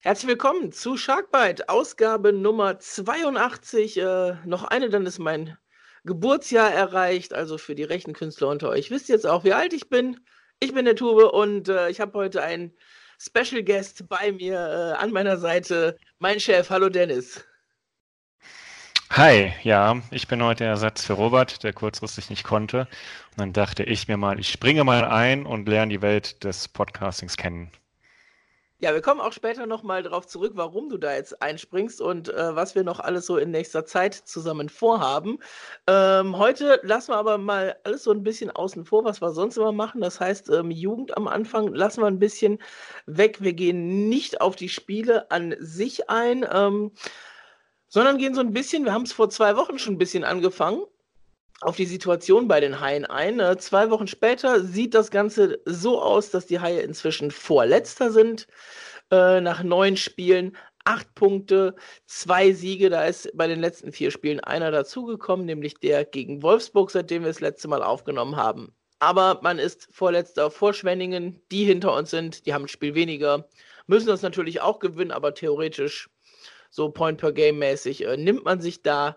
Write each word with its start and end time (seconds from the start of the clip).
Herzlich 0.00 0.28
willkommen 0.28 0.70
zu 0.70 0.96
Sharkbite, 0.96 1.68
Ausgabe 1.68 2.32
Nummer 2.32 2.78
82. 2.78 3.96
Äh, 3.98 4.34
noch 4.44 4.62
eine, 4.62 4.88
dann 4.88 5.04
ist 5.04 5.18
mein 5.18 5.56
Geburtsjahr 6.04 6.70
erreicht. 6.72 7.34
Also 7.34 7.58
für 7.58 7.74
die 7.74 7.82
rechten 7.82 8.12
Künstler 8.12 8.48
unter 8.48 8.68
euch 8.68 8.90
wisst 8.90 9.08
jetzt 9.08 9.26
auch, 9.26 9.42
wie 9.42 9.52
alt 9.52 9.72
ich 9.72 9.88
bin. 9.88 10.20
Ich 10.60 10.72
bin 10.72 10.84
der 10.84 10.96
Tube 10.96 11.32
und 11.32 11.68
äh, 11.68 11.90
ich 11.90 12.00
habe 12.00 12.16
heute 12.18 12.42
einen 12.42 12.72
Special 13.18 13.64
Guest 13.64 14.08
bei 14.08 14.30
mir 14.32 14.54
äh, 14.54 15.02
an 15.02 15.10
meiner 15.10 15.38
Seite, 15.38 15.98
mein 16.18 16.38
Chef. 16.38 16.70
Hallo 16.70 16.88
Dennis. 16.88 17.44
Hi, 19.10 19.54
ja, 19.62 20.00
ich 20.10 20.28
bin 20.28 20.42
heute 20.42 20.64
Ersatz 20.64 21.04
für 21.04 21.14
Robert, 21.14 21.64
der 21.64 21.72
kurzfristig 21.72 22.28
nicht 22.30 22.44
konnte. 22.44 22.80
Und 23.30 23.38
dann 23.38 23.52
dachte 23.52 23.82
ich 23.82 24.08
mir 24.08 24.18
mal, 24.18 24.38
ich 24.38 24.50
springe 24.50 24.84
mal 24.84 25.04
ein 25.04 25.46
und 25.46 25.68
lerne 25.68 25.92
die 25.92 26.02
Welt 26.02 26.44
des 26.44 26.68
Podcastings 26.68 27.36
kennen. 27.36 27.72
Ja, 28.78 28.92
wir 28.92 29.00
kommen 29.00 29.22
auch 29.22 29.32
später 29.32 29.64
nochmal 29.66 30.02
darauf 30.02 30.26
zurück, 30.26 30.52
warum 30.54 30.90
du 30.90 30.98
da 30.98 31.14
jetzt 31.14 31.40
einspringst 31.40 32.02
und 32.02 32.28
äh, 32.28 32.54
was 32.54 32.74
wir 32.74 32.84
noch 32.84 33.00
alles 33.00 33.24
so 33.24 33.38
in 33.38 33.50
nächster 33.50 33.86
Zeit 33.86 34.12
zusammen 34.12 34.68
vorhaben. 34.68 35.38
Ähm, 35.86 36.36
heute 36.36 36.78
lassen 36.82 37.12
wir 37.12 37.16
aber 37.16 37.38
mal 37.38 37.76
alles 37.84 38.02
so 38.04 38.10
ein 38.10 38.22
bisschen 38.22 38.50
außen 38.50 38.84
vor, 38.84 39.02
was 39.04 39.22
wir 39.22 39.32
sonst 39.32 39.56
immer 39.56 39.72
machen. 39.72 40.02
Das 40.02 40.20
heißt, 40.20 40.50
ähm, 40.50 40.70
Jugend 40.70 41.16
am 41.16 41.26
Anfang 41.26 41.72
lassen 41.72 42.02
wir 42.02 42.06
ein 42.06 42.18
bisschen 42.18 42.58
weg. 43.06 43.38
Wir 43.40 43.54
gehen 43.54 44.10
nicht 44.10 44.42
auf 44.42 44.56
die 44.56 44.68
Spiele 44.68 45.30
an 45.30 45.54
sich 45.58 46.10
ein, 46.10 46.46
ähm, 46.52 46.92
sondern 47.88 48.18
gehen 48.18 48.34
so 48.34 48.42
ein 48.42 48.52
bisschen, 48.52 48.84
wir 48.84 48.92
haben 48.92 49.04
es 49.04 49.12
vor 49.14 49.30
zwei 49.30 49.56
Wochen 49.56 49.78
schon 49.78 49.94
ein 49.94 49.98
bisschen 49.98 50.24
angefangen, 50.24 50.84
auf 51.60 51.76
die 51.76 51.86
Situation 51.86 52.48
bei 52.48 52.60
den 52.60 52.80
Haien 52.80 53.04
ein. 53.06 53.40
Äh, 53.40 53.56
zwei 53.58 53.90
Wochen 53.90 54.06
später 54.06 54.60
sieht 54.62 54.94
das 54.94 55.10
Ganze 55.10 55.60
so 55.64 56.00
aus, 56.00 56.30
dass 56.30 56.46
die 56.46 56.60
Haie 56.60 56.80
inzwischen 56.80 57.30
Vorletzter 57.30 58.10
sind. 58.10 58.46
Äh, 59.10 59.40
nach 59.40 59.62
neun 59.62 59.96
Spielen 59.96 60.56
acht 60.84 61.14
Punkte, 61.14 61.74
zwei 62.06 62.52
Siege. 62.52 62.90
Da 62.90 63.04
ist 63.04 63.30
bei 63.34 63.46
den 63.46 63.60
letzten 63.60 63.92
vier 63.92 64.10
Spielen 64.10 64.40
einer 64.40 64.70
dazugekommen, 64.70 65.46
nämlich 65.46 65.74
der 65.74 66.04
gegen 66.04 66.42
Wolfsburg, 66.42 66.90
seitdem 66.90 67.22
wir 67.22 67.28
das 67.28 67.40
letzte 67.40 67.68
Mal 67.68 67.82
aufgenommen 67.82 68.36
haben. 68.36 68.74
Aber 68.98 69.40
man 69.42 69.58
ist 69.58 69.88
Vorletzter 69.90 70.50
vor 70.50 70.72
Schwenningen, 70.72 71.42
die 71.50 71.64
hinter 71.64 71.94
uns 71.94 72.10
sind, 72.10 72.46
die 72.46 72.54
haben 72.54 72.64
ein 72.64 72.68
Spiel 72.68 72.94
weniger, 72.94 73.46
müssen 73.86 74.06
das 74.06 74.22
natürlich 74.22 74.62
auch 74.62 74.78
gewinnen, 74.78 75.10
aber 75.10 75.34
theoretisch 75.34 76.08
so 76.70 76.90
Point 76.90 77.18
per 77.18 77.32
Game 77.32 77.58
mäßig 77.58 78.04
äh, 78.06 78.16
nimmt 78.16 78.44
man 78.44 78.60
sich 78.60 78.82
da 78.82 79.16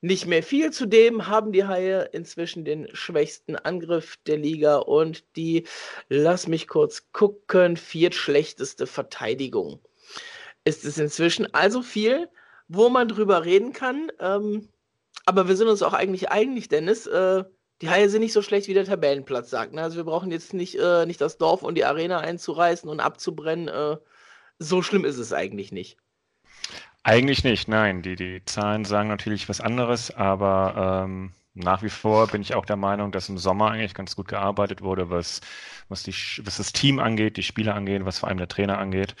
nicht 0.00 0.26
mehr 0.26 0.42
viel. 0.42 0.70
Zudem 0.72 1.26
haben 1.26 1.52
die 1.52 1.64
Haie 1.64 2.08
inzwischen 2.12 2.64
den 2.64 2.88
schwächsten 2.94 3.56
Angriff 3.56 4.16
der 4.26 4.36
Liga 4.36 4.76
und 4.76 5.24
die, 5.36 5.66
lass 6.08 6.46
mich 6.46 6.68
kurz 6.68 7.10
gucken, 7.12 7.76
viertschlechteste 7.76 8.86
Verteidigung. 8.86 9.80
Ist 10.64 10.84
es 10.84 10.98
inzwischen 10.98 11.52
also 11.54 11.82
viel, 11.82 12.28
wo 12.68 12.88
man 12.88 13.08
drüber 13.08 13.44
reden 13.44 13.72
kann. 13.72 14.10
Ähm, 14.20 14.68
aber 15.24 15.48
wir 15.48 15.56
sind 15.56 15.68
uns 15.68 15.82
auch 15.82 15.94
eigentlich 15.94 16.30
einig, 16.30 16.68
Dennis. 16.68 17.06
Äh, 17.06 17.44
die 17.80 17.90
Haie 17.90 18.08
sind 18.08 18.20
nicht 18.20 18.32
so 18.32 18.42
schlecht, 18.42 18.68
wie 18.68 18.74
der 18.74 18.84
Tabellenplatz 18.84 19.50
sagt. 19.50 19.72
Ne? 19.72 19.82
Also 19.82 19.96
wir 19.96 20.04
brauchen 20.04 20.30
jetzt 20.30 20.52
nicht, 20.52 20.76
äh, 20.78 21.06
nicht 21.06 21.20
das 21.20 21.38
Dorf 21.38 21.62
und 21.62 21.74
die 21.76 21.84
Arena 21.84 22.18
einzureißen 22.20 22.88
und 22.88 23.00
abzubrennen. 23.00 23.68
Äh, 23.68 23.96
so 24.58 24.82
schlimm 24.82 25.04
ist 25.04 25.18
es 25.18 25.32
eigentlich 25.32 25.72
nicht. 25.72 25.96
Eigentlich 27.08 27.42
nicht, 27.42 27.68
nein. 27.68 28.02
Die, 28.02 28.16
die 28.16 28.44
Zahlen 28.44 28.84
sagen 28.84 29.08
natürlich 29.08 29.48
was 29.48 29.62
anderes, 29.62 30.10
aber 30.10 31.04
ähm, 31.06 31.32
nach 31.54 31.82
wie 31.82 31.88
vor 31.88 32.26
bin 32.26 32.42
ich 32.42 32.54
auch 32.54 32.66
der 32.66 32.76
Meinung, 32.76 33.12
dass 33.12 33.30
im 33.30 33.38
Sommer 33.38 33.70
eigentlich 33.70 33.94
ganz 33.94 34.14
gut 34.14 34.28
gearbeitet 34.28 34.82
wurde, 34.82 35.08
was, 35.08 35.40
was, 35.88 36.02
die, 36.02 36.12
was 36.44 36.58
das 36.58 36.72
Team 36.74 36.98
angeht, 36.98 37.38
die 37.38 37.42
Spieler 37.42 37.74
angeht, 37.74 38.04
was 38.04 38.18
vor 38.18 38.28
allem 38.28 38.36
der 38.36 38.48
Trainer 38.48 38.76
angeht. 38.78 39.16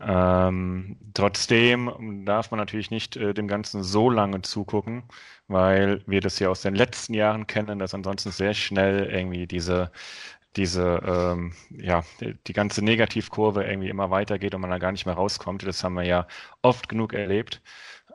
Ähm, 0.00 0.98
trotzdem 1.14 2.24
darf 2.24 2.52
man 2.52 2.58
natürlich 2.58 2.92
nicht 2.92 3.16
äh, 3.16 3.34
dem 3.34 3.48
Ganzen 3.48 3.82
so 3.82 4.08
lange 4.08 4.42
zugucken, 4.42 5.02
weil 5.48 6.00
wir 6.06 6.20
das 6.20 6.38
ja 6.38 6.48
aus 6.48 6.62
den 6.62 6.76
letzten 6.76 7.12
Jahren 7.14 7.48
kennen, 7.48 7.80
dass 7.80 7.92
ansonsten 7.92 8.30
sehr 8.30 8.54
schnell 8.54 9.06
irgendwie 9.10 9.48
diese 9.48 9.90
diese, 10.56 11.00
ähm, 11.04 11.52
ja, 11.70 12.04
die 12.20 12.52
ganze 12.52 12.84
Negativkurve 12.84 13.64
irgendwie 13.64 13.88
immer 13.88 14.10
weitergeht 14.10 14.54
und 14.54 14.60
man 14.60 14.70
da 14.70 14.78
gar 14.78 14.92
nicht 14.92 15.06
mehr 15.06 15.14
rauskommt. 15.14 15.66
Das 15.66 15.82
haben 15.82 15.94
wir 15.94 16.04
ja 16.04 16.26
oft 16.62 16.88
genug 16.88 17.14
erlebt. 17.14 17.62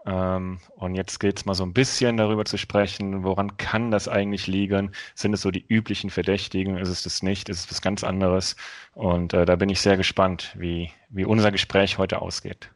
Ähm, 0.05 0.59
und 0.75 0.95
jetzt 0.95 1.19
geht 1.19 1.37
es 1.37 1.45
mal 1.45 1.53
so 1.55 1.63
ein 1.65 1.73
bisschen 1.73 2.17
darüber 2.17 2.45
zu 2.45 2.57
sprechen, 2.57 3.23
woran 3.23 3.57
kann 3.57 3.91
das 3.91 4.07
eigentlich 4.07 4.47
liegen? 4.47 4.91
Sind 5.15 5.33
es 5.33 5.41
so 5.41 5.51
die 5.51 5.65
üblichen 5.67 6.09
Verdächtigen? 6.09 6.77
Ist 6.77 6.89
es 6.89 7.03
das 7.03 7.23
nicht? 7.23 7.49
Ist 7.49 7.59
es 7.59 7.71
was 7.71 7.81
ganz 7.81 8.03
anderes? 8.03 8.55
Und 8.93 9.33
äh, 9.33 9.45
da 9.45 9.55
bin 9.57 9.69
ich 9.69 9.81
sehr 9.81 9.97
gespannt, 9.97 10.55
wie, 10.57 10.91
wie 11.09 11.25
unser 11.25 11.51
Gespräch 11.51 11.97
heute 11.97 12.21
ausgeht. 12.21 12.71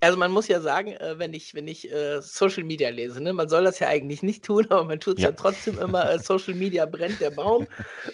Also 0.00 0.18
man 0.18 0.30
muss 0.30 0.48
ja 0.48 0.60
sagen, 0.60 0.92
äh, 0.92 1.18
wenn 1.18 1.32
ich, 1.32 1.54
wenn 1.54 1.68
ich 1.68 1.90
äh, 1.90 2.20
Social 2.20 2.64
Media 2.64 2.90
lese, 2.90 3.22
ne, 3.22 3.32
man 3.32 3.48
soll 3.48 3.64
das 3.64 3.78
ja 3.78 3.88
eigentlich 3.88 4.22
nicht 4.22 4.44
tun, 4.44 4.66
aber 4.70 4.84
man 4.84 5.00
tut 5.00 5.18
es 5.18 5.24
ja. 5.24 5.30
ja. 5.30 5.36
trotzdem 5.36 5.78
immer, 5.78 6.10
äh, 6.10 6.18
Social 6.22 6.54
Media 6.54 6.86
brennt 6.86 7.20
der 7.20 7.30
Baum. 7.30 7.66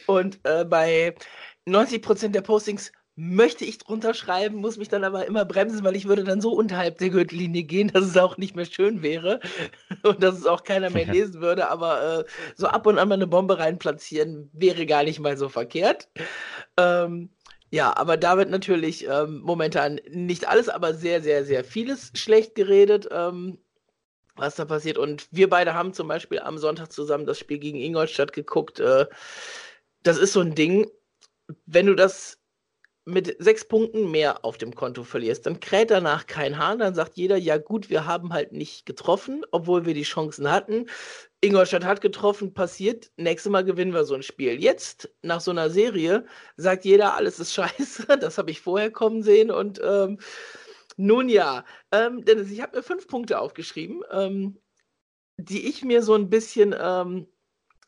Und 0.07 0.39
äh, 0.45 0.65
bei 0.65 1.15
90 1.67 2.03
Prozent 2.03 2.35
der 2.35 2.43
Postings 2.43 2.93
möchte 3.15 3.65
ich 3.65 3.79
drunter 3.79 4.15
schreiben, 4.15 4.57
muss 4.57 4.79
mich 4.79 4.89
dann 4.89 5.05
aber 5.05 5.27
immer 5.27 5.45
bremsen, 5.45 5.85
weil 5.85 5.97
ich 5.97 6.09
würde 6.09 6.25
dann 6.25 6.41
so 6.41 6.53
unterhalb 6.53 6.97
der 6.99 7.11
Gürtellinie 7.11 7.63
gehen, 7.65 7.89
dass 7.89 8.05
es 8.05 8.17
auch 8.17 8.39
nicht 8.39 8.57
mehr 8.57 8.65
schön 8.65 9.03
wäre 9.03 9.41
und 10.03 10.23
dass 10.23 10.39
es 10.39 10.47
auch 10.47 10.65
keiner 10.65 10.89
mehr 10.91 11.07
lesen 11.07 11.41
würde. 11.41 11.69
Aber 11.69 12.21
äh, 12.21 12.25
so 12.57 12.69
ab 12.69 12.87
und 12.87 12.99
an 12.99 13.09
mal 13.09 13.15
eine 13.17 13.27
Bombe 13.27 13.59
reinplatzieren 13.59 14.51
wäre 14.55 14.87
gar 14.87 15.05
nicht 15.05 15.21
mal 15.21 15.37
so 15.37 15.49
verkehrt. 15.49 16.09
Ähm, 16.79 17.29
ja, 17.73 17.97
aber 17.97 18.19
da 18.19 18.37
wird 18.37 18.51
natürlich 18.51 19.09
ähm, 19.09 19.41
momentan 19.41 19.99
nicht 20.11 20.47
alles, 20.47 20.69
aber 20.69 20.93
sehr, 20.93 21.23
sehr, 21.23 21.47
sehr 21.47 21.65
vieles 21.65 22.13
schlecht 22.15 22.55
geredet, 22.55 23.09
ähm, 23.11 23.59
was 24.37 24.57
da 24.57 24.67
passiert. 24.67 24.99
Und 24.99 25.27
wir 25.31 25.49
beide 25.49 25.73
haben 25.73 25.95
zum 25.95 26.07
Beispiel 26.07 26.41
am 26.41 26.59
Sonntag 26.59 26.93
zusammen 26.93 27.25
das 27.25 27.39
Spiel 27.39 27.59
gegen 27.59 27.81
Ingolstadt 27.81 28.35
geguckt. 28.35 28.79
Äh, 28.79 29.07
das 30.03 30.19
ist 30.19 30.35
so 30.35 30.41
ein 30.41 30.55
Ding, 30.55 30.91
wenn 31.65 31.87
du 31.87 31.95
das 31.95 32.39
mit 33.07 33.37
sechs 33.43 33.67
Punkten 33.67 34.11
mehr 34.11 34.45
auf 34.45 34.59
dem 34.59 34.75
Konto 34.75 35.03
verlierst, 35.03 35.47
dann 35.47 35.59
kräht 35.59 35.91
danach 35.91 36.27
kein 36.27 36.59
Hahn, 36.59 36.79
dann 36.79 36.95
sagt 36.95 37.17
jeder, 37.17 37.39
ja 37.39 37.57
gut, 37.57 37.89
wir 37.89 38.05
haben 38.05 38.35
halt 38.35 38.53
nicht 38.53 38.85
getroffen, 38.85 39.47
obwohl 39.51 39.87
wir 39.87 39.95
die 39.95 40.03
Chancen 40.03 40.51
hatten. 40.51 40.91
Ingolstadt 41.45 41.85
hat 41.85 42.01
getroffen, 42.01 42.55
passiert, 42.55 43.11
nächstes 43.17 43.51
Mal 43.51 43.65
gewinnen 43.65 43.93
wir 43.93 44.05
so 44.05 44.15
ein 44.15 44.23
Spiel. 44.23 44.63
Jetzt, 44.63 45.13
nach 45.23 45.41
so 45.41 45.51
einer 45.51 45.71
Serie, 45.71 46.25
sagt 46.57 46.85
jeder, 46.85 47.15
alles 47.15 47.41
ist 47.41 47.53
scheiße, 47.55 48.17
das 48.19 48.39
habe 48.39 48.53
ich 48.53 48.61
vorher 48.61 48.93
kommen 48.93 49.25
sehen 49.25 49.51
und 49.51 49.81
ähm, 49.85 50.19
nun 50.97 51.29
ja, 51.29 51.65
ähm, 51.91 52.25
Dennis, 52.25 52.51
ich 52.51 52.61
habe 52.61 52.77
mir 52.77 52.83
fünf 52.85 53.09
Punkte 53.09 53.41
aufgeschrieben, 53.41 54.03
ähm, 54.13 54.61
die 55.37 55.69
ich 55.69 55.85
mir 55.85 56.03
so 56.03 56.15
ein 56.15 56.31
bisschen 56.31 56.75
ähm, 56.79 57.27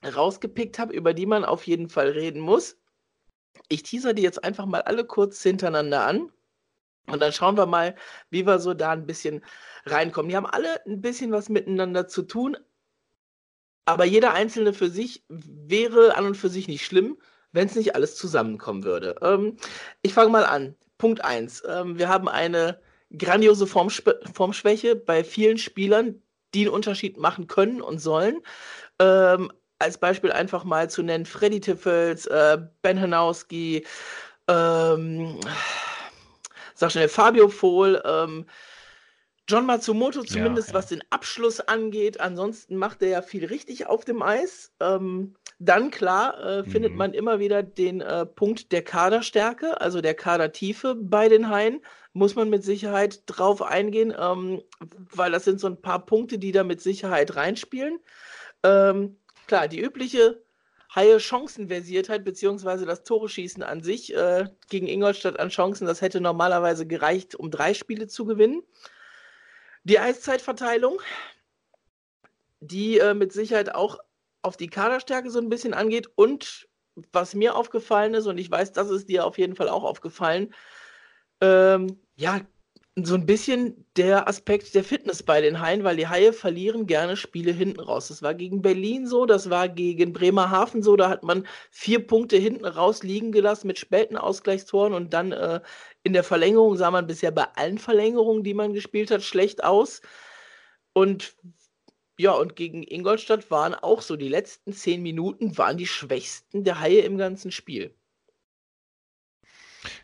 rausgepickt 0.05 0.79
habe, 0.81 0.93
über 0.93 1.15
die 1.15 1.27
man 1.27 1.45
auf 1.45 1.65
jeden 1.67 1.89
Fall 1.89 2.09
reden 2.09 2.41
muss. 2.41 2.77
Ich 3.69 3.85
teaser 3.85 4.15
die 4.15 4.23
jetzt 4.23 4.43
einfach 4.43 4.67
mal 4.67 4.83
alle 4.83 5.05
kurz 5.05 5.41
hintereinander 5.43 6.05
an. 6.05 6.33
Und 7.07 7.21
dann 7.21 7.33
schauen 7.33 7.57
wir 7.57 7.67
mal, 7.67 7.95
wie 8.31 8.47
wir 8.47 8.59
so 8.59 8.75
da 8.75 8.93
ein 8.93 9.07
bisschen 9.07 9.45
reinkommen. 9.87 10.31
Die 10.31 10.37
haben 10.37 10.47
alle 10.47 10.85
ein 10.87 11.01
bisschen 11.03 11.31
was 11.33 11.49
miteinander 11.51 12.09
zu 12.09 12.23
tun, 12.23 12.57
aber 13.85 14.05
jeder 14.05 14.33
einzelne 14.33 14.73
für 14.73 14.89
sich 14.89 15.25
wäre 15.29 16.17
an 16.17 16.27
und 16.27 16.37
für 16.37 16.49
sich 16.49 16.69
nicht 16.69 16.85
schlimm, 16.85 17.19
wenn 17.53 17.67
es 17.67 17.75
nicht 17.75 17.95
alles 17.95 18.17
zusammenkommen 18.17 18.85
würde. 18.85 19.17
Ähm, 19.23 19.57
ich 20.03 20.15
fange 20.15 20.31
mal 20.31 20.45
an. 20.45 20.75
Punkt 20.99 21.25
1. 21.25 21.63
Ähm, 21.69 21.99
wir 21.99 22.09
haben 22.09 22.29
eine 22.29 22.81
grandiose 23.17 23.67
Formschw 23.67 24.13
Formschwäche 24.33 24.97
bei 24.97 25.23
vielen 25.25 25.59
Spielern, 25.59 26.23
die 26.55 26.63
einen 26.63 26.75
Unterschied 26.75 27.19
machen 27.19 27.47
können 27.47 27.81
und 27.81 27.99
sollen. 27.99 28.41
Ähm, 28.99 29.53
als 29.79 29.99
Beispiel 29.99 30.33
einfach 30.33 30.65
mal 30.65 30.89
zu 30.89 31.03
nennen, 31.03 31.27
Freddy 31.27 31.61
Tiffels, 31.61 32.27
äh, 32.27 32.59
Ben 32.83 33.01
Hanowski, 33.01 33.87
ähm, 34.49 35.41
sag 36.75 36.93
schnell, 36.93 37.09
Fabio 37.09 37.49
Vohl, 37.49 38.03
ähm, 38.05 38.47
John 39.47 39.67
Matsumoto 39.67 40.23
zumindest, 40.23 40.69
ja, 40.69 40.75
ja. 40.75 40.79
was 40.79 40.87
den 40.87 41.03
Abschluss 41.11 41.61
angeht. 41.61 42.21
Ansonsten 42.21 42.77
macht 42.77 43.03
er 43.03 43.09
ja 43.09 43.23
viel 43.23 43.45
richtig 43.45 43.87
auf 43.87 44.05
dem 44.05 44.23
Eis. 44.23 44.73
Ähm, 44.81 45.35
dann 45.59 45.91
klar 45.91 46.43
äh, 46.43 46.65
findet 46.65 46.93
mhm. 46.93 46.99
man 46.99 47.15
immer 47.15 47.39
wieder 47.39 47.63
den 47.63 48.01
äh, 48.01 48.27
Punkt 48.27 48.73
der 48.73 48.83
Kaderstärke, 48.83 49.81
also 49.81 50.01
der 50.01 50.15
Kadertiefe 50.15 50.95
bei 50.95 51.29
den 51.29 51.51
Haien. 51.51 51.81
Muss 52.13 52.35
man 52.37 52.49
mit 52.49 52.65
Sicherheit 52.65 53.23
drauf 53.27 53.61
eingehen, 53.61 54.15
ähm, 54.19 54.63
weil 55.11 55.33
das 55.33 55.45
sind 55.45 55.61
so 55.61 55.67
ein 55.67 55.81
paar 55.81 56.07
Punkte, 56.07 56.39
die 56.39 56.53
da 56.53 56.65
mit 56.65 56.81
Sicherheit 56.81 57.37
reinspielen. 57.37 57.99
Ähm, 58.63 59.19
klar, 59.47 59.69
die 59.69 59.81
übliche 59.81 60.43
Haie 60.95 61.19
Chancenversiertheit, 61.19 62.25
beziehungsweise 62.25 62.87
das 62.87 63.03
Tore-Schießen 63.03 63.63
an 63.63 63.83
sich 63.83 64.15
äh, 64.15 64.47
gegen 64.71 64.87
Ingolstadt 64.87 65.41
an 65.41 65.49
Chancen, 65.49 65.87
das 65.87 66.01
hätte 66.01 66.21
normalerweise 66.21 66.87
gereicht, 66.87 67.35
um 67.35 67.51
drei 67.51 67.75
Spiele 67.75 68.07
zu 68.07 68.25
gewinnen. 68.25 68.63
Die 69.85 69.99
Eiszeitverteilung, 69.99 71.01
die 72.61 72.99
äh, 72.99 73.15
mit 73.15 73.33
Sicherheit 73.33 73.75
auch 73.75 73.99
auf 74.43 74.57
die 74.57 74.69
Kaderstärke 74.69 75.31
so 75.31 75.39
ein 75.39 75.49
bisschen 75.49 75.75
angeht 75.75 76.09
und 76.17 76.69
was 77.13 77.35
mir 77.35 77.57
aufgefallen 77.57 78.15
ist, 78.15 78.27
und 78.27 78.39
ich 78.39 78.51
weiß, 78.51 78.73
das 78.73 78.91
ist 78.91 79.09
dir 79.09 79.27
auf 79.27 79.39
jeden 79.39 79.57
Fall 79.57 79.69
auch 79.69 79.85
aufgefallen, 79.85 80.55
ähm, 81.41 81.99
ja, 82.17 82.41
so 82.97 83.17
ein 83.17 83.27
bisschen 83.27 83.85
der 83.97 84.29
Aspekt 84.29 84.73
der 84.75 84.85
Fitness 84.85 85.25
bei 85.25 85.41
den 85.41 85.61
Haien, 85.61 85.83
weil 85.83 85.97
die 85.97 86.07
Haie 86.07 86.33
verlieren 86.33 86.87
gerne 86.87 87.17
Spiele 87.17 87.51
hinten 87.51 87.81
raus. 87.81 88.07
Das 88.07 88.23
war 88.23 88.35
gegen 88.35 88.63
Berlin 88.63 89.09
so, 89.09 89.27
das 89.27 89.51
war 89.51 89.69
gegen 89.69 90.13
Bremerhaven 90.13 90.81
so, 90.81 90.95
da 90.95 91.09
hat 91.09 91.25
man 91.25 91.45
vier 91.73 92.07
Punkte 92.07 92.37
hinten 92.37 92.65
raus 92.65 93.03
liegen 93.03 93.33
gelassen 93.33 93.67
mit 93.67 93.81
späten 93.81 94.17
Ausgleichstoren 94.17 94.95
und 94.95 95.13
dann 95.13 95.33
äh, 95.33 95.61
in 96.05 96.13
der 96.13 96.23
Verlängerung 96.23 96.77
sah 96.77 96.91
man 96.91 97.07
bisher 97.07 97.33
bei 97.33 97.47
allen 97.57 97.79
Verlängerungen, 97.79 98.45
die 98.45 98.55
man 98.55 98.75
gespielt 98.75 99.11
hat, 99.11 99.23
schlecht 99.23 99.65
aus. 99.65 100.03
Und 100.93 101.35
ja, 102.19 102.31
und 102.31 102.55
gegen 102.55 102.85
Ingolstadt 102.85 103.51
waren 103.51 103.75
auch 103.75 104.03
so 104.03 104.15
die 104.15 104.29
letzten 104.29 104.73
zehn 104.73 105.03
Minuten 105.03 105.59
waren 105.59 105.79
die 105.79 105.87
schwächsten 105.87 106.63
der 106.63 106.79
Haie 106.79 107.01
im 107.01 107.19
ganzen 107.19 107.51
Spiel. 107.51 107.93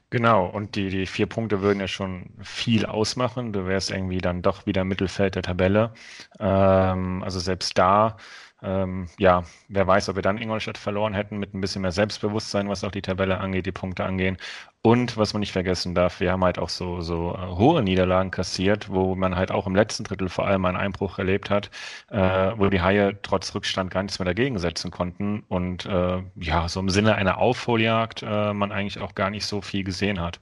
Genau, 0.09 0.47
und 0.47 0.75
die, 0.75 0.89
die 0.89 1.07
vier 1.07 1.27
Punkte 1.27 1.63
würden 1.63 1.79
ja 1.79 1.87
schon 1.87 2.31
viel 2.43 2.85
ausmachen. 2.85 3.53
Du 3.53 3.67
wärst 3.67 3.93
irgendwie 3.93 4.19
dann 4.19 4.43
doch 4.43 4.67
wieder 4.67 4.85
Mittelfeld 4.85 5.37
der 5.37 5.43
Tabelle. 5.43 5.95
Ähm, 6.41 7.23
also 7.23 7.39
selbst 7.39 7.79
da 7.79 8.17
ähm, 8.63 9.09
ja, 9.19 9.45
wer 9.69 9.87
weiß, 9.87 10.09
ob 10.11 10.17
wir 10.17 10.23
dann 10.23 10.39
Ingolstadt 10.39 10.77
verloren 10.77 11.15
hätten 11.15 11.39
mit 11.39 11.55
ein 11.55 11.61
bisschen 11.61 11.83
mehr 11.83 11.93
Selbstbewusstsein, 11.93 12.69
was 12.69 12.85
auch 12.85 12.91
die 12.91 13.03
Tabelle 13.03 13.39
angeht, 13.39 13.67
die 13.67 13.73
Punkte 13.73 14.05
angehen. 14.05 14.37
Und 14.83 15.19
was 15.19 15.35
man 15.35 15.41
nicht 15.41 15.53
vergessen 15.53 15.95
darf, 15.95 16.21
wir 16.21 16.33
haben 16.33 16.43
halt 16.43 16.59
auch 16.59 16.71
so, 16.71 17.03
so 17.03 17.35
äh, 17.35 17.47
hohe 17.55 17.83
Niederlagen 17.83 18.31
kassiert, 18.31 18.89
wo 18.89 19.15
man 19.15 19.37
halt 19.37 19.51
auch 19.51 19.67
im 19.67 19.75
letzten 19.75 20.05
Drittel 20.05 20.31
vor 20.31 20.47
allem 20.47 20.65
einen 20.65 20.79
Einbruch 20.79 21.19
erlebt 21.19 21.51
hat, 21.51 21.71
äh, 22.09 22.19
wo 22.57 22.67
die 22.71 22.81
Haie 22.81 23.19
trotz 23.21 23.55
Rückstand 23.55 23.91
gar 23.91 24.03
nichts 24.03 24.19
mehr 24.19 24.25
dagegen 24.25 24.59
setzen 24.59 24.91
konnten 24.91 25.45
und 25.49 25.85
äh, 25.85 26.23
ja, 26.37 26.67
so 26.69 26.81
im 26.81 26.89
Sinne 26.89 27.15
einer 27.17 27.37
Aufholjagd 27.37 28.23
äh, 28.23 28.55
man 28.55 28.73
eigentlich 28.73 29.01
auch 29.01 29.15
gar 29.15 29.29
nicht 29.29 29.45
so 29.45 29.61
viel 29.61 29.85
gesehen 29.85 30.19
hat. 30.19 30.41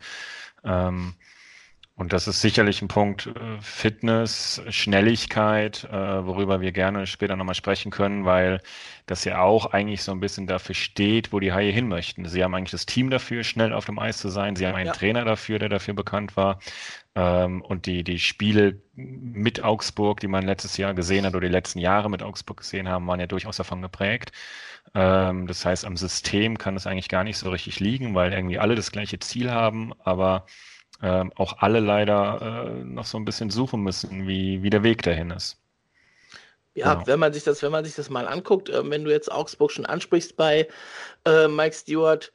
Ähm, 0.64 1.14
und 1.98 2.12
das 2.12 2.28
ist 2.28 2.40
sicherlich 2.40 2.80
ein 2.80 2.86
Punkt 2.86 3.26
äh, 3.26 3.60
Fitness, 3.60 4.62
Schnelligkeit, 4.68 5.82
äh, 5.90 6.24
worüber 6.24 6.60
wir 6.60 6.70
gerne 6.70 7.08
später 7.08 7.34
nochmal 7.34 7.56
sprechen 7.56 7.90
können, 7.90 8.24
weil 8.24 8.60
das 9.06 9.24
ja 9.24 9.40
auch 9.40 9.66
eigentlich 9.66 10.04
so 10.04 10.12
ein 10.12 10.20
bisschen 10.20 10.46
dafür 10.46 10.76
steht, 10.76 11.32
wo 11.32 11.40
die 11.40 11.52
Haie 11.52 11.72
hin 11.72 11.88
möchten. 11.88 12.24
Sie 12.24 12.44
haben 12.44 12.54
eigentlich 12.54 12.70
das 12.70 12.86
Team 12.86 13.10
dafür, 13.10 13.42
schnell 13.42 13.72
auf 13.72 13.84
dem 13.84 13.98
Eis 13.98 14.18
zu 14.18 14.28
sein. 14.28 14.54
Sie 14.54 14.64
haben 14.64 14.76
einen 14.76 14.86
ja. 14.86 14.92
Trainer 14.92 15.24
dafür, 15.24 15.58
der 15.58 15.70
dafür 15.70 15.94
bekannt 15.94 16.36
war. 16.36 16.60
Ähm, 17.16 17.62
und 17.62 17.86
die, 17.86 18.04
die 18.04 18.20
Spiele 18.20 18.80
mit 18.94 19.64
Augsburg, 19.64 20.20
die 20.20 20.28
man 20.28 20.46
letztes 20.46 20.76
Jahr 20.76 20.94
gesehen 20.94 21.26
hat 21.26 21.34
oder 21.34 21.48
die 21.48 21.52
letzten 21.52 21.80
Jahre 21.80 22.08
mit 22.08 22.22
Augsburg 22.22 22.58
gesehen 22.58 22.88
haben, 22.88 23.08
waren 23.08 23.18
ja 23.18 23.26
durchaus 23.26 23.56
davon 23.56 23.82
geprägt. 23.82 24.30
Ähm, 24.94 25.48
das 25.48 25.64
heißt, 25.64 25.84
am 25.84 25.96
System 25.96 26.58
kann 26.58 26.76
es 26.76 26.86
eigentlich 26.86 27.08
gar 27.08 27.24
nicht 27.24 27.38
so 27.38 27.50
richtig 27.50 27.80
liegen, 27.80 28.14
weil 28.14 28.32
irgendwie 28.32 28.60
alle 28.60 28.76
das 28.76 28.92
gleiche 28.92 29.18
Ziel 29.18 29.50
haben, 29.50 29.92
aber 30.04 30.46
ähm, 31.02 31.32
auch 31.36 31.58
alle 31.58 31.80
leider 31.80 32.70
äh, 32.80 32.84
noch 32.84 33.04
so 33.04 33.18
ein 33.18 33.24
bisschen 33.24 33.50
suchen 33.50 33.82
müssen, 33.82 34.26
wie, 34.26 34.62
wie 34.62 34.70
der 34.70 34.82
Weg 34.82 35.02
dahin 35.02 35.30
ist. 35.30 35.58
Ja, 36.74 36.94
genau. 36.94 37.06
wenn 37.06 37.18
man 37.18 37.32
sich 37.32 37.44
das, 37.44 37.62
wenn 37.62 37.72
man 37.72 37.84
sich 37.84 37.94
das 37.94 38.10
mal 38.10 38.26
anguckt, 38.26 38.68
äh, 38.68 38.88
wenn 38.88 39.04
du 39.04 39.10
jetzt 39.10 39.30
Augsburg 39.30 39.70
schon 39.70 39.86
ansprichst 39.86 40.36
bei 40.36 40.68
äh, 41.24 41.48
Mike 41.48 41.74
Stewart, 41.74 42.32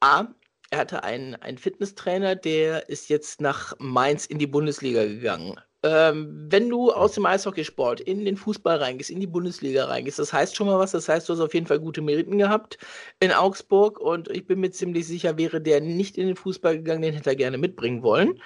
A, 0.00 0.26
er 0.70 0.78
hatte 0.78 1.04
einen, 1.04 1.34
einen 1.36 1.58
Fitnesstrainer, 1.58 2.34
der 2.36 2.88
ist 2.88 3.08
jetzt 3.08 3.40
nach 3.40 3.74
Mainz 3.78 4.26
in 4.26 4.38
die 4.38 4.46
Bundesliga 4.46 5.04
gegangen 5.04 5.58
ähm, 5.86 6.46
wenn 6.50 6.68
du 6.68 6.92
aus 6.92 7.12
dem 7.12 7.26
Eishockeysport 7.26 8.00
in 8.00 8.24
den 8.24 8.36
Fußball 8.36 8.78
reingehst, 8.78 9.10
in 9.10 9.20
die 9.20 9.26
Bundesliga 9.26 9.84
reingehst, 9.86 10.18
das 10.18 10.32
heißt 10.32 10.56
schon 10.56 10.66
mal 10.66 10.78
was. 10.78 10.92
Das 10.92 11.08
heißt, 11.08 11.28
du 11.28 11.32
hast 11.32 11.40
auf 11.40 11.54
jeden 11.54 11.66
Fall 11.66 11.80
gute 11.80 12.02
Meriten 12.02 12.38
gehabt 12.38 12.78
in 13.20 13.32
Augsburg 13.32 13.98
und 14.00 14.28
ich 14.28 14.46
bin 14.46 14.60
mir 14.60 14.70
ziemlich 14.70 15.06
sicher, 15.06 15.38
wäre 15.38 15.60
der 15.60 15.80
nicht 15.80 16.18
in 16.18 16.26
den 16.26 16.36
Fußball 16.36 16.76
gegangen, 16.76 17.02
den 17.02 17.14
hätte 17.14 17.30
er 17.30 17.36
gerne 17.36 17.58
mitbringen 17.58 18.02
wollen. 18.02 18.40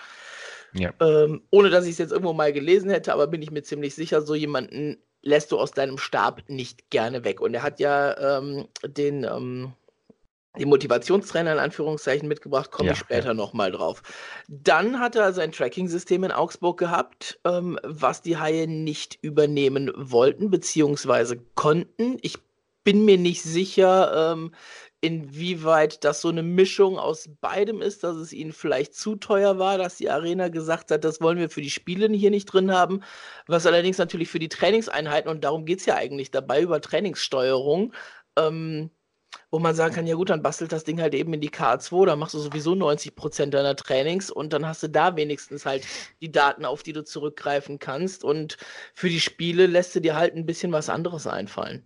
Ja. 0.72 0.92
Ähm, 1.00 1.42
ohne 1.50 1.70
dass 1.70 1.84
ich 1.84 1.92
es 1.92 1.98
jetzt 1.98 2.12
irgendwo 2.12 2.32
mal 2.32 2.52
gelesen 2.52 2.90
hätte, 2.90 3.12
aber 3.12 3.26
bin 3.26 3.42
ich 3.42 3.50
mir 3.50 3.62
ziemlich 3.62 3.94
sicher, 3.94 4.22
so 4.22 4.34
jemanden 4.34 4.98
lässt 5.22 5.52
du 5.52 5.58
aus 5.58 5.72
deinem 5.72 5.98
Stab 5.98 6.42
nicht 6.48 6.90
gerne 6.90 7.24
weg. 7.24 7.40
Und 7.40 7.54
er 7.54 7.62
hat 7.62 7.80
ja 7.80 8.38
ähm, 8.38 8.68
den, 8.84 9.24
ähm, 9.24 9.72
die 10.58 10.66
Motivationstrainer 10.66 11.52
in 11.52 11.58
Anführungszeichen 11.58 12.28
mitgebracht, 12.28 12.70
komme 12.70 12.88
ja, 12.88 12.92
ich 12.94 12.98
später 12.98 13.28
ja. 13.28 13.34
nochmal 13.34 13.70
drauf. 13.70 14.02
Dann 14.48 14.98
hat 14.98 15.14
er 15.14 15.32
sein 15.32 15.52
Tracking-System 15.52 16.24
in 16.24 16.32
Augsburg 16.32 16.78
gehabt, 16.78 17.38
ähm, 17.44 17.78
was 17.84 18.22
die 18.22 18.36
Haie 18.36 18.66
nicht 18.66 19.18
übernehmen 19.22 19.92
wollten 19.96 20.50
bzw. 20.50 21.36
konnten. 21.54 22.18
Ich 22.22 22.38
bin 22.82 23.04
mir 23.04 23.18
nicht 23.18 23.42
sicher, 23.42 24.32
ähm, 24.32 24.52
inwieweit 25.00 26.04
das 26.04 26.20
so 26.20 26.28
eine 26.28 26.42
Mischung 26.42 26.98
aus 26.98 27.30
beidem 27.40 27.80
ist, 27.80 28.04
dass 28.04 28.16
es 28.16 28.32
ihnen 28.32 28.52
vielleicht 28.52 28.94
zu 28.94 29.16
teuer 29.16 29.58
war, 29.58 29.78
dass 29.78 29.96
die 29.96 30.10
Arena 30.10 30.48
gesagt 30.48 30.90
hat, 30.90 31.04
das 31.04 31.20
wollen 31.20 31.38
wir 31.38 31.48
für 31.48 31.62
die 31.62 31.70
Spiele 31.70 32.08
hier 32.08 32.30
nicht 32.30 32.46
drin 32.46 32.72
haben, 32.72 33.02
was 33.46 33.66
allerdings 33.66 33.98
natürlich 33.98 34.28
für 34.28 34.38
die 34.38 34.48
Trainingseinheiten, 34.48 35.30
und 35.30 35.44
darum 35.44 35.64
geht 35.64 35.80
es 35.80 35.86
ja 35.86 35.94
eigentlich 35.94 36.30
dabei, 36.30 36.60
über 36.62 36.80
Trainingssteuerung, 36.80 37.94
ähm, 38.36 38.90
wo 39.50 39.58
man 39.58 39.74
sagen 39.74 39.94
kann, 39.94 40.06
ja 40.06 40.14
gut, 40.14 40.30
dann 40.30 40.42
bastelt 40.42 40.72
das 40.72 40.84
Ding 40.84 41.00
halt 41.00 41.14
eben 41.14 41.32
in 41.34 41.40
die 41.40 41.50
K2, 41.50 42.06
da 42.06 42.16
machst 42.16 42.34
du 42.34 42.38
sowieso 42.38 42.74
90 42.74 43.14
Prozent 43.14 43.54
deiner 43.54 43.76
Trainings 43.76 44.30
und 44.30 44.52
dann 44.52 44.66
hast 44.66 44.82
du 44.82 44.88
da 44.88 45.16
wenigstens 45.16 45.66
halt 45.66 45.86
die 46.20 46.30
Daten, 46.30 46.64
auf 46.64 46.82
die 46.82 46.92
du 46.92 47.04
zurückgreifen 47.04 47.78
kannst 47.78 48.24
und 48.24 48.56
für 48.94 49.08
die 49.08 49.20
Spiele 49.20 49.66
lässt 49.66 49.94
du 49.94 50.00
dir 50.00 50.16
halt 50.16 50.34
ein 50.34 50.46
bisschen 50.46 50.72
was 50.72 50.88
anderes 50.88 51.26
einfallen. 51.26 51.84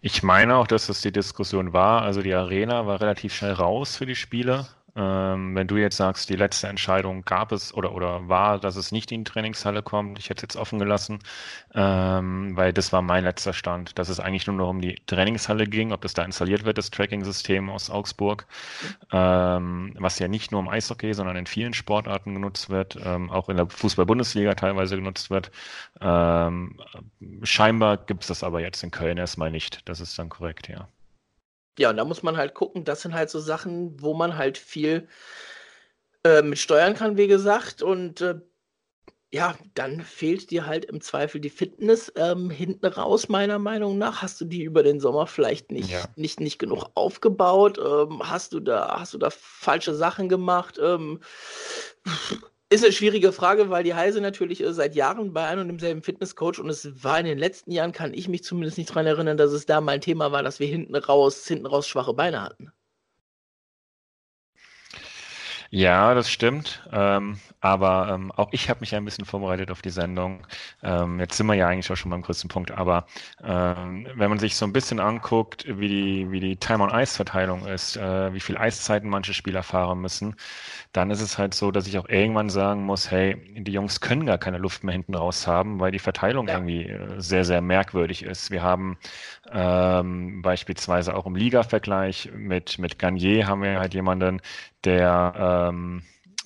Ich 0.00 0.22
meine 0.22 0.56
auch, 0.56 0.66
dass 0.66 0.86
das 0.86 1.00
die 1.00 1.12
Diskussion 1.12 1.72
war, 1.72 2.02
also 2.02 2.22
die 2.22 2.34
Arena 2.34 2.86
war 2.86 3.00
relativ 3.00 3.34
schnell 3.34 3.52
raus 3.52 3.96
für 3.96 4.06
die 4.06 4.16
Spiele, 4.16 4.66
ähm, 4.96 5.56
wenn 5.56 5.66
du 5.66 5.76
jetzt 5.76 5.96
sagst, 5.96 6.28
die 6.30 6.36
letzte 6.36 6.68
Entscheidung 6.68 7.24
gab 7.24 7.50
es 7.50 7.74
oder, 7.74 7.92
oder 7.92 8.28
war, 8.28 8.60
dass 8.60 8.76
es 8.76 8.92
nicht 8.92 9.10
in 9.10 9.24
die 9.24 9.30
Trainingshalle 9.30 9.82
kommt, 9.82 10.18
ich 10.18 10.30
hätte 10.30 10.38
es 10.46 10.54
jetzt 10.54 10.56
offen 10.56 10.78
gelassen, 10.78 11.18
ähm, 11.74 12.56
weil 12.56 12.72
das 12.72 12.92
war 12.92 13.02
mein 13.02 13.24
letzter 13.24 13.52
Stand, 13.52 13.98
dass 13.98 14.08
es 14.08 14.20
eigentlich 14.20 14.46
nur 14.46 14.56
noch 14.56 14.70
um 14.70 14.80
die 14.80 14.96
Trainingshalle 15.06 15.66
ging, 15.66 15.92
ob 15.92 16.02
das 16.02 16.14
da 16.14 16.24
installiert 16.24 16.64
wird, 16.64 16.78
das 16.78 16.90
Tracking-System 16.90 17.70
aus 17.70 17.90
Augsburg, 17.90 18.46
ähm, 19.12 19.94
was 19.98 20.18
ja 20.20 20.28
nicht 20.28 20.52
nur 20.52 20.60
im 20.60 20.68
Eishockey, 20.68 21.12
sondern 21.14 21.36
in 21.36 21.46
vielen 21.46 21.74
Sportarten 21.74 22.34
genutzt 22.34 22.70
wird, 22.70 22.96
ähm, 23.04 23.30
auch 23.30 23.48
in 23.48 23.56
der 23.56 23.68
Fußball-Bundesliga 23.68 24.54
teilweise 24.54 24.96
genutzt 24.96 25.30
wird. 25.30 25.50
Ähm, 26.00 26.78
scheinbar 27.42 27.96
gibt 27.96 28.22
es 28.22 28.28
das 28.28 28.44
aber 28.44 28.60
jetzt 28.60 28.82
in 28.84 28.90
Köln 28.92 29.18
erstmal 29.18 29.50
nicht. 29.50 29.88
Das 29.88 30.00
ist 30.00 30.18
dann 30.18 30.28
korrekt, 30.28 30.68
ja. 30.68 30.88
Ja, 31.78 31.90
und 31.90 31.96
da 31.96 32.04
muss 32.04 32.22
man 32.22 32.36
halt 32.36 32.54
gucken, 32.54 32.84
das 32.84 33.02
sind 33.02 33.14
halt 33.14 33.30
so 33.30 33.40
Sachen, 33.40 34.00
wo 34.00 34.14
man 34.14 34.36
halt 34.36 34.58
viel 34.58 35.08
äh, 36.24 36.42
mit 36.42 36.58
steuern 36.58 36.94
kann, 36.94 37.16
wie 37.16 37.26
gesagt. 37.26 37.82
Und 37.82 38.20
äh, 38.20 38.36
ja, 39.34 39.56
dann 39.74 40.00
fehlt 40.00 40.52
dir 40.52 40.66
halt 40.66 40.84
im 40.84 41.00
Zweifel 41.00 41.40
die 41.40 41.50
Fitness 41.50 42.12
ähm, 42.14 42.50
hinten 42.50 42.86
raus, 42.86 43.28
meiner 43.28 43.58
Meinung 43.58 43.98
nach. 43.98 44.22
Hast 44.22 44.40
du 44.40 44.44
die 44.44 44.62
über 44.62 44.84
den 44.84 45.00
Sommer 45.00 45.26
vielleicht 45.26 45.72
nicht, 45.72 45.90
ja. 45.90 46.04
nicht, 46.14 46.38
nicht 46.38 46.60
genug 46.60 46.86
aufgebaut? 46.94 47.78
Ähm, 47.78 48.20
hast 48.22 48.52
du 48.52 48.60
da, 48.60 49.00
hast 49.00 49.12
du 49.12 49.18
da 49.18 49.30
falsche 49.30 49.92
Sachen 49.92 50.28
gemacht? 50.28 50.78
Ähm, 50.80 51.18
ist 52.74 52.84
eine 52.84 52.92
schwierige 52.92 53.32
Frage, 53.32 53.70
weil 53.70 53.84
die 53.84 53.94
Heise 53.94 54.20
natürlich 54.20 54.62
äh, 54.62 54.72
seit 54.72 54.94
Jahren 54.94 55.32
bei 55.32 55.46
einem 55.46 55.62
und 55.62 55.68
demselben 55.68 56.02
Fitnesscoach 56.02 56.58
und 56.58 56.68
es 56.68 57.04
war 57.04 57.18
in 57.20 57.26
den 57.26 57.38
letzten 57.38 57.70
Jahren, 57.70 57.92
kann 57.92 58.12
ich 58.14 58.28
mich 58.28 58.44
zumindest 58.44 58.78
nicht 58.78 58.90
daran 58.90 59.06
erinnern, 59.06 59.36
dass 59.36 59.52
es 59.52 59.66
da 59.66 59.80
mal 59.80 59.92
ein 59.92 60.00
Thema 60.00 60.32
war, 60.32 60.42
dass 60.42 60.60
wir 60.60 60.66
hinten 60.66 60.94
raus, 60.96 61.46
hinten 61.46 61.66
raus 61.66 61.86
schwache 61.86 62.14
Beine 62.14 62.42
hatten. 62.42 62.72
Ja, 65.76 66.14
das 66.14 66.30
stimmt. 66.30 66.82
Ähm, 66.92 67.40
aber 67.60 68.08
ähm, 68.14 68.30
auch 68.30 68.48
ich 68.52 68.70
habe 68.70 68.78
mich 68.78 68.94
ein 68.94 69.04
bisschen 69.04 69.24
vorbereitet 69.24 69.72
auf 69.72 69.82
die 69.82 69.90
Sendung. 69.90 70.46
Ähm, 70.84 71.18
jetzt 71.18 71.36
sind 71.36 71.48
wir 71.48 71.54
ja 71.54 71.66
eigentlich 71.66 71.90
auch 71.90 71.96
schon 71.96 72.12
beim 72.12 72.22
größten 72.22 72.48
Punkt. 72.48 72.70
Aber 72.70 73.06
ähm, 73.42 74.06
wenn 74.14 74.28
man 74.30 74.38
sich 74.38 74.54
so 74.54 74.66
ein 74.66 74.72
bisschen 74.72 75.00
anguckt, 75.00 75.66
wie 75.66 75.88
die, 75.88 76.30
wie 76.30 76.38
die 76.38 76.56
Time-on-Ice-Verteilung 76.58 77.66
ist, 77.66 77.96
äh, 77.96 78.32
wie 78.32 78.38
viel 78.38 78.56
Eiszeiten 78.56 79.08
manche 79.10 79.34
Spieler 79.34 79.64
fahren 79.64 80.00
müssen, 80.00 80.36
dann 80.92 81.10
ist 81.10 81.20
es 81.20 81.38
halt 81.38 81.54
so, 81.54 81.72
dass 81.72 81.88
ich 81.88 81.98
auch 81.98 82.08
irgendwann 82.08 82.50
sagen 82.50 82.84
muss, 82.84 83.10
hey, 83.10 83.36
die 83.56 83.72
Jungs 83.72 84.00
können 84.00 84.26
gar 84.26 84.38
keine 84.38 84.58
Luft 84.58 84.84
mehr 84.84 84.92
hinten 84.92 85.16
raus 85.16 85.48
haben, 85.48 85.80
weil 85.80 85.90
die 85.90 85.98
Verteilung 85.98 86.46
ja. 86.46 86.54
irgendwie 86.54 86.84
äh, 86.84 87.20
sehr, 87.20 87.44
sehr 87.44 87.60
merkwürdig 87.60 88.22
ist. 88.22 88.52
Wir 88.52 88.62
haben 88.62 88.96
ähm, 89.52 90.42
beispielsweise 90.42 91.14
auch 91.14 91.26
im 91.26 91.36
Liga-Vergleich 91.36 92.30
mit, 92.34 92.78
mit 92.78 92.98
Garnier 92.98 93.46
haben 93.46 93.62
wir 93.62 93.78
halt 93.78 93.94
jemanden, 93.94 94.40
der 94.84 95.70
ähm, 95.70 96.02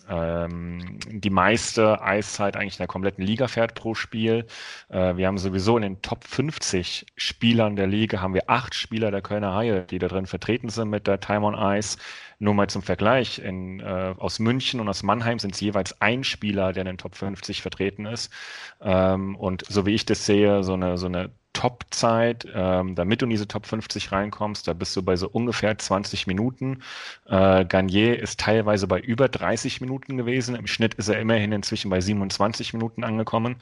ähm, 0.08 0.98
die 1.08 1.30
meiste 1.30 2.00
Eiszeit 2.00 2.56
eigentlich 2.56 2.74
in 2.74 2.78
der 2.78 2.86
kompletten 2.86 3.24
Liga 3.24 3.46
fährt 3.48 3.74
pro 3.74 3.94
Spiel. 3.94 4.46
Äh, 4.88 5.16
wir 5.16 5.26
haben 5.26 5.38
sowieso 5.38 5.76
in 5.76 5.82
den 5.82 6.02
Top 6.02 6.24
50 6.24 7.06
Spielern 7.16 7.76
der 7.76 7.86
Liga 7.86 8.20
haben 8.20 8.34
wir 8.34 8.48
acht 8.48 8.74
Spieler 8.74 9.10
der 9.10 9.22
Kölner 9.22 9.54
Haie, 9.54 9.82
die 9.82 9.98
da 9.98 10.08
drin 10.08 10.26
vertreten 10.26 10.70
sind 10.70 10.88
mit 10.88 11.06
der 11.06 11.20
Time 11.20 11.42
on 11.42 11.54
Ice. 11.54 11.98
Nur 12.38 12.54
mal 12.54 12.68
zum 12.68 12.82
Vergleich, 12.82 13.40
in, 13.40 13.80
äh, 13.80 14.14
aus 14.16 14.38
München 14.38 14.80
und 14.80 14.88
aus 14.88 15.02
Mannheim 15.02 15.38
sind 15.38 15.54
es 15.54 15.60
jeweils 15.60 16.00
ein 16.00 16.24
Spieler, 16.24 16.72
der 16.72 16.82
in 16.82 16.86
den 16.86 16.98
Top 16.98 17.14
50 17.16 17.62
vertreten 17.62 18.06
ist. 18.06 18.32
Ähm, 18.80 19.36
und 19.36 19.64
so 19.68 19.86
wie 19.86 19.94
ich 19.94 20.06
das 20.06 20.24
sehe, 20.24 20.62
so 20.62 20.74
eine, 20.74 20.96
so 20.98 21.06
eine 21.06 21.30
Top-Zeit, 21.58 22.46
ähm, 22.54 22.94
damit 22.94 23.20
du 23.20 23.26
in 23.26 23.30
diese 23.30 23.48
Top 23.48 23.66
50 23.66 24.12
reinkommst, 24.12 24.68
da 24.68 24.74
bist 24.74 24.94
du 24.94 25.02
bei 25.02 25.16
so 25.16 25.28
ungefähr 25.28 25.76
20 25.76 26.28
Minuten. 26.28 26.84
Äh, 27.26 27.64
Garnier 27.64 28.16
ist 28.20 28.38
teilweise 28.38 28.86
bei 28.86 29.00
über 29.00 29.28
30 29.28 29.80
Minuten 29.80 30.16
gewesen. 30.16 30.54
Im 30.54 30.68
Schnitt 30.68 30.94
ist 30.94 31.08
er 31.08 31.18
immerhin 31.18 31.50
inzwischen 31.50 31.90
bei 31.90 32.00
27 32.00 32.74
Minuten 32.74 33.02
angekommen. 33.02 33.56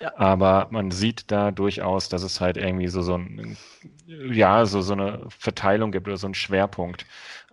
Ja. 0.00 0.16
Aber 0.16 0.68
man 0.70 0.90
sieht 0.92 1.30
da 1.30 1.50
durchaus, 1.50 2.08
dass 2.08 2.22
es 2.22 2.40
halt 2.40 2.56
irgendwie 2.56 2.88
so, 2.88 3.02
so 3.02 3.16
ein, 3.16 3.58
ja, 4.06 4.64
so, 4.64 4.80
so 4.80 4.94
eine 4.94 5.26
Verteilung 5.28 5.92
gibt 5.92 6.08
oder 6.08 6.16
so 6.16 6.28
einen 6.28 6.34
Schwerpunkt. 6.34 7.04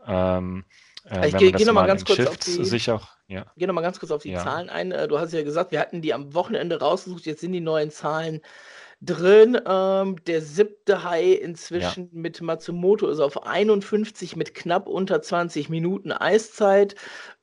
Ähm, 0.08 0.64
äh, 1.10 1.28
ich 1.28 1.36
gehe 1.36 1.52
geh 1.52 1.66
nochmal 1.66 1.88
ganz 1.88 2.06
kurz 2.06 2.26
auf 2.26 2.38
die, 2.38 2.64
sich 2.64 2.90
auch, 2.90 3.10
ja. 3.28 3.48
Geh 3.58 3.68
noch 3.68 3.74
mal 3.74 3.82
ganz 3.82 4.00
kurz 4.00 4.14
auf 4.14 4.22
die 4.22 4.32
ja. 4.32 4.46
Zahlen 4.46 4.70
ein. 4.70 4.94
Äh, 4.94 5.10
du 5.10 5.20
hast 5.20 5.34
ja 5.34 5.44
gesagt, 5.44 5.74
wir 5.74 5.82
hatten 5.82 6.02
die 6.02 6.14
am 6.14 6.34
Wochenende 6.34 6.80
rausgesucht, 6.80 7.26
jetzt 7.26 7.42
sind 7.42 7.52
die 7.52 7.60
neuen 7.60 7.92
Zahlen 7.92 8.40
drin. 9.02 9.60
Ähm, 9.66 10.18
der 10.26 10.42
siebte 10.42 11.04
Hai 11.04 11.32
inzwischen 11.32 12.04
ja. 12.06 12.10
mit 12.12 12.42
Matsumoto 12.42 13.08
ist 13.08 13.20
auf 13.20 13.44
51 13.44 14.36
mit 14.36 14.54
knapp 14.54 14.88
unter 14.88 15.22
20 15.22 15.70
Minuten 15.70 16.12
Eiszeit. 16.12 16.96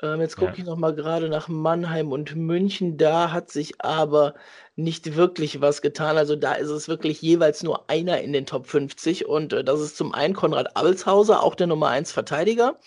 Ähm, 0.02 0.20
jetzt 0.20 0.36
gucke 0.36 0.52
ja. 0.52 0.58
ich 0.58 0.64
noch 0.64 0.76
mal 0.76 0.94
gerade 0.94 1.28
nach 1.28 1.48
Mannheim 1.48 2.12
und 2.12 2.36
München. 2.36 2.98
Da 2.98 3.32
hat 3.32 3.50
sich 3.50 3.80
aber 3.82 4.34
nicht 4.74 5.16
wirklich 5.16 5.60
was 5.62 5.80
getan. 5.80 6.18
Also 6.18 6.36
da 6.36 6.52
ist 6.52 6.70
es 6.70 6.88
wirklich 6.88 7.22
jeweils 7.22 7.62
nur 7.62 7.88
einer 7.88 8.20
in 8.20 8.32
den 8.32 8.46
Top 8.46 8.66
50 8.66 9.26
und 9.26 9.52
äh, 9.52 9.64
das 9.64 9.80
ist 9.80 9.96
zum 9.96 10.12
einen 10.12 10.34
Konrad 10.34 10.76
Abelshauser, 10.76 11.42
auch 11.42 11.54
der 11.54 11.66
Nummer 11.68 11.88
1 11.88 12.12
Verteidiger, 12.12 12.78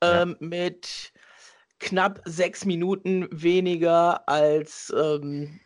ähm, 0.00 0.36
ja. 0.40 0.46
mit 0.46 1.12
knapp 1.80 2.22
sechs 2.24 2.64
Minuten 2.64 3.28
weniger 3.32 4.28
als 4.28 4.94
ähm, 4.96 5.60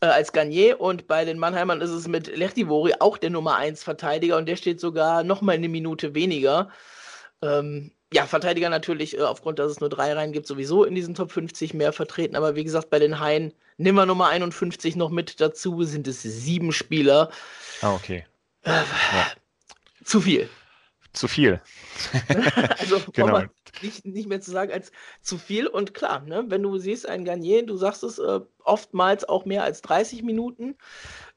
äh, 0.00 0.06
als 0.06 0.32
Garnier 0.32 0.80
und 0.80 1.06
bei 1.06 1.24
den 1.24 1.38
Mannheimern 1.38 1.80
ist 1.80 1.90
es 1.90 2.08
mit 2.08 2.34
Lechtivori 2.36 2.94
auch 2.98 3.18
der 3.18 3.30
Nummer 3.30 3.56
1 3.56 3.82
Verteidiger 3.82 4.36
und 4.36 4.46
der 4.46 4.56
steht 4.56 4.80
sogar 4.80 5.24
noch 5.24 5.40
mal 5.42 5.52
eine 5.52 5.68
Minute 5.68 6.14
weniger. 6.14 6.70
Ähm, 7.42 7.92
ja, 8.12 8.26
Verteidiger 8.26 8.70
natürlich 8.70 9.16
äh, 9.16 9.22
aufgrund, 9.22 9.58
dass 9.58 9.70
es 9.70 9.80
nur 9.80 9.88
drei 9.88 10.12
Reihen 10.12 10.32
gibt, 10.32 10.46
sowieso 10.46 10.84
in 10.84 10.94
diesen 10.94 11.14
Top 11.14 11.30
50 11.30 11.74
mehr 11.74 11.92
vertreten. 11.92 12.36
Aber 12.36 12.56
wie 12.56 12.64
gesagt, 12.64 12.90
bei 12.90 12.98
den 12.98 13.20
Haien 13.20 13.52
nehmen 13.76 13.98
wir 13.98 14.06
Nummer 14.06 14.28
51 14.28 14.96
noch 14.96 15.10
mit 15.10 15.40
dazu, 15.40 15.84
sind 15.84 16.08
es 16.08 16.22
sieben 16.22 16.72
Spieler. 16.72 17.30
Ah, 17.82 17.94
okay. 17.94 18.26
Äh, 18.62 18.70
ja. 18.70 19.26
Zu 20.04 20.20
viel. 20.20 20.48
Zu 21.12 21.28
viel. 21.28 21.60
also 22.78 23.00
genau. 23.12 23.42
Nicht, 23.82 24.04
nicht 24.04 24.28
mehr 24.28 24.40
zu 24.40 24.50
sagen 24.50 24.72
als 24.72 24.92
zu 25.20 25.38
viel. 25.38 25.66
Und 25.66 25.94
klar, 25.94 26.20
ne, 26.20 26.44
wenn 26.48 26.62
du 26.62 26.78
siehst, 26.78 27.08
ein 27.08 27.24
Garnier, 27.24 27.64
du 27.64 27.76
sagst 27.76 28.02
es 28.04 28.18
äh, 28.18 28.40
oftmals 28.64 29.28
auch 29.28 29.44
mehr 29.44 29.64
als 29.64 29.82
30 29.82 30.22
Minuten 30.22 30.76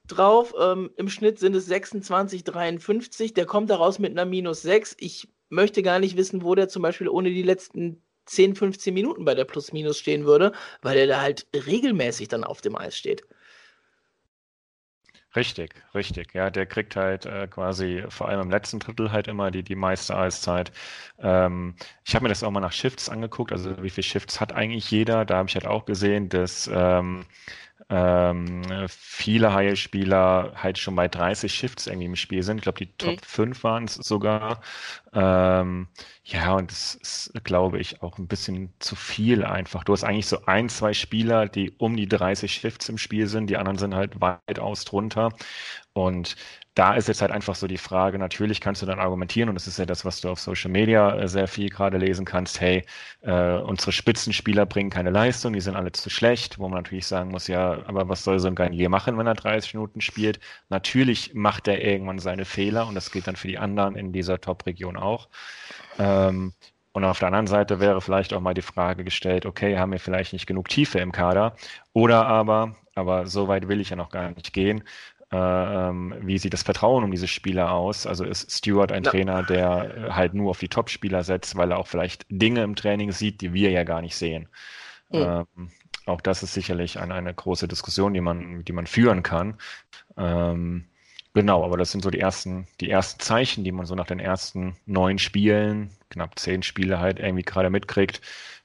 drauf. 0.08 0.54
Ähm, 0.60 0.92
Im 0.98 1.10
Schnitt 1.10 1.40
sind 1.40 1.56
es 1.56 1.66
26, 1.66 2.44
53. 2.44 3.34
Der 3.34 3.46
kommt 3.46 3.70
daraus 3.70 4.00
mit 4.00 4.12
einer 4.12 4.26
minus 4.26 4.62
6. 4.62 4.98
Ich 5.00 5.30
möchte 5.50 5.84
gar 5.84 6.00
nicht 6.00 6.18
wissen, 6.18 6.44
wo 6.44 6.56
der 6.56 6.68
zum 6.68 6.82
Beispiel 6.82 7.10
ohne 7.10 7.30
die 7.30 7.44
letzten 7.44 8.02
10, 8.26 8.56
15 8.56 8.94
Minuten 8.94 9.26
bei 9.26 9.36
der 9.36 9.46
Plus-Minus 9.46 9.98
stehen 9.98 10.26
würde, 10.26 10.54
weil 10.82 10.98
er 10.98 11.08
da 11.08 11.22
halt 11.22 11.48
regelmäßig 11.54 12.30
dann 12.30 12.44
auf 12.44 12.62
dem 12.62 12.76
Eis 12.76 12.98
steht. 12.98 13.24
Richtig, 15.36 15.74
richtig. 15.96 16.34
Ja, 16.36 16.52
der 16.52 16.68
kriegt 16.68 16.96
halt 16.96 17.26
äh, 17.26 17.48
quasi 17.48 18.04
vor 18.10 18.30
allem 18.30 18.42
im 18.42 18.52
letzten 18.52 18.78
Drittel 18.80 19.12
halt 19.12 19.28
immer 19.28 19.50
die, 19.50 19.64
die 19.64 19.76
meiste 19.76 20.16
Eiszeit. 20.16 20.72
Ähm, 21.18 21.76
ich 22.06 22.14
habe 22.14 22.24
mir 22.24 22.30
das 22.30 22.44
auch 22.44 22.52
mal 22.52 22.60
nach 22.60 22.72
Shifts 22.72 23.10
angeguckt, 23.10 23.52
also 23.52 23.82
wie 23.82 23.90
viele 23.90 24.04
Shifts 24.04 24.40
hat 24.40 24.54
eigentlich 24.54 24.92
jeder. 24.92 25.26
Da 25.26 25.38
habe 25.38 25.50
ich 25.50 25.56
halt 25.56 25.66
auch 25.66 25.86
gesehen, 25.86 26.30
dass 26.30 26.70
ähm, 26.72 27.26
ähm, 27.90 28.64
viele 28.88 29.54
Haie-Spieler 29.54 30.54
halt 30.56 30.78
schon 30.78 30.96
bei 30.96 31.08
30 31.08 31.54
Shifts 31.54 31.88
irgendwie 31.88 32.06
im 32.06 32.16
Spiel 32.16 32.44
sind. 32.44 32.58
Ich 32.58 32.64
glaube, 32.64 32.80
die 32.80 32.92
Top 32.98 33.16
mhm. 33.16 33.20
5 33.22 33.64
waren 33.64 33.84
es 33.86 33.96
sogar. 33.96 34.62
Ähm, 35.14 35.88
ja, 36.24 36.54
und 36.56 36.72
das 36.72 36.96
ist, 36.96 37.34
glaube 37.44 37.80
ich, 37.80 38.02
auch 38.02 38.18
ein 38.18 38.28
bisschen 38.28 38.74
zu 38.80 38.96
viel 38.96 39.44
einfach. 39.44 39.84
Du 39.84 39.94
hast 39.94 40.04
eigentlich 40.04 40.28
so 40.28 40.46
ein, 40.46 40.70
zwei 40.70 40.94
Spieler, 40.94 41.48
die 41.48 41.72
um 41.78 41.96
die 41.98 42.08
30 42.08 42.54
Shifts 42.54 42.90
im 42.90 42.98
Spiel 42.98 43.28
sind, 43.28 43.50
die 43.50 43.58
anderen 43.58 43.78
sind 43.78 43.96
halt 43.96 44.22
weitaus 44.22 44.86
drunter. 44.86 45.30
Und 45.94 46.36
da 46.76 46.96
ist 46.96 47.08
jetzt 47.08 47.22
halt 47.22 47.32
einfach 47.32 47.56
so 47.56 47.68
die 47.68 47.78
Frage, 47.78 48.18
natürlich 48.18 48.60
kannst 48.60 48.82
du 48.82 48.86
dann 48.86 49.00
argumentieren, 49.00 49.50
und 49.50 49.56
das 49.56 49.68
ist 49.68 49.78
ja 49.78 49.86
das, 49.86 50.06
was 50.06 50.22
du 50.22 50.30
auf 50.30 50.40
Social 50.40 50.72
Media 50.72 51.16
äh, 51.16 51.28
sehr 51.28 51.48
viel 51.48 51.70
gerade 51.70 51.98
lesen 51.98 52.26
kannst, 52.26 52.60
hey, 52.62 52.84
äh, 53.22 53.58
unsere 53.58 53.92
Spitzenspieler 53.92 54.66
bringen 54.66 54.90
keine 54.90 55.12
Leistung, 55.12 55.54
die 55.54 55.62
sind 55.62 55.76
alle 55.76 55.92
zu 55.92 56.10
schlecht, 56.10 56.58
wo 56.60 56.70
man 56.70 56.80
natürlich 56.80 57.06
sagen 57.06 57.30
muss, 57.32 57.48
ja, 57.48 57.80
aber 57.86 58.10
was 58.10 58.24
soll 58.24 58.40
so 58.40 58.48
ein 58.48 58.56
Garnier 58.56 58.90
machen, 58.90 59.18
wenn 59.18 59.28
er 59.28 59.36
30 59.36 59.76
Minuten 59.76 60.02
spielt? 60.02 60.40
Natürlich 60.70 61.34
macht 61.34 61.68
er 61.68 61.84
irgendwann 61.84 62.20
seine 62.20 62.46
Fehler 62.46 62.88
und 62.88 62.96
das 62.96 63.12
gilt 63.12 63.28
dann 63.28 63.36
für 63.36 63.48
die 63.48 63.60
anderen 63.60 63.96
in 63.96 64.12
dieser 64.12 64.42
Top-Region 64.42 64.98
auch. 64.98 65.30
Ähm, 66.00 66.54
und 66.94 67.04
auf 67.06 67.20
der 67.20 67.28
anderen 67.28 67.48
Seite 67.48 67.80
wäre 67.80 68.02
vielleicht 68.02 68.34
auch 68.34 68.42
mal 68.42 68.54
die 68.54 68.62
Frage 68.62 69.04
gestellt, 69.04 69.46
okay, 69.46 69.78
haben 69.78 69.92
wir 69.92 70.00
vielleicht 70.00 70.32
nicht 70.34 70.46
genug 70.46 70.70
Tiefe 70.70 71.00
im 71.00 71.12
Kader? 71.12 71.56
Oder 71.94 72.28
aber, 72.28 72.76
aber 72.96 73.26
so 73.28 73.48
weit 73.48 73.68
will 73.68 73.82
ich 73.82 73.90
ja 73.90 73.96
noch 73.96 74.10
gar 74.12 74.30
nicht 74.30 74.54
gehen, 74.54 74.84
wie 75.34 76.38
sieht 76.38 76.54
das 76.54 76.64
Vertrauen 76.64 77.04
um 77.04 77.12
diese 77.12 77.28
Spieler 77.28 77.72
aus? 77.72 78.06
Also 78.06 78.24
ist 78.24 78.52
Stewart 78.52 78.92
ein 78.92 79.04
ja. 79.04 79.12
Trainer, 79.12 79.44
der 79.44 79.96
äh, 79.96 80.12
halt 80.12 80.34
nur 80.34 80.52
auf 80.52 80.60
die 80.60 80.68
Top-Spieler 80.68 81.24
setzt, 81.24 81.56
weil 81.56 81.72
er 81.72 81.80
auch 81.80 81.88
vielleicht 81.88 82.26
Dinge 82.30 82.64
im 82.64 82.76
Training 82.76 83.12
sieht, 83.12 83.42
die 83.42 83.54
wir 83.54 83.72
ja 83.72 83.84
gar 83.84 84.02
nicht 84.02 84.16
sehen. 84.16 84.48
Mhm. 85.10 85.46
Ähm, 85.58 85.72
auch 86.06 86.22
das 86.22 86.44
ist 86.44 86.54
sicherlich 86.54 87.00
eine, 87.00 87.14
eine 87.14 87.34
große 87.34 87.68
Diskussion, 87.68 88.14
die 88.14 88.22
man, 88.22 88.64
die 88.66 88.74
man 88.74 88.88
führen 88.88 89.24
kann. 89.24 89.56
Ähm, 90.18 90.86
genau, 91.34 91.64
aber 91.64 91.78
das 91.78 91.92
sind 91.92 92.04
so 92.04 92.10
die 92.10 92.20
ersten, 92.20 92.68
die 92.82 92.90
ersten 92.90 93.20
Zeichen, 93.20 93.64
die 93.64 93.72
man 93.72 93.86
so 93.86 93.96
nach 93.96 94.08
den 94.08 94.20
ersten 94.20 94.76
neun 94.86 95.18
Spielen, 95.20 95.92
knapp 96.10 96.38
zehn 96.38 96.64
Spiele 96.64 97.00
halt 97.00 97.20
irgendwie 97.20 97.44
gerade 97.44 97.70
mitkriegt, 97.70 98.22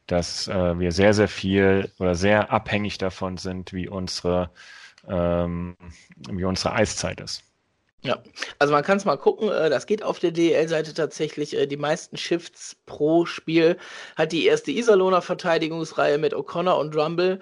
dass 0.06 0.48
äh, 0.48 0.78
wir 0.78 0.90
sehr, 0.92 1.14
sehr 1.14 1.28
viel 1.28 1.92
oder 1.98 2.14
sehr 2.14 2.50
abhängig 2.50 2.98
davon 2.98 3.36
sind, 3.36 3.72
wie 3.72 3.88
unsere 3.88 4.50
ähm, 5.08 5.76
wie 6.30 6.44
unsere 6.44 6.74
Eiszeit 6.74 7.20
ist. 7.20 7.42
Ja, 8.02 8.22
also 8.60 8.72
man 8.72 8.84
kann 8.84 8.98
es 8.98 9.04
mal 9.04 9.16
gucken, 9.16 9.50
äh, 9.50 9.70
das 9.70 9.86
geht 9.86 10.04
auf 10.04 10.20
der 10.20 10.30
DL-Seite 10.30 10.94
tatsächlich. 10.94 11.56
Äh, 11.56 11.66
die 11.66 11.76
meisten 11.76 12.16
Shifts 12.16 12.76
pro 12.86 13.26
Spiel 13.26 13.76
hat 14.16 14.30
die 14.30 14.46
erste 14.46 14.70
Iserlohner 14.70 15.20
Verteidigungsreihe 15.20 16.16
mit 16.18 16.32
O'Connor 16.32 16.78
und 16.78 16.94
Rumble. 16.94 17.40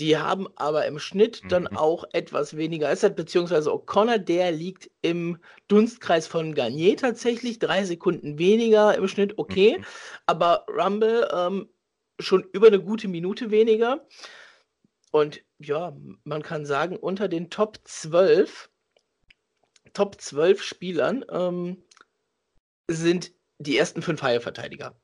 Die 0.00 0.16
haben 0.16 0.46
aber 0.56 0.86
im 0.86 0.98
Schnitt 0.98 1.42
dann 1.48 1.64
mhm. 1.64 1.76
auch 1.76 2.04
etwas 2.12 2.56
weniger 2.56 2.88
Eiszeit, 2.88 3.16
beziehungsweise 3.16 3.70
O'Connor, 3.70 4.18
der 4.18 4.52
liegt 4.52 4.90
im 5.02 5.38
Dunstkreis 5.66 6.26
von 6.26 6.54
Garnier 6.54 6.96
tatsächlich, 6.96 7.58
drei 7.58 7.84
Sekunden 7.84 8.38
weniger 8.38 8.96
im 8.96 9.08
Schnitt, 9.08 9.36
okay. 9.36 9.78
Mhm. 9.78 9.84
Aber 10.24 10.64
Rumble 10.68 11.28
ähm, 11.34 11.68
schon 12.18 12.44
über 12.52 12.68
eine 12.68 12.80
gute 12.80 13.08
Minute 13.08 13.50
weniger. 13.50 14.06
Und 15.10 15.42
ja, 15.58 15.96
man 16.24 16.42
kann 16.42 16.66
sagen, 16.66 16.96
unter 16.96 17.28
den 17.28 17.50
Top 17.50 17.78
12, 17.84 18.70
Top 19.94 20.20
12 20.20 20.62
Spielern 20.62 21.24
ähm, 21.30 21.82
sind 22.88 23.32
die 23.58 23.78
ersten 23.78 24.02
fünf 24.02 24.22
Haie-Verteidiger. 24.22 24.94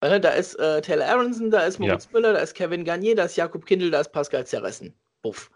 Äh, 0.00 0.20
da 0.20 0.30
ist 0.30 0.54
äh, 0.54 0.80
Taylor 0.80 1.06
Aronson, 1.06 1.50
da 1.50 1.60
ist 1.60 1.78
Moritz 1.78 2.04
ja. 2.06 2.10
Müller, 2.12 2.32
da 2.32 2.38
ist 2.38 2.54
Kevin 2.54 2.84
Garnier, 2.84 3.16
da 3.16 3.24
ist 3.24 3.36
Jakob 3.36 3.66
Kindl, 3.66 3.90
da 3.90 4.00
ist 4.00 4.12
Pascal 4.12 4.46
Zerressen. 4.46 4.94
Buff. 5.22 5.50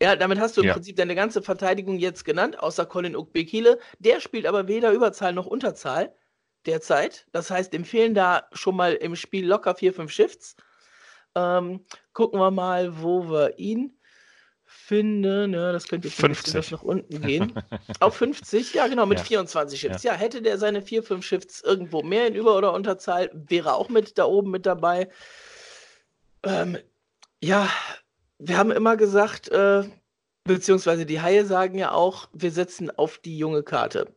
Ja, 0.00 0.16
damit 0.16 0.40
hast 0.40 0.56
du 0.56 0.62
im 0.62 0.68
ja. 0.68 0.72
Prinzip 0.72 0.96
deine 0.96 1.14
ganze 1.14 1.42
Verteidigung 1.42 1.98
jetzt 1.98 2.24
genannt, 2.24 2.58
außer 2.58 2.86
Colin 2.86 3.16
Ukbekile. 3.16 3.78
Der 3.98 4.20
spielt 4.20 4.46
aber 4.46 4.68
weder 4.68 4.92
Überzahl 4.92 5.32
noch 5.32 5.46
Unterzahl 5.46 6.14
derzeit. 6.66 7.26
Das 7.32 7.50
heißt, 7.50 7.72
dem 7.72 7.84
fehlen 7.84 8.14
da 8.14 8.48
schon 8.52 8.76
mal 8.76 8.94
im 8.94 9.16
Spiel 9.16 9.46
locker 9.46 9.74
vier, 9.74 9.92
fünf 9.92 10.10
Shifts. 10.10 10.56
Ähm, 11.34 11.84
gucken 12.12 12.40
wir 12.40 12.50
mal, 12.50 13.02
wo 13.02 13.30
wir 13.30 13.58
ihn 13.58 13.98
finden. 14.64 15.52
Ja, 15.52 15.72
das 15.72 15.86
könnte 15.86 16.08
jetzt 16.08 16.18
50. 16.18 16.70
nach 16.70 16.82
unten 16.82 17.20
gehen. 17.22 17.52
Auf 18.00 18.16
50, 18.16 18.74
ja 18.74 18.86
genau, 18.88 19.06
mit 19.06 19.18
ja. 19.18 19.24
24 19.24 19.80
Shifts. 19.80 20.02
Ja. 20.02 20.12
ja. 20.12 20.18
hätte 20.18 20.42
der 20.42 20.58
seine 20.58 20.82
4, 20.82 21.02
5 21.02 21.24
Shifts 21.24 21.60
irgendwo 21.62 22.02
mehr 22.02 22.26
in 22.26 22.34
Über- 22.34 22.56
oder 22.56 22.72
Unterzahl, 22.72 23.30
wäre 23.32 23.74
auch 23.74 23.88
mit 23.88 24.18
da 24.18 24.24
oben 24.24 24.50
mit 24.50 24.66
dabei. 24.66 25.08
Ähm, 26.42 26.78
ja, 27.42 27.68
wir 28.38 28.58
haben 28.58 28.72
immer 28.72 28.96
gesagt, 28.96 29.48
äh, 29.50 29.84
beziehungsweise 30.44 31.06
die 31.06 31.20
Haie 31.20 31.44
sagen 31.44 31.78
ja 31.78 31.92
auch, 31.92 32.28
wir 32.32 32.50
setzen 32.50 32.90
auf 32.90 33.18
die 33.18 33.38
junge 33.38 33.62
Karte. 33.62 34.14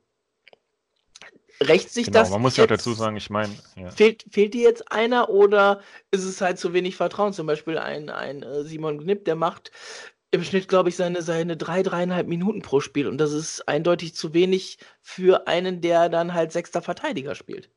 Rächt 1.61 1.91
sich 1.91 2.07
genau, 2.07 2.19
das? 2.19 2.29
Man 2.29 2.41
muss 2.41 2.57
ja 2.57 2.65
auch 2.65 2.69
dazu 2.69 2.93
sagen, 2.93 3.15
ich 3.15 3.29
meine. 3.29 3.53
Ja. 3.75 3.89
Fehlt, 3.89 4.25
fehlt 4.29 4.53
dir 4.53 4.63
jetzt 4.63 4.91
einer 4.91 5.29
oder 5.29 5.81
ist 6.11 6.23
es 6.23 6.41
halt 6.41 6.59
zu 6.59 6.73
wenig 6.73 6.95
Vertrauen? 6.95 7.33
Zum 7.33 7.47
Beispiel 7.47 7.77
ein, 7.77 8.09
ein 8.09 8.43
äh, 8.43 8.63
Simon 8.63 8.99
Knipp, 8.99 9.25
der 9.25 9.35
macht 9.35 9.71
im 10.31 10.43
Schnitt, 10.43 10.67
glaube 10.67 10.89
ich, 10.89 10.95
seine, 10.95 11.21
seine 11.21 11.55
drei, 11.55 11.81
dreieinhalb 11.81 12.27
Minuten 12.27 12.61
pro 12.61 12.81
Spiel. 12.81 13.07
Und 13.07 13.17
das 13.17 13.31
ist 13.31 13.67
eindeutig 13.67 14.15
zu 14.15 14.33
wenig 14.33 14.79
für 15.01 15.47
einen, 15.47 15.81
der 15.81 16.09
dann 16.09 16.33
halt 16.33 16.51
sechster 16.51 16.81
Verteidiger 16.81 17.35
spielt. 17.35 17.69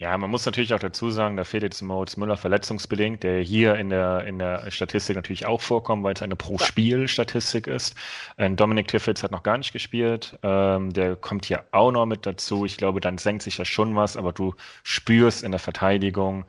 Ja, 0.00 0.16
man 0.16 0.30
muss 0.30 0.46
natürlich 0.46 0.72
auch 0.74 0.78
dazu 0.78 1.10
sagen, 1.10 1.36
da 1.36 1.42
fehlt 1.42 1.64
jetzt 1.64 1.82
Moritz 1.82 2.16
Müller 2.16 2.36
verletzungsbedingt, 2.36 3.24
der 3.24 3.40
hier 3.42 3.74
in 3.74 3.90
der, 3.90 4.24
in 4.28 4.38
der 4.38 4.70
Statistik 4.70 5.16
natürlich 5.16 5.44
auch 5.44 5.60
vorkommt, 5.60 6.04
weil 6.04 6.14
es 6.14 6.22
eine 6.22 6.36
Pro-Spiel-Statistik 6.36 7.66
ist. 7.66 7.96
Ähm, 8.38 8.54
Dominik 8.54 8.86
Tiffels 8.86 9.24
hat 9.24 9.32
noch 9.32 9.42
gar 9.42 9.58
nicht 9.58 9.72
gespielt. 9.72 10.38
Ähm, 10.44 10.92
der 10.92 11.16
kommt 11.16 11.46
hier 11.46 11.64
auch 11.72 11.90
noch 11.90 12.06
mit 12.06 12.26
dazu. 12.26 12.64
Ich 12.64 12.76
glaube, 12.76 13.00
dann 13.00 13.18
senkt 13.18 13.42
sich 13.42 13.58
ja 13.58 13.64
schon 13.64 13.96
was, 13.96 14.16
aber 14.16 14.32
du 14.32 14.54
spürst 14.84 15.42
in 15.42 15.50
der 15.50 15.58
Verteidigung, 15.58 16.44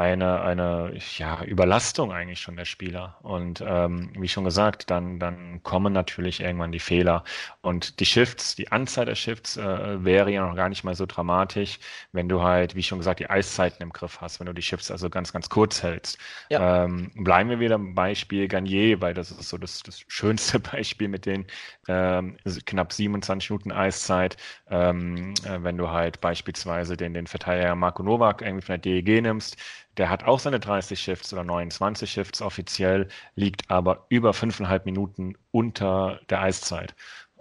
eine, 0.00 0.40
eine 0.40 0.94
ja, 1.18 1.44
Überlastung 1.44 2.10
eigentlich 2.10 2.40
schon 2.40 2.56
der 2.56 2.64
Spieler. 2.64 3.18
Und 3.20 3.62
ähm, 3.66 4.10
wie 4.18 4.28
schon 4.28 4.44
gesagt, 4.44 4.90
dann, 4.90 5.20
dann 5.20 5.62
kommen 5.62 5.92
natürlich 5.92 6.40
irgendwann 6.40 6.72
die 6.72 6.78
Fehler. 6.78 7.22
Und 7.60 8.00
die 8.00 8.06
Shifts, 8.06 8.56
die 8.56 8.72
Anzahl 8.72 9.04
der 9.04 9.14
Shifts 9.14 9.58
äh, 9.58 10.02
wäre 10.02 10.32
ja 10.32 10.48
noch 10.48 10.56
gar 10.56 10.70
nicht 10.70 10.84
mal 10.84 10.94
so 10.94 11.04
dramatisch, 11.04 11.78
wenn 12.12 12.30
du 12.30 12.42
halt, 12.42 12.74
wie 12.76 12.82
schon 12.82 12.96
gesagt, 12.96 13.20
die 13.20 13.28
Eiszeiten 13.28 13.82
im 13.82 13.92
Griff 13.92 14.22
hast, 14.22 14.40
wenn 14.40 14.46
du 14.46 14.54
die 14.54 14.62
Shifts 14.62 14.90
also 14.90 15.10
ganz, 15.10 15.34
ganz 15.34 15.50
kurz 15.50 15.82
hältst. 15.82 16.18
Ja. 16.48 16.84
Ähm, 16.84 17.10
bleiben 17.16 17.50
wir 17.50 17.60
wieder 17.60 17.76
beim 17.76 17.94
Beispiel 17.94 18.48
Garnier, 18.48 19.02
weil 19.02 19.12
das 19.12 19.30
ist 19.30 19.50
so 19.50 19.58
das, 19.58 19.82
das 19.82 20.02
schönste 20.08 20.60
Beispiel 20.60 21.08
mit 21.08 21.26
den 21.26 21.44
ähm, 21.88 22.38
knapp 22.64 22.94
27 22.94 23.50
Minuten 23.50 23.70
Eiszeit. 23.70 24.38
Ähm, 24.70 25.34
äh, 25.44 25.62
wenn 25.62 25.76
du 25.76 25.90
halt 25.90 26.22
beispielsweise 26.22 26.96
den, 26.96 27.12
den 27.12 27.26
Verteidiger 27.26 27.74
Marco 27.74 28.02
Novak 28.02 28.40
irgendwie 28.40 28.64
von 28.64 28.80
der 28.80 29.02
DEG 29.02 29.20
nimmst, 29.20 29.58
der 29.96 30.10
hat 30.10 30.24
auch 30.24 30.38
seine 30.38 30.60
30 30.60 31.00
Shifts 31.00 31.32
oder 31.32 31.44
29 31.44 32.10
Shifts 32.10 32.42
offiziell, 32.42 33.08
liegt 33.34 33.70
aber 33.70 34.06
über 34.08 34.32
fünfeinhalb 34.34 34.86
Minuten 34.86 35.34
unter 35.50 36.20
der 36.30 36.40
Eiszeit. 36.42 36.94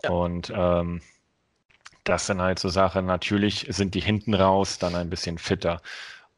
Ja. 0.04 0.10
Und 0.12 0.52
ähm, 0.56 1.02
das 2.04 2.26
sind 2.26 2.42
halt 2.42 2.60
so 2.60 2.70
Sachen, 2.70 3.06
natürlich 3.06 3.68
sind 3.70 3.94
die 3.94 4.00
hinten 4.02 4.34
raus 4.34 4.80
dann 4.80 4.96
ein 4.96 5.10
bisschen 5.10 5.38
fitter. 5.38 5.82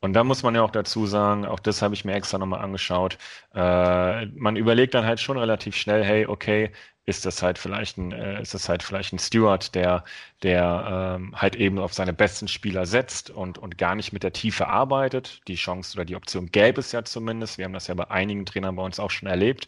Und 0.02 0.14
da 0.14 0.24
muss 0.24 0.42
man 0.44 0.56
ja 0.56 0.64
auch 0.64 0.72
dazu 0.72 1.06
sagen, 1.06 1.46
auch 1.46 1.60
das 1.60 1.82
habe 1.84 1.94
ich 1.94 2.06
mir 2.06 2.14
extra 2.14 2.38
nochmal 2.40 2.62
angeschaut, 2.62 3.18
äh, 3.54 4.26
man 4.28 4.56
überlegt 4.56 4.96
dann 4.96 5.06
halt 5.06 5.20
schon 5.20 5.38
relativ 5.38 5.76
schnell, 5.76 6.04
hey, 6.04 6.26
okay, 6.26 6.72
ist 7.06 7.26
das 7.26 7.42
halt 7.44 7.58
vielleicht 7.58 7.98
ein, 7.98 8.12
äh, 8.12 8.42
ist 8.42 8.54
das 8.54 8.70
halt 8.70 8.84
vielleicht 8.84 9.14
ein 9.14 9.20
Steward, 9.20 9.74
der, 9.76 10.04
der 10.44 11.18
ähm, 11.20 11.36
halt 11.40 11.56
eben 11.56 11.80
auf 11.80 11.94
seine 11.94 12.14
besten 12.14 12.48
Spieler 12.48 12.86
setzt 12.86 13.30
und, 13.32 13.58
und 13.58 13.78
gar 13.78 13.96
nicht 13.96 14.14
mit 14.14 14.24
der 14.24 14.34
Tiefe 14.34 14.68
arbeitet. 14.68 15.42
Die 15.48 15.56
Chance 15.56 15.96
oder 15.98 16.06
die 16.06 16.16
Option 16.16 16.48
gäbe 16.52 16.80
es 16.80 16.92
ja 16.92 17.04
zumindest. 17.04 17.58
Wir 17.58 17.66
haben 17.66 17.74
das 17.74 17.88
ja 17.88 17.96
bei 17.96 18.10
einigen 18.12 18.46
Trainern 18.46 18.76
bei 18.76 18.84
uns 18.84 19.00
auch 19.00 19.12
schon 19.12 19.28
erlebt. 19.28 19.68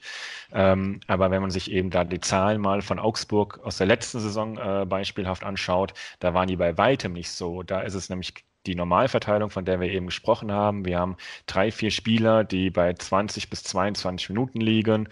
Ähm, 0.52 1.00
aber 1.08 1.32
wenn 1.32 1.42
man 1.42 1.52
sich 1.52 1.72
eben 1.72 1.90
da 1.90 2.04
die 2.04 2.20
Zahlen 2.22 2.62
mal 2.62 2.82
von 2.82 3.00
Augsburg 3.00 3.60
aus 3.64 3.78
der 3.78 3.88
letzten 3.88 4.20
Saison 4.20 4.58
äh, 4.58 4.86
beispielhaft 4.86 5.44
anschaut, 5.44 5.94
da 6.20 6.34
waren 6.34 6.48
die 6.48 6.56
bei 6.56 6.78
weitem 6.78 7.14
nicht 7.14 7.32
so. 7.32 7.64
Da 7.64 7.82
ist 7.82 7.96
es 7.96 8.10
nämlich 8.10 8.34
die 8.66 8.76
Normalverteilung, 8.76 9.50
von 9.50 9.66
der 9.66 9.80
wir 9.80 9.90
eben 9.90 10.08
gesprochen 10.08 10.52
haben. 10.52 10.86
Wir 10.86 11.00
haben 11.00 11.18
drei, 11.46 11.72
vier 11.72 11.92
Spieler, 11.92 12.44
die 12.44 12.70
bei 12.70 12.94
20 12.94 13.50
bis 13.50 13.64
22 13.64 14.30
Minuten 14.30 14.62
liegen. 14.62 15.10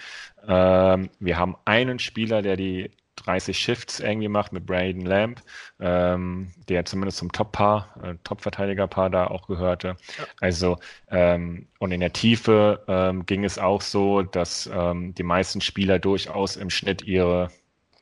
Ähm, 0.47 1.09
wir 1.19 1.37
haben 1.37 1.55
einen 1.65 1.99
Spieler, 1.99 2.41
der 2.41 2.55
die 2.55 2.91
30 3.17 3.57
Shifts 3.57 3.99
irgendwie 3.99 4.27
macht 4.27 4.51
mit 4.53 4.65
Braden 4.65 5.05
Lamb, 5.05 5.41
ähm, 5.79 6.51
der 6.69 6.85
zumindest 6.85 7.17
zum 7.19 7.31
Top-Paar, 7.31 7.95
äh, 8.03 8.15
Top-Verteidiger-Paar 8.23 9.09
da 9.09 9.27
auch 9.27 9.47
gehörte. 9.47 9.95
Ja. 10.17 10.25
Also, 10.39 10.77
ähm, 11.09 11.67
und 11.79 11.91
in 11.91 11.99
der 11.99 12.13
Tiefe 12.13 12.83
ähm, 12.87 13.25
ging 13.25 13.43
es 13.43 13.59
auch 13.59 13.81
so, 13.81 14.21
dass 14.21 14.69
ähm, 14.73 15.13
die 15.13 15.23
meisten 15.23 15.61
Spieler 15.61 15.99
durchaus 15.99 16.55
im 16.55 16.69
Schnitt 16.69 17.03
ihre, 17.03 17.51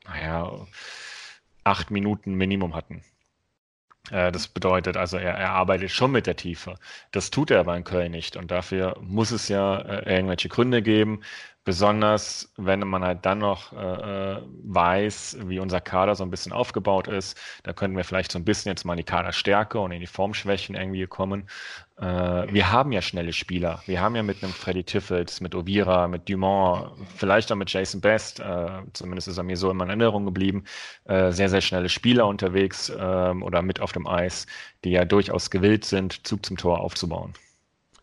naja, 0.06 0.66
acht 1.64 1.90
Minuten 1.90 2.34
Minimum 2.34 2.74
hatten. 2.74 3.02
Äh, 4.10 4.32
das 4.32 4.48
bedeutet 4.48 4.96
also, 4.96 5.16
er, 5.16 5.34
er 5.34 5.50
arbeitet 5.52 5.90
schon 5.90 6.12
mit 6.12 6.26
der 6.26 6.36
Tiefe. 6.36 6.74
Das 7.12 7.30
tut 7.30 7.50
er 7.50 7.60
aber 7.60 7.76
in 7.76 7.84
Köln 7.84 8.12
nicht. 8.12 8.36
Und 8.36 8.50
dafür 8.50 8.96
muss 9.00 9.30
es 9.30 9.48
ja 9.48 9.78
äh, 9.78 10.14
irgendwelche 10.16 10.48
Gründe 10.48 10.82
geben. 10.82 11.22
Besonders 11.64 12.52
wenn 12.56 12.80
man 12.80 13.04
halt 13.04 13.26
dann 13.26 13.38
noch 13.38 13.72
äh, 13.72 14.36
äh, 14.36 14.42
weiß, 14.64 15.38
wie 15.44 15.58
unser 15.58 15.80
Kader 15.80 16.14
so 16.14 16.24
ein 16.24 16.30
bisschen 16.30 16.52
aufgebaut 16.52 17.06
ist, 17.06 17.38
da 17.64 17.74
könnten 17.74 17.96
wir 17.96 18.04
vielleicht 18.04 18.32
so 18.32 18.38
ein 18.38 18.44
bisschen 18.46 18.70
jetzt 18.70 18.84
mal 18.84 18.94
in 18.94 18.98
die 18.98 19.04
Kaderstärke 19.04 19.78
und 19.78 19.92
in 19.92 20.00
die 20.00 20.06
Formschwächen 20.06 20.74
irgendwie 20.74 21.06
kommen. 21.06 21.48
Äh, 21.98 22.04
wir 22.52 22.72
haben 22.72 22.92
ja 22.92 23.02
schnelle 23.02 23.34
Spieler. 23.34 23.82
Wir 23.84 24.00
haben 24.00 24.16
ja 24.16 24.22
mit 24.22 24.42
einem 24.42 24.52
Freddy 24.52 24.84
Tiffels, 24.84 25.42
mit 25.42 25.54
Ovira, 25.54 26.08
mit 26.08 26.28
Dumont, 26.28 26.92
vielleicht 27.16 27.52
auch 27.52 27.56
mit 27.56 27.70
Jason 27.70 28.00
Best, 28.00 28.40
äh, 28.40 28.68
zumindest 28.94 29.28
ist 29.28 29.36
er 29.36 29.44
mir 29.44 29.56
so 29.58 29.70
in 29.70 29.76
meiner 29.76 29.90
Erinnerung 29.90 30.24
geblieben, 30.24 30.64
äh, 31.04 31.30
sehr, 31.30 31.50
sehr 31.50 31.60
schnelle 31.60 31.90
Spieler 31.90 32.26
unterwegs 32.26 32.90
ähm, 32.98 33.42
oder 33.42 33.60
mit 33.60 33.80
auf 33.80 33.92
dem 33.92 34.06
Eis, 34.06 34.46
die 34.84 34.90
ja 34.92 35.04
durchaus 35.04 35.50
gewillt 35.50 35.84
sind, 35.84 36.26
Zug 36.26 36.46
zum 36.46 36.56
Tor 36.56 36.80
aufzubauen. 36.80 37.34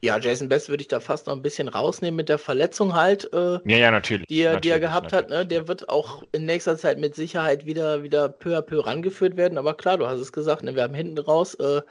Ja, 0.02 0.20
Jason 0.20 0.48
Best 0.48 0.70
würde 0.70 0.82
ich 0.82 0.88
da 0.88 1.00
fast 1.00 1.26
noch 1.28 1.34
ein 1.34 1.42
bisschen 1.42 1.68
rausnehmen 1.68 2.16
mit 2.16 2.30
der 2.30 2.38
Verletzung 2.38 2.94
halt. 2.94 3.32
Äh, 3.34 3.60
ja, 3.66 3.78
ja, 3.78 3.92
natürlich. 3.92 4.28
Die 4.28 4.42
er, 4.42 4.54
natürlich, 4.54 4.62
die 4.62 4.70
er 4.70 4.80
gehabt 4.80 5.12
natürlich. 5.12 5.32
hat. 5.34 5.44
Ne? 5.44 5.46
Der 5.48 5.68
wird 5.68 5.90
auch 5.90 6.24
in 6.32 6.46
nächster 6.46 6.78
Zeit 6.78 7.00
mit 7.00 7.16
Sicherheit 7.16 7.66
wieder, 7.66 8.04
wieder 8.04 8.30
peu 8.30 8.56
à 8.56 8.62
peu 8.62 8.80
rangeführt 8.80 9.38
werden. 9.38 9.58
Aber 9.58 9.74
klar, 9.74 9.98
du 9.98 10.06
hast 10.06 10.20
es 10.20 10.32
gesagt, 10.32 10.64
ne? 10.64 10.76
wir 10.76 10.84
haben 10.84 10.94
hinten 10.94 11.18
raus 11.18 11.56
äh, 11.56 11.82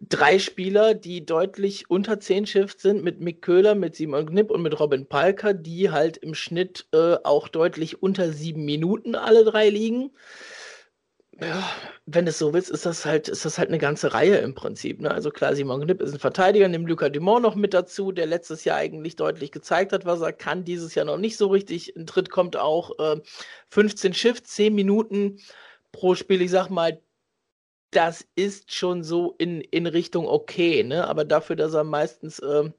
drei 0.00 0.38
Spieler, 0.38 0.94
die 0.94 1.26
deutlich 1.26 1.90
unter 1.90 2.18
10 2.18 2.46
Shifts 2.46 2.82
sind, 2.82 3.04
mit 3.04 3.20
Mick 3.20 3.42
Köhler, 3.42 3.74
mit 3.74 3.94
Simon 3.94 4.26
Knipp 4.26 4.50
und 4.50 4.62
mit 4.62 4.80
Robin 4.80 5.06
Palker, 5.06 5.52
die 5.52 5.90
halt 5.90 6.16
im 6.16 6.34
Schnitt 6.34 6.86
äh, 6.94 7.16
auch 7.24 7.48
deutlich 7.48 8.02
unter 8.02 8.32
sieben 8.32 8.64
Minuten 8.64 9.14
alle 9.14 9.44
drei 9.44 9.68
liegen 9.68 10.12
ja, 11.42 11.62
wenn 12.06 12.26
es 12.26 12.38
so 12.38 12.52
willst, 12.52 12.70
ist 12.70 12.86
das 12.86 13.04
halt, 13.04 13.28
ist 13.28 13.44
das 13.44 13.58
halt 13.58 13.68
eine 13.68 13.78
ganze 13.78 14.12
Reihe 14.14 14.36
im 14.38 14.54
Prinzip. 14.54 15.00
Ne? 15.00 15.10
Also 15.10 15.30
klar, 15.30 15.54
Simon 15.54 15.82
Knipp 15.82 16.00
ist 16.00 16.12
ein 16.12 16.18
Verteidiger, 16.18 16.68
nimm 16.68 16.86
Luca 16.86 17.08
Dumont 17.08 17.42
noch 17.42 17.54
mit 17.54 17.74
dazu, 17.74 18.12
der 18.12 18.26
letztes 18.26 18.64
Jahr 18.64 18.78
eigentlich 18.78 19.16
deutlich 19.16 19.52
gezeigt 19.52 19.92
hat, 19.92 20.04
was 20.04 20.20
er 20.20 20.32
kann, 20.32 20.64
dieses 20.64 20.94
Jahr 20.94 21.04
noch 21.04 21.18
nicht 21.18 21.36
so 21.36 21.48
richtig. 21.48 21.96
Ein 21.96 22.06
Tritt 22.06 22.30
kommt 22.30 22.56
auch 22.56 22.98
äh, 22.98 23.20
15 23.70 24.14
Shifts, 24.14 24.54
10 24.54 24.74
Minuten 24.74 25.38
pro 25.92 26.14
Spiel. 26.14 26.42
Ich 26.42 26.50
sag 26.50 26.70
mal, 26.70 27.00
das 27.90 28.26
ist 28.34 28.74
schon 28.74 29.04
so 29.04 29.34
in, 29.38 29.60
in 29.60 29.86
Richtung 29.86 30.26
okay, 30.26 30.82
ne? 30.82 31.06
Aber 31.06 31.24
dafür, 31.24 31.56
dass 31.56 31.74
er 31.74 31.84
meistens 31.84 32.38
äh, 32.38 32.70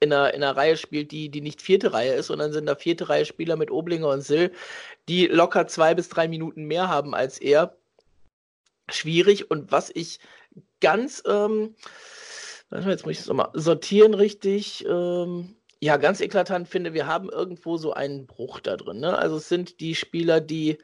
in 0.00 0.12
einer, 0.12 0.34
in 0.34 0.42
einer 0.42 0.56
Reihe 0.56 0.76
spielt, 0.76 1.10
die, 1.10 1.30
die 1.30 1.40
nicht 1.40 1.62
vierte 1.62 1.92
Reihe 1.92 2.14
ist, 2.14 2.28
sondern 2.28 2.52
sind 2.52 2.66
da 2.66 2.74
vierte 2.74 3.08
Reihe 3.08 3.24
Spieler 3.24 3.56
mit 3.56 3.70
Oblinger 3.70 4.08
und 4.08 4.22
Sill, 4.22 4.52
die 5.08 5.26
locker 5.26 5.66
zwei 5.66 5.94
bis 5.94 6.08
drei 6.08 6.28
Minuten 6.28 6.64
mehr 6.64 6.88
haben 6.88 7.14
als 7.14 7.38
er. 7.38 7.76
Schwierig. 8.90 9.50
Und 9.50 9.72
was 9.72 9.90
ich 9.94 10.20
ganz, 10.80 11.22
ähm, 11.26 11.74
jetzt 12.70 13.04
muss 13.04 13.12
ich 13.12 13.18
das 13.18 13.26
nochmal 13.28 13.50
sortieren 13.54 14.14
richtig, 14.14 14.84
ähm, 14.86 15.56
ja, 15.80 15.96
ganz 15.96 16.20
eklatant 16.20 16.68
finde, 16.68 16.94
wir 16.94 17.06
haben 17.06 17.28
irgendwo 17.28 17.76
so 17.76 17.92
einen 17.92 18.26
Bruch 18.26 18.60
da 18.60 18.76
drin. 18.76 19.00
Ne? 19.00 19.16
Also 19.16 19.36
es 19.36 19.48
sind 19.48 19.80
die 19.80 19.94
Spieler, 19.94 20.40
die 20.40 20.78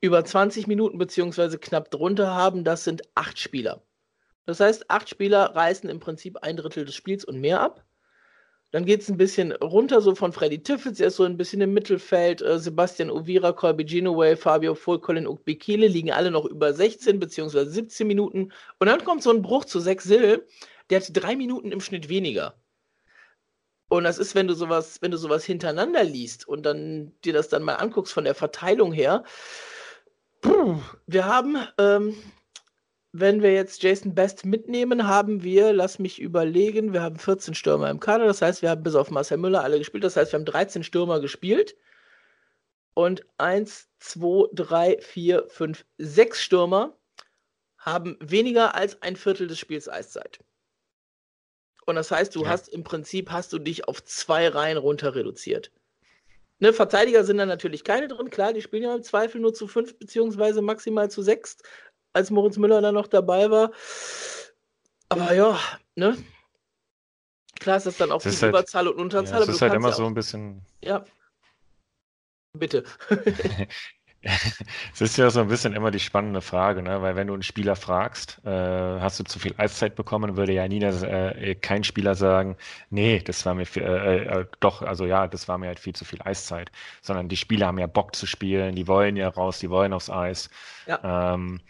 über 0.00 0.24
20 0.24 0.66
Minuten 0.66 0.98
beziehungsweise 0.98 1.58
knapp 1.58 1.90
drunter 1.90 2.34
haben, 2.34 2.64
das 2.64 2.84
sind 2.84 3.02
acht 3.14 3.38
Spieler. 3.38 3.82
Das 4.46 4.60
heißt, 4.60 4.90
acht 4.90 5.08
Spieler 5.08 5.54
reißen 5.54 5.88
im 5.88 6.00
Prinzip 6.00 6.36
ein 6.38 6.56
Drittel 6.56 6.84
des 6.84 6.94
Spiels 6.94 7.24
und 7.24 7.40
mehr 7.40 7.60
ab. 7.60 7.83
Dann 8.74 8.86
geht 8.86 9.02
es 9.02 9.08
ein 9.08 9.16
bisschen 9.16 9.52
runter, 9.52 10.00
so 10.00 10.16
von 10.16 10.32
Freddy 10.32 10.60
Tiffels, 10.60 10.98
er 10.98 11.06
ist 11.06 11.14
so 11.14 11.22
ein 11.22 11.36
bisschen 11.36 11.60
im 11.60 11.74
Mittelfeld. 11.74 12.42
Äh, 12.42 12.58
Sebastian 12.58 13.08
Ovira, 13.08 13.52
Colby 13.52 13.84
Genoway, 13.84 14.34
Fabio 14.34 14.74
Voll, 14.74 14.98
Colin 14.98 15.28
Ukbekele 15.28 15.86
liegen 15.86 16.10
alle 16.10 16.32
noch 16.32 16.44
über 16.44 16.74
16 16.74 17.20
bzw. 17.20 17.66
17 17.66 18.04
Minuten. 18.04 18.50
Und 18.80 18.88
dann 18.88 19.04
kommt 19.04 19.22
so 19.22 19.30
ein 19.30 19.42
Bruch 19.42 19.64
zu 19.64 19.78
Sex 19.78 20.02
Sill, 20.02 20.44
der 20.90 20.98
hat 20.98 21.08
drei 21.12 21.36
Minuten 21.36 21.70
im 21.70 21.80
Schnitt 21.80 22.08
weniger. 22.08 22.56
Und 23.90 24.02
das 24.02 24.18
ist, 24.18 24.34
wenn 24.34 24.48
du 24.48 24.54
sowas, 24.54 25.00
wenn 25.00 25.12
du 25.12 25.18
sowas 25.18 25.44
hintereinander 25.44 26.02
liest 26.02 26.48
und 26.48 26.66
dann 26.66 27.12
dir 27.24 27.32
das 27.32 27.48
dann 27.48 27.62
mal 27.62 27.76
anguckst 27.76 28.12
von 28.12 28.24
der 28.24 28.34
Verteilung 28.34 28.92
her. 28.92 29.22
Wir 31.06 31.26
haben 31.26 31.58
ähm, 31.78 32.16
wenn 33.16 33.42
wir 33.42 33.54
jetzt 33.54 33.80
Jason 33.80 34.12
Best 34.12 34.44
mitnehmen, 34.44 35.06
haben 35.06 35.44
wir, 35.44 35.72
lass 35.72 36.00
mich 36.00 36.20
überlegen, 36.20 36.92
wir 36.92 37.00
haben 37.00 37.16
14 37.16 37.54
Stürmer 37.54 37.88
im 37.88 38.00
Kader. 38.00 38.26
Das 38.26 38.42
heißt, 38.42 38.60
wir 38.60 38.70
haben 38.70 38.82
bis 38.82 38.96
auf 38.96 39.08
Marcel 39.08 39.38
Müller 39.38 39.62
alle 39.62 39.78
gespielt. 39.78 40.02
Das 40.02 40.16
heißt, 40.16 40.32
wir 40.32 40.38
haben 40.40 40.44
13 40.44 40.82
Stürmer 40.82 41.20
gespielt. 41.20 41.76
Und 42.92 43.24
1, 43.38 43.88
2, 44.00 44.48
3, 44.52 44.98
4, 45.00 45.46
5, 45.46 45.86
6 45.98 46.42
Stürmer 46.42 46.98
haben 47.78 48.16
weniger 48.18 48.74
als 48.74 49.00
ein 49.00 49.14
Viertel 49.14 49.46
des 49.46 49.60
Spiels 49.60 49.88
Eiszeit. 49.88 50.40
Und 51.86 51.94
das 51.94 52.10
heißt, 52.10 52.34
du 52.34 52.42
ja. 52.42 52.48
hast 52.48 52.68
im 52.68 52.82
Prinzip 52.82 53.30
hast 53.30 53.52
du 53.52 53.60
dich 53.60 53.86
auf 53.86 54.02
zwei 54.02 54.48
Reihen 54.48 54.76
runter 54.76 55.14
reduziert. 55.14 55.70
Ne, 56.58 56.72
Verteidiger 56.72 57.22
sind 57.22 57.38
da 57.38 57.46
natürlich 57.46 57.84
keine 57.84 58.08
drin, 58.08 58.30
klar, 58.30 58.52
die 58.52 58.62
spielen 58.62 58.82
ja 58.82 58.94
im 58.94 59.02
Zweifel 59.04 59.40
nur 59.40 59.54
zu 59.54 59.68
fünf 59.68 59.98
beziehungsweise 59.98 60.62
maximal 60.62 61.10
zu 61.10 61.22
sechs 61.22 61.58
als 62.14 62.30
Moritz 62.30 62.56
Müller 62.56 62.80
dann 62.80 62.94
noch 62.94 63.08
dabei 63.08 63.50
war. 63.50 63.72
Aber 65.08 65.34
ja, 65.34 65.58
ne? 65.94 66.16
Klar 67.60 67.76
ist 67.76 67.86
das 67.86 67.98
dann 67.98 68.12
auch 68.12 68.22
die 68.22 68.30
halt, 68.30 68.42
Überzahl 68.42 68.88
und 68.88 68.98
Unterzahl. 68.98 69.40
Ja, 69.40 69.46
das 69.46 69.56
ist 69.56 69.62
halt 69.62 69.74
immer 69.74 69.92
so 69.92 70.06
ein 70.06 70.14
bisschen. 70.14 70.62
Ja. 70.82 71.04
Bitte. 72.52 72.84
Es 74.94 75.00
ist 75.00 75.18
ja 75.18 75.28
so 75.30 75.40
ein 75.40 75.48
bisschen 75.48 75.74
immer 75.74 75.90
die 75.90 76.00
spannende 76.00 76.40
Frage, 76.40 76.82
ne? 76.82 77.02
weil 77.02 77.14
wenn 77.14 77.26
du 77.26 77.34
einen 77.34 77.42
Spieler 77.42 77.76
fragst, 77.76 78.40
äh, 78.44 78.50
hast 78.50 79.20
du 79.20 79.24
zu 79.24 79.38
viel 79.38 79.54
Eiszeit 79.58 79.96
bekommen, 79.96 80.36
würde 80.36 80.52
ja 80.52 80.66
nie 80.66 80.80
äh, 80.80 81.54
kein 81.56 81.84
Spieler 81.84 82.14
sagen, 82.14 82.56
nee, 82.90 83.18
das 83.18 83.44
war 83.44 83.54
mir 83.54 83.66
viel, 83.66 83.82
äh, 83.82 84.24
äh, 84.24 84.46
doch, 84.60 84.82
also 84.82 85.04
ja, 85.04 85.28
das 85.28 85.46
war 85.48 85.58
mir 85.58 85.66
halt 85.66 85.78
viel 85.78 85.94
zu 85.94 86.04
viel 86.04 86.22
Eiszeit, 86.22 86.70
sondern 87.02 87.28
die 87.28 87.36
Spieler 87.36 87.66
haben 87.66 87.78
ja 87.78 87.86
Bock 87.86 88.16
zu 88.16 88.26
spielen, 88.26 88.74
die 88.74 88.88
wollen 88.88 89.16
ja 89.16 89.28
raus, 89.28 89.58
die 89.58 89.68
wollen 89.68 89.92
aufs 89.92 90.08
Eis. 90.08 90.48
Ja. 90.86 91.34
Ähm, 91.34 91.60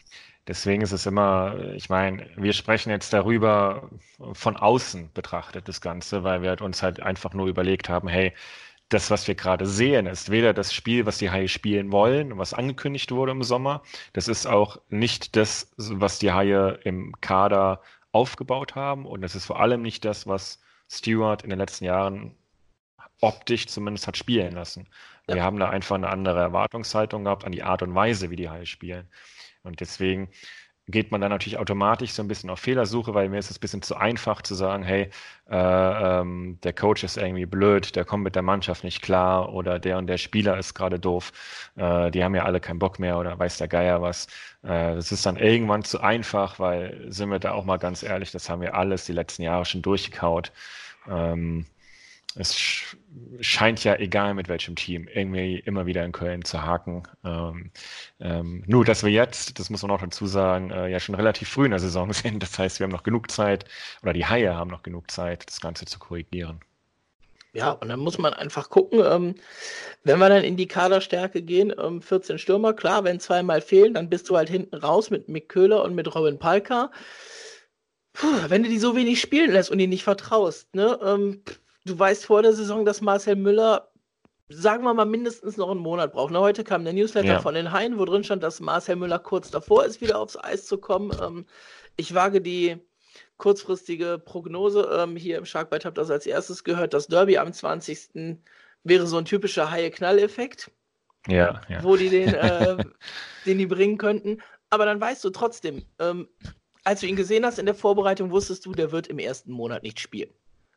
deswegen 0.46 0.82
ist 0.82 0.92
es 0.92 1.06
immer, 1.06 1.72
ich 1.74 1.88
meine, 1.88 2.28
wir 2.36 2.52
sprechen 2.52 2.90
jetzt 2.90 3.12
darüber 3.12 3.90
von 4.32 4.56
außen 4.56 5.10
betrachtet, 5.12 5.68
das 5.68 5.80
Ganze, 5.80 6.24
weil 6.24 6.42
wir 6.42 6.60
uns 6.60 6.82
halt 6.82 7.00
einfach 7.00 7.34
nur 7.34 7.46
überlegt 7.46 7.88
haben, 7.88 8.08
hey, 8.08 8.32
das, 8.88 9.10
was 9.10 9.26
wir 9.26 9.34
gerade 9.34 9.66
sehen, 9.66 10.06
ist 10.06 10.30
weder 10.30 10.52
das 10.52 10.72
Spiel, 10.72 11.06
was 11.06 11.18
die 11.18 11.30
Haie 11.30 11.48
spielen 11.48 11.90
wollen, 11.90 12.36
was 12.38 12.54
angekündigt 12.54 13.10
wurde 13.10 13.32
im 13.32 13.42
Sommer. 13.42 13.82
Das 14.12 14.28
ist 14.28 14.46
auch 14.46 14.80
nicht 14.88 15.36
das, 15.36 15.72
was 15.76 16.18
die 16.18 16.32
Haie 16.32 16.78
im 16.84 17.18
Kader 17.20 17.80
aufgebaut 18.12 18.74
haben. 18.74 19.06
Und 19.06 19.24
es 19.24 19.34
ist 19.34 19.46
vor 19.46 19.60
allem 19.60 19.82
nicht 19.82 20.04
das, 20.04 20.26
was 20.26 20.60
Stewart 20.88 21.42
in 21.42 21.50
den 21.50 21.58
letzten 21.58 21.86
Jahren 21.86 22.36
optisch 23.20 23.66
zumindest 23.66 24.06
hat 24.06 24.16
spielen 24.16 24.52
lassen. 24.52 24.86
Ja. 25.28 25.36
Wir 25.36 25.42
haben 25.42 25.58
da 25.58 25.70
einfach 25.70 25.96
eine 25.96 26.10
andere 26.10 26.40
Erwartungshaltung 26.40 27.24
gehabt 27.24 27.44
an 27.44 27.52
die 27.52 27.62
Art 27.62 27.82
und 27.82 27.94
Weise, 27.94 28.30
wie 28.30 28.36
die 28.36 28.50
Haie 28.50 28.66
spielen. 28.66 29.08
Und 29.64 29.80
deswegen 29.80 30.28
geht 30.86 31.10
man 31.10 31.20
dann 31.20 31.30
natürlich 31.30 31.58
automatisch 31.58 32.12
so 32.12 32.22
ein 32.22 32.28
bisschen 32.28 32.50
auf 32.50 32.60
Fehlersuche, 32.60 33.14
weil 33.14 33.28
mir 33.30 33.38
ist 33.38 33.50
es 33.50 33.56
ein 33.56 33.60
bisschen 33.60 33.82
zu 33.82 33.96
einfach 33.96 34.42
zu 34.42 34.54
sagen, 34.54 34.82
hey, 34.82 35.08
äh, 35.50 36.20
ähm, 36.20 36.58
der 36.62 36.74
Coach 36.74 37.04
ist 37.04 37.16
irgendwie 37.16 37.46
blöd, 37.46 37.96
der 37.96 38.04
kommt 38.04 38.22
mit 38.22 38.34
der 38.34 38.42
Mannschaft 38.42 38.84
nicht 38.84 39.00
klar 39.00 39.52
oder 39.54 39.78
der 39.78 39.96
und 39.98 40.06
der 40.08 40.18
Spieler 40.18 40.58
ist 40.58 40.74
gerade 40.74 40.98
doof, 41.00 41.32
äh, 41.76 42.10
die 42.10 42.22
haben 42.22 42.34
ja 42.34 42.44
alle 42.44 42.60
keinen 42.60 42.78
Bock 42.78 42.98
mehr 42.98 43.18
oder 43.18 43.38
weiß 43.38 43.56
der 43.58 43.68
Geier 43.68 44.02
was. 44.02 44.26
Äh, 44.62 44.94
das 44.96 45.10
ist 45.10 45.24
dann 45.24 45.36
irgendwann 45.36 45.84
zu 45.84 46.00
einfach, 46.00 46.58
weil, 46.58 47.06
sind 47.10 47.30
wir 47.30 47.38
da 47.38 47.52
auch 47.52 47.64
mal 47.64 47.78
ganz 47.78 48.02
ehrlich, 48.02 48.30
das 48.30 48.50
haben 48.50 48.60
wir 48.60 48.74
alles 48.74 49.06
die 49.06 49.12
letzten 49.12 49.42
Jahre 49.42 49.64
schon 49.64 49.80
durchgekaut. 49.82 50.52
Ähm, 51.08 51.66
es 52.36 52.96
scheint 53.40 53.84
ja, 53.84 53.96
egal 53.96 54.34
mit 54.34 54.48
welchem 54.48 54.76
Team, 54.76 55.08
irgendwie 55.12 55.58
immer 55.58 55.86
wieder 55.86 56.04
in 56.04 56.12
Köln 56.12 56.44
zu 56.44 56.62
haken. 56.62 57.04
Ähm, 57.24 57.70
ähm, 58.20 58.64
nur, 58.66 58.84
dass 58.84 59.04
wir 59.04 59.10
jetzt, 59.10 59.58
das 59.58 59.70
muss 59.70 59.82
man 59.82 59.90
auch 59.90 60.00
dazu 60.00 60.26
sagen, 60.26 60.70
äh, 60.70 60.88
ja 60.88 60.98
schon 61.00 61.14
relativ 61.14 61.48
früh 61.48 61.66
in 61.66 61.70
der 61.70 61.80
Saison 61.80 62.12
sind. 62.12 62.42
Das 62.42 62.58
heißt, 62.58 62.80
wir 62.80 62.84
haben 62.84 62.92
noch 62.92 63.04
genug 63.04 63.30
Zeit, 63.30 63.64
oder 64.02 64.12
die 64.12 64.26
Haie 64.26 64.54
haben 64.54 64.70
noch 64.70 64.82
genug 64.82 65.10
Zeit, 65.10 65.46
das 65.48 65.60
Ganze 65.60 65.84
zu 65.84 65.98
korrigieren. 65.98 66.60
Ja, 67.52 67.70
und 67.70 67.88
dann 67.88 68.00
muss 68.00 68.18
man 68.18 68.34
einfach 68.34 68.68
gucken, 68.68 69.00
ähm, 69.04 69.36
wenn 70.02 70.18
wir 70.18 70.28
dann 70.28 70.42
in 70.42 70.56
die 70.56 70.66
Kaderstärke 70.66 71.40
gehen, 71.40 71.72
ähm, 71.78 72.02
14 72.02 72.38
Stürmer, 72.38 72.74
klar, 72.74 73.04
wenn 73.04 73.20
zweimal 73.20 73.60
fehlen, 73.60 73.94
dann 73.94 74.10
bist 74.10 74.28
du 74.28 74.36
halt 74.36 74.48
hinten 74.48 74.74
raus 74.74 75.10
mit 75.10 75.28
Mick 75.28 75.48
Köhler 75.48 75.84
und 75.84 75.94
mit 75.94 76.12
Robin 76.16 76.40
Palka. 76.40 76.90
Puh, 78.12 78.26
wenn 78.48 78.64
du 78.64 78.68
die 78.68 78.78
so 78.78 78.96
wenig 78.96 79.20
spielen 79.20 79.52
lässt 79.52 79.70
und 79.70 79.78
die 79.78 79.86
nicht 79.86 80.02
vertraust, 80.04 80.74
ne, 80.74 80.98
ähm, 81.04 81.42
du 81.84 81.98
weißt 81.98 82.26
vor 82.26 82.42
der 82.42 82.52
Saison, 82.52 82.84
dass 82.84 83.00
Marcel 83.00 83.36
Müller, 83.36 83.90
sagen 84.48 84.84
wir 84.84 84.94
mal, 84.94 85.04
mindestens 85.04 85.56
noch 85.56 85.70
einen 85.70 85.80
Monat 85.80 86.12
braucht. 86.12 86.32
Ne? 86.32 86.40
Heute 86.40 86.64
kam 86.64 86.84
der 86.84 86.92
Newsletter 86.92 87.28
ja. 87.28 87.40
von 87.40 87.54
den 87.54 87.72
Haien, 87.72 87.98
wo 87.98 88.04
drin 88.04 88.24
stand, 88.24 88.42
dass 88.42 88.60
Marcel 88.60 88.96
Müller 88.96 89.18
kurz 89.18 89.50
davor 89.50 89.84
ist, 89.84 90.00
wieder 90.00 90.18
aufs 90.18 90.36
Eis 90.36 90.66
zu 90.66 90.78
kommen. 90.78 91.16
Ähm, 91.22 91.46
ich 91.96 92.14
wage 92.14 92.40
die 92.40 92.78
kurzfristige 93.36 94.20
Prognose 94.24 94.88
ähm, 94.92 95.16
hier 95.16 95.38
im 95.38 95.44
Sharkbite, 95.44 95.86
habe 95.86 95.94
das 95.94 96.10
als 96.10 96.26
erstes 96.26 96.64
gehört. 96.64 96.94
Das 96.94 97.08
Derby 97.08 97.38
am 97.38 97.52
20. 97.52 98.38
wäre 98.84 99.06
so 99.06 99.18
ein 99.18 99.24
typischer 99.24 99.70
Haie-Knall-Effekt. 99.70 100.70
Ja, 101.26 101.60
ja, 101.68 101.82
Wo 101.82 101.96
die 101.96 102.10
den, 102.10 102.34
äh, 102.34 102.76
den 103.46 103.58
die 103.58 103.66
bringen 103.66 103.98
könnten. 103.98 104.42
Aber 104.70 104.84
dann 104.84 105.00
weißt 105.00 105.24
du 105.24 105.30
trotzdem, 105.30 105.84
ähm, 105.98 106.28
als 106.84 107.00
du 107.00 107.06
ihn 107.06 107.16
gesehen 107.16 107.46
hast 107.46 107.58
in 107.58 107.66
der 107.66 107.74
Vorbereitung, 107.74 108.30
wusstest 108.30 108.66
du, 108.66 108.72
der 108.72 108.92
wird 108.92 109.06
im 109.06 109.18
ersten 109.18 109.52
Monat 109.52 109.82
nicht 109.82 110.00
spielen. 110.00 110.30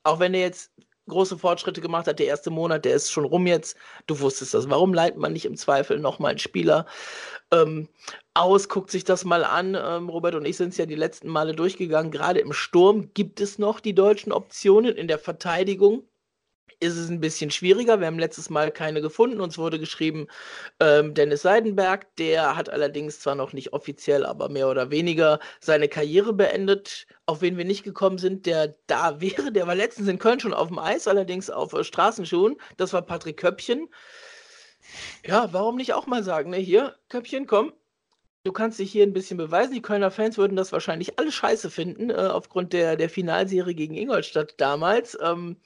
Auch 0.03 0.19
wenn 0.19 0.33
er 0.33 0.41
jetzt 0.41 0.71
große 1.07 1.37
Fortschritte 1.37 1.81
gemacht 1.81 2.07
hat. 2.07 2.19
Der 2.19 2.27
erste 2.27 2.49
Monat, 2.49 2.85
der 2.85 2.95
ist 2.95 3.11
schon 3.11 3.25
rum 3.25 3.47
jetzt. 3.47 3.77
Du 4.07 4.19
wusstest 4.19 4.53
das. 4.53 4.69
Warum 4.69 4.93
leitet 4.93 5.17
man 5.17 5.33
nicht 5.33 5.45
im 5.45 5.57
Zweifel 5.57 5.99
nochmal 5.99 6.31
einen 6.31 6.39
Spieler 6.39 6.85
ähm, 7.51 7.89
aus? 8.33 8.69
Guckt 8.69 8.91
sich 8.91 9.03
das 9.03 9.25
mal 9.25 9.43
an. 9.43 9.75
Ähm, 9.75 10.09
Robert 10.09 10.35
und 10.35 10.45
ich 10.45 10.57
sind 10.57 10.69
es 10.69 10.77
ja 10.77 10.85
die 10.85 10.95
letzten 10.95 11.29
Male 11.29 11.55
durchgegangen. 11.55 12.11
Gerade 12.11 12.39
im 12.39 12.53
Sturm 12.53 13.11
gibt 13.13 13.41
es 13.41 13.59
noch 13.59 13.79
die 13.79 13.95
deutschen 13.95 14.31
Optionen 14.31 14.95
in 14.95 15.07
der 15.07 15.19
Verteidigung 15.19 16.03
ist 16.79 16.95
es 16.95 17.09
ein 17.09 17.19
bisschen 17.19 17.51
schwieriger. 17.51 17.99
Wir 17.99 18.07
haben 18.07 18.19
letztes 18.19 18.49
Mal 18.49 18.71
keine 18.71 19.01
gefunden. 19.01 19.41
Uns 19.41 19.57
wurde 19.57 19.79
geschrieben, 19.79 20.27
ähm, 20.79 21.13
Dennis 21.13 21.41
Seidenberg, 21.41 22.15
der 22.17 22.55
hat 22.55 22.69
allerdings 22.69 23.19
zwar 23.19 23.35
noch 23.35 23.53
nicht 23.53 23.73
offiziell, 23.73 24.25
aber 24.25 24.49
mehr 24.49 24.69
oder 24.69 24.91
weniger 24.91 25.39
seine 25.59 25.87
Karriere 25.87 26.33
beendet. 26.33 27.07
Auf 27.25 27.41
wen 27.41 27.57
wir 27.57 27.65
nicht 27.65 27.83
gekommen 27.83 28.17
sind, 28.17 28.45
der 28.45 28.75
da 28.87 29.19
wäre, 29.21 29.51
der 29.51 29.67
war 29.67 29.75
letztens 29.75 30.07
in 30.07 30.19
Köln 30.19 30.39
schon 30.39 30.53
auf 30.53 30.67
dem 30.67 30.79
Eis, 30.79 31.07
allerdings 31.07 31.49
auf 31.49 31.73
äh, 31.73 31.83
Straßenschuhen. 31.83 32.57
Das 32.77 32.93
war 32.93 33.01
Patrick 33.01 33.37
Köppchen. 33.37 33.89
Ja, 35.25 35.49
warum 35.51 35.75
nicht 35.75 35.93
auch 35.93 36.07
mal 36.07 36.23
sagen, 36.23 36.51
ne? 36.51 36.57
Hier, 36.57 36.95
Köppchen, 37.09 37.45
komm, 37.45 37.73
Du 38.43 38.53
kannst 38.53 38.79
dich 38.79 38.93
hier 38.93 39.03
ein 39.03 39.11
bisschen 39.11 39.35
beweisen. 39.35 39.73
Die 39.73 39.81
Kölner 39.81 40.09
Fans 40.09 40.37
würden 40.37 40.55
das 40.55 40.71
wahrscheinlich 40.71 41.19
alle 41.19 41.33
scheiße 41.33 41.69
finden, 41.69 42.09
äh, 42.09 42.13
aufgrund 42.13 42.71
der, 42.71 42.95
der 42.95 43.09
Finalserie 43.09 43.75
gegen 43.75 43.95
Ingolstadt 43.95 44.53
damals. 44.57 45.17
Ähm, 45.21 45.57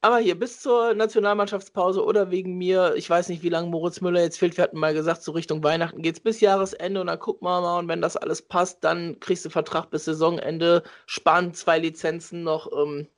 aber 0.00 0.18
hier 0.18 0.38
bis 0.38 0.60
zur 0.60 0.94
Nationalmannschaftspause 0.94 2.04
oder 2.04 2.30
wegen 2.30 2.56
mir, 2.56 2.94
ich 2.96 3.10
weiß 3.10 3.28
nicht, 3.28 3.42
wie 3.42 3.48
lange 3.48 3.68
Moritz 3.68 4.00
Müller 4.00 4.22
jetzt 4.22 4.38
fehlt. 4.38 4.56
Wir 4.56 4.64
hatten 4.64 4.78
mal 4.78 4.94
gesagt, 4.94 5.22
so 5.22 5.32
Richtung 5.32 5.62
Weihnachten 5.64 6.02
geht 6.02 6.14
es 6.14 6.20
bis 6.20 6.40
Jahresende 6.40 7.00
und 7.00 7.08
dann 7.08 7.18
gucken 7.18 7.46
wir 7.48 7.60
mal. 7.60 7.78
Und 7.80 7.88
wenn 7.88 8.00
das 8.00 8.16
alles 8.16 8.42
passt, 8.42 8.84
dann 8.84 9.18
kriegst 9.18 9.44
du 9.44 9.50
Vertrag 9.50 9.90
bis 9.90 10.04
Saisonende, 10.04 10.84
sparen 11.06 11.52
zwei 11.52 11.80
Lizenzen 11.80 12.44
noch. 12.44 12.70
Ähm, 12.72 13.08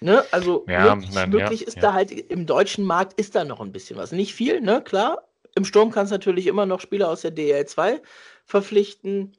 ne? 0.00 0.24
Also 0.30 0.66
ja, 0.68 0.94
möglich, 0.94 1.14
nein, 1.14 1.30
möglich 1.30 1.60
ja, 1.62 1.66
ist 1.66 1.76
ja. 1.76 1.82
da 1.82 1.92
halt 1.94 2.10
im 2.10 2.44
deutschen 2.44 2.84
Markt 2.84 3.18
ist 3.18 3.34
da 3.34 3.44
noch 3.44 3.60
ein 3.60 3.72
bisschen 3.72 3.96
was. 3.96 4.12
Nicht 4.12 4.34
viel, 4.34 4.60
ne? 4.60 4.82
Klar. 4.82 5.26
Im 5.54 5.64
Sturm 5.64 5.90
kannst 5.90 6.12
du 6.12 6.14
natürlich 6.14 6.46
immer 6.46 6.64
noch 6.64 6.80
Spieler 6.80 7.10
aus 7.10 7.22
der 7.22 7.34
DL2 7.34 8.00
verpflichten. 8.44 9.32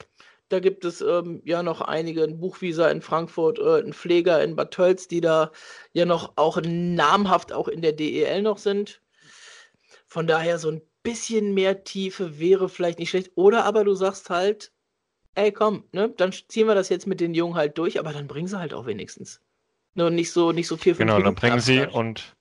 Da 0.54 0.60
gibt 0.60 0.86
es 0.86 1.02
ähm, 1.02 1.42
ja 1.46 1.64
noch 1.64 1.82
einige, 1.82 2.24
ein 2.24 2.40
Buchwieser 2.40 2.92
in 2.92 3.02
Frankfurt, 3.02 3.58
äh, 3.58 3.80
ein 3.80 3.92
Pfleger 3.92 4.44
in 4.44 4.56
Bad 4.56 4.70
Tölz, 4.70 5.08
die 5.08 5.20
da 5.20 5.52
ja 5.94 6.06
noch 6.06 6.34
auch 6.36 6.62
namhaft 6.64 7.52
auch 7.52 7.68
in 7.68 7.82
der 7.82 7.92
DEL 7.92 8.44
noch 8.44 8.60
sind. 8.60 9.02
Von 10.06 10.28
daher 10.28 10.60
so 10.60 10.70
ein 10.70 10.84
bisschen 11.02 11.56
mehr 11.56 11.84
Tiefe 11.84 12.38
wäre 12.40 12.70
vielleicht 12.70 13.00
nicht 13.00 13.10
schlecht. 13.10 13.32
Oder 13.34 13.66
aber 13.66 13.84
du 13.84 13.96
sagst 13.96 14.30
halt, 14.30 14.72
ey 15.34 15.52
komm, 15.52 15.86
ne, 15.92 16.14
dann 16.18 16.32
ziehen 16.32 16.68
wir 16.68 16.76
das 16.76 16.90
jetzt 16.90 17.08
mit 17.08 17.20
den 17.20 17.34
Jungen 17.34 17.56
halt 17.56 17.80
durch, 17.80 17.98
aber 17.98 18.14
dann 18.14 18.28
bringen 18.28 18.48
sie 18.48 18.60
halt 18.60 18.76
auch 18.76 18.86
wenigstens. 18.86 19.42
Nur 19.96 20.12
nicht 20.12 20.32
so, 20.32 20.52
nicht 20.52 20.68
so 20.68 20.78
viel 20.78 20.94
von 20.94 21.08
Genau, 21.08 21.20
dann 21.20 21.34
bringen 21.34 21.62
sie 21.62 21.88
und 21.88 22.36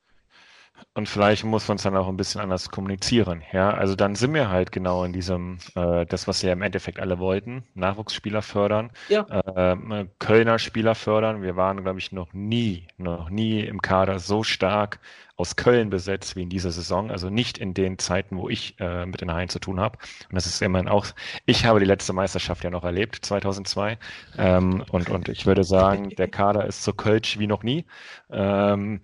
und 0.95 1.09
vielleicht 1.09 1.45
muss 1.45 1.69
man 1.69 1.77
es 1.77 1.83
dann 1.83 1.97
auch 1.97 2.09
ein 2.09 2.17
bisschen 2.17 2.41
anders 2.41 2.71
kommunizieren. 2.71 3.43
Ja, 3.53 3.71
also 3.71 3.95
dann 3.95 4.15
sind 4.15 4.35
wir 4.35 4.51
halt 4.51 4.73
genau 4.73 5.05
in 5.05 5.13
diesem, 5.13 5.59
äh, 5.75 6.07
das, 6.07 6.29
was 6.29 6.43
wir 6.43 6.53
im 6.53 6.63
Endeffekt 6.63 7.01
alle 7.01 7.19
wollten, 7.19 7.65
Nachwuchsspieler 7.75 8.43
fördern, 8.43 8.91
ja. 9.09 9.27
äh, 9.29 10.07
Kölner 10.19 10.59
Spieler 10.59 10.95
fördern. 10.95 11.43
Wir 11.43 11.57
waren, 11.57 11.83
glaube 11.83 11.99
ich, 11.99 12.13
noch 12.13 12.33
nie, 12.33 12.87
noch 12.99 13.31
nie 13.31 13.61
im 13.61 13.81
Kader 13.81 14.19
so 14.19 14.43
stark 14.43 15.01
aus 15.37 15.57
Köln 15.57 15.91
besetzt 15.91 16.37
wie 16.37 16.43
in 16.43 16.51
dieser 16.51 16.71
Saison. 16.71 17.11
Also 17.11 17.31
nicht 17.31 17.59
in 17.59 17.75
den 17.75 17.99
Zeiten, 17.99 18.37
wo 18.37 18.49
ich 18.49 18.79
äh, 18.79 19.07
mit 19.07 19.21
den 19.21 19.33
Haien 19.33 19.49
zu 19.49 19.59
tun 19.59 19.81
habe. 19.81 19.99
Und 20.29 20.35
das 20.35 20.47
ist 20.47 20.63
immerhin 20.63 20.89
auch, 20.89 21.07
ich 21.47 21.65
habe 21.65 21.81
die 21.81 21.87
letzte 21.87 22.13
Meisterschaft 22.13 22.65
ja 22.65 22.71
noch 22.71 22.85
erlebt, 22.85 23.25
2002. 23.25 23.99
Ähm, 24.39 24.85
und, 24.91 25.11
und 25.11 25.29
ich 25.29 25.47
würde 25.47 25.65
sagen, 25.65 26.11
der 26.11 26.29
Kader 26.29 26.67
ist 26.67 26.85
so 26.85 26.93
Kölsch 26.93 27.39
wie 27.39 27.47
noch 27.47 27.63
nie. 27.63 27.87
Ähm, 28.31 29.01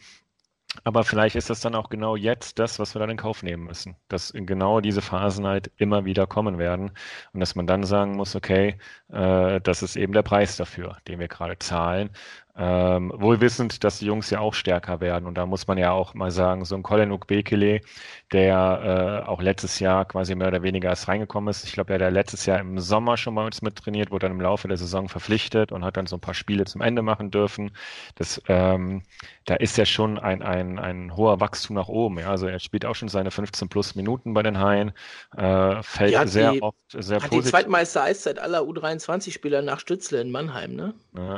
aber 0.85 1.05
vielleicht 1.05 1.37
ist 1.37 1.51
das 1.51 1.61
dann 1.61 1.75
auch 1.75 1.89
genau 1.91 2.17
jetzt 2.17 2.59
das, 2.59 2.79
was 2.79 2.95
wir 2.95 3.01
dann 3.01 3.11
in 3.11 3.17
Kauf 3.17 3.43
nehmen 3.43 3.65
müssen. 3.65 3.97
Dass 4.09 4.33
genau 4.35 4.81
diese 4.81 5.03
Phasen 5.03 5.47
halt 5.47 5.71
immer 5.77 6.05
wieder 6.05 6.27
kommen 6.27 6.59
werden 6.59 6.93
und 7.33 7.41
dass 7.41 7.55
man 7.55 7.67
dann 7.67 7.85
sagen 7.85 8.17
muss, 8.17 8.35
okay, 8.37 8.79
äh, 9.11 9.61
das 9.61 9.83
ist 9.83 9.97
eben 9.97 10.13
der 10.13 10.23
Preis 10.23 10.57
dafür, 10.57 10.99
den 11.09 11.19
wir 11.21 11.29
gerade 11.29 11.59
zahlen. 11.59 12.11
Ähm, 12.61 13.13
wohl 13.15 13.41
wissend, 13.41 13.85
dass 13.85 14.01
die 14.01 14.07
Jungs 14.07 14.31
ja 14.31 14.41
auch 14.41 14.53
stärker 14.53 15.01
werden. 15.01 15.27
Und 15.27 15.39
da 15.39 15.47
muss 15.47 15.69
man 15.69 15.79
ja 15.79 15.93
auch 15.93 16.15
mal 16.15 16.33
sagen, 16.33 16.65
so 16.65 16.75
ein 16.75 16.83
Colin 16.83 17.13
Ukbekele, 17.13 17.83
der 18.33 19.23
äh, 19.25 19.29
auch 19.29 19.41
letztes 19.41 19.79
Jahr 19.79 20.05
quasi 20.07 20.35
mehr 20.35 20.49
oder 20.49 20.63
weniger 20.63 20.89
erst 20.89 21.07
reingekommen 21.07 21.51
ist. 21.51 21.65
Ich 21.65 21.73
glaube, 21.73 21.95
er 21.95 22.05
hat 22.05 22.13
letztes 22.13 22.47
Jahr 22.47 22.59
im 22.59 22.81
Sommer 22.81 23.17
schon 23.17 23.37
bei 23.37 23.47
uns 23.47 23.63
mittrainiert, 23.63 24.11
wurde 24.11 24.27
dann 24.27 24.33
im 24.33 24.41
Laufe 24.41 24.67
der 24.67 24.77
Saison 24.77 25.09
verpflichtet 25.09 25.71
und 25.71 25.85
hat 25.85 25.97
dann 25.97 26.07
so 26.07 26.17
ein 26.17 26.21
paar 26.21 26.35
Spiele 26.35 26.65
zum 26.65 26.81
Ende 26.81 27.03
machen 27.03 27.31
dürfen. 27.31 27.71
Das, 28.17 28.43
ähm, 28.49 29.03
da 29.45 29.55
ist 29.55 29.79
ja 29.79 29.87
schon 29.87 30.19
ein, 30.19 30.43
ein, 30.43 30.81
ein 30.81 31.17
hoher 31.17 31.39
Wachstum 31.39 31.77
nach 31.77 31.89
oben. 31.89 32.19
Ja. 32.19 32.31
Also 32.31 32.49
er 32.49 32.59
spielt 32.59 32.85
auch 32.85 32.97
schon 32.97 33.09
seine 33.09 33.31
15 33.31 33.69
plus 33.69 33.95
Minuten 33.95 34.35
bei 34.35 34.43
den 34.43 34.59
Haien, 34.59 34.93
äh, 35.37 35.81
fällt 35.83 36.29
sehr 36.29 36.53
die, 36.53 36.63
oft 36.63 36.77
sehr 36.91 37.23
hat 37.23 37.31
positiv. 37.31 37.45
die 37.45 37.51
Zweitmeister 37.51 38.03
Eiszeit 38.03 38.41
aller 38.41 38.63
U23-Spieler 38.63 39.63
nach 39.63 39.79
Stützle 39.79 40.21
in 40.21 40.33
Mannheim, 40.33 40.75
ne? 40.75 40.95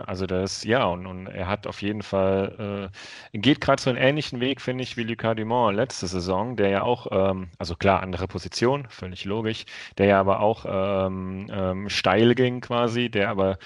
Also 0.06 0.26
das, 0.26 0.64
ja, 0.64 0.84
und 0.86 1.09
Und 1.10 1.26
er 1.26 1.48
hat 1.48 1.66
auf 1.66 1.82
jeden 1.82 2.02
Fall, 2.02 2.90
äh, 3.34 3.38
geht 3.38 3.60
gerade 3.60 3.82
so 3.82 3.90
einen 3.90 3.98
ähnlichen 3.98 4.40
Weg, 4.40 4.60
finde 4.60 4.82
ich, 4.84 4.96
wie 4.96 5.02
Lucas 5.02 5.36
Dumont 5.36 5.76
letzte 5.76 6.06
Saison, 6.06 6.56
der 6.56 6.70
ja 6.70 6.82
auch, 6.82 7.08
ähm, 7.10 7.48
also 7.58 7.74
klar, 7.76 8.02
andere 8.02 8.28
Position, 8.28 8.86
völlig 8.88 9.24
logisch, 9.24 9.64
der 9.98 10.06
ja 10.06 10.20
aber 10.20 10.40
auch 10.40 10.64
ähm, 10.68 11.48
ähm, 11.50 11.88
steil 11.88 12.34
ging 12.34 12.60
quasi, 12.60 13.10
der 13.10 13.28
aber, 13.28 13.58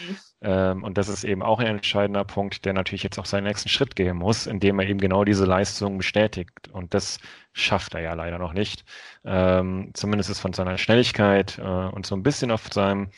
ähm, 0.42 0.82
und 0.82 0.98
das 0.98 1.08
ist 1.08 1.24
eben 1.24 1.42
auch 1.42 1.60
ein 1.60 1.66
entscheidender 1.66 2.24
Punkt, 2.24 2.64
der 2.64 2.72
natürlich 2.72 3.02
jetzt 3.02 3.18
auch 3.18 3.26
seinen 3.26 3.44
nächsten 3.44 3.68
Schritt 3.68 3.94
gehen 3.94 4.16
muss, 4.16 4.46
indem 4.46 4.80
er 4.80 4.88
eben 4.88 4.98
genau 4.98 5.24
diese 5.24 5.44
Leistung 5.44 5.98
bestätigt. 5.98 6.68
Und 6.72 6.94
das 6.94 7.18
schafft 7.52 7.94
er 7.94 8.00
ja 8.00 8.14
leider 8.14 8.38
noch 8.38 8.52
nicht. 8.52 8.84
Ähm, 9.24 9.90
zumindest 9.94 10.30
ist 10.30 10.40
von 10.40 10.52
seiner 10.52 10.76
Schnelligkeit 10.78 11.58
äh, 11.58 11.62
und 11.62 12.06
so 12.06 12.16
ein 12.16 12.22
bisschen 12.22 12.50
auf 12.50 12.72
seinem 12.72 13.10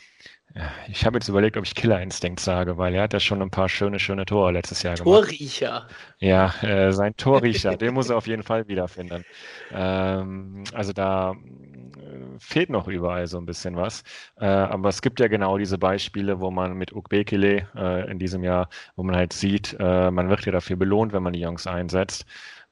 ich 0.87 1.05
habe 1.05 1.17
jetzt 1.17 1.27
überlegt, 1.27 1.57
ob 1.57 1.65
ich 1.65 1.75
Killer 1.75 2.01
Instinct 2.01 2.39
sage, 2.39 2.77
weil 2.77 2.95
er 2.95 3.03
hat 3.03 3.13
ja 3.13 3.19
schon 3.19 3.41
ein 3.41 3.49
paar 3.49 3.69
schöne, 3.69 3.99
schöne 3.99 4.25
Tore 4.25 4.51
letztes 4.51 4.81
Jahr 4.83 4.95
gemacht. 4.95 5.23
Torriecher. 5.23 5.87
Ja, 6.19 6.53
äh, 6.61 6.91
sein 6.91 7.15
Torriecher, 7.15 7.75
den 7.77 7.93
muss 7.93 8.09
er 8.09 8.17
auf 8.17 8.27
jeden 8.27 8.43
Fall 8.43 8.67
wiederfinden. 8.67 9.23
Ähm, 9.71 10.63
also 10.73 10.93
da 10.93 11.33
äh, 11.33 12.39
fehlt 12.39 12.69
noch 12.69 12.87
überall 12.87 13.27
so 13.27 13.37
ein 13.37 13.45
bisschen 13.45 13.75
was. 13.75 14.03
Äh, 14.39 14.45
aber 14.45 14.89
es 14.89 15.01
gibt 15.01 15.19
ja 15.19 15.27
genau 15.27 15.57
diese 15.57 15.77
Beispiele, 15.77 16.39
wo 16.39 16.49
man 16.49 16.73
mit 16.73 16.93
Ukbekele 16.93 17.67
äh, 17.75 18.09
in 18.09 18.17
diesem 18.17 18.43
Jahr, 18.43 18.69
wo 18.95 19.03
man 19.03 19.15
halt 19.15 19.33
sieht, 19.33 19.75
äh, 19.79 20.09
man 20.11 20.29
wird 20.29 20.45
ja 20.45 20.51
dafür 20.51 20.75
belohnt, 20.77 21.13
wenn 21.13 21.23
man 21.23 21.33
die 21.33 21.41
Jungs 21.41 21.67
einsetzt. 21.67 22.25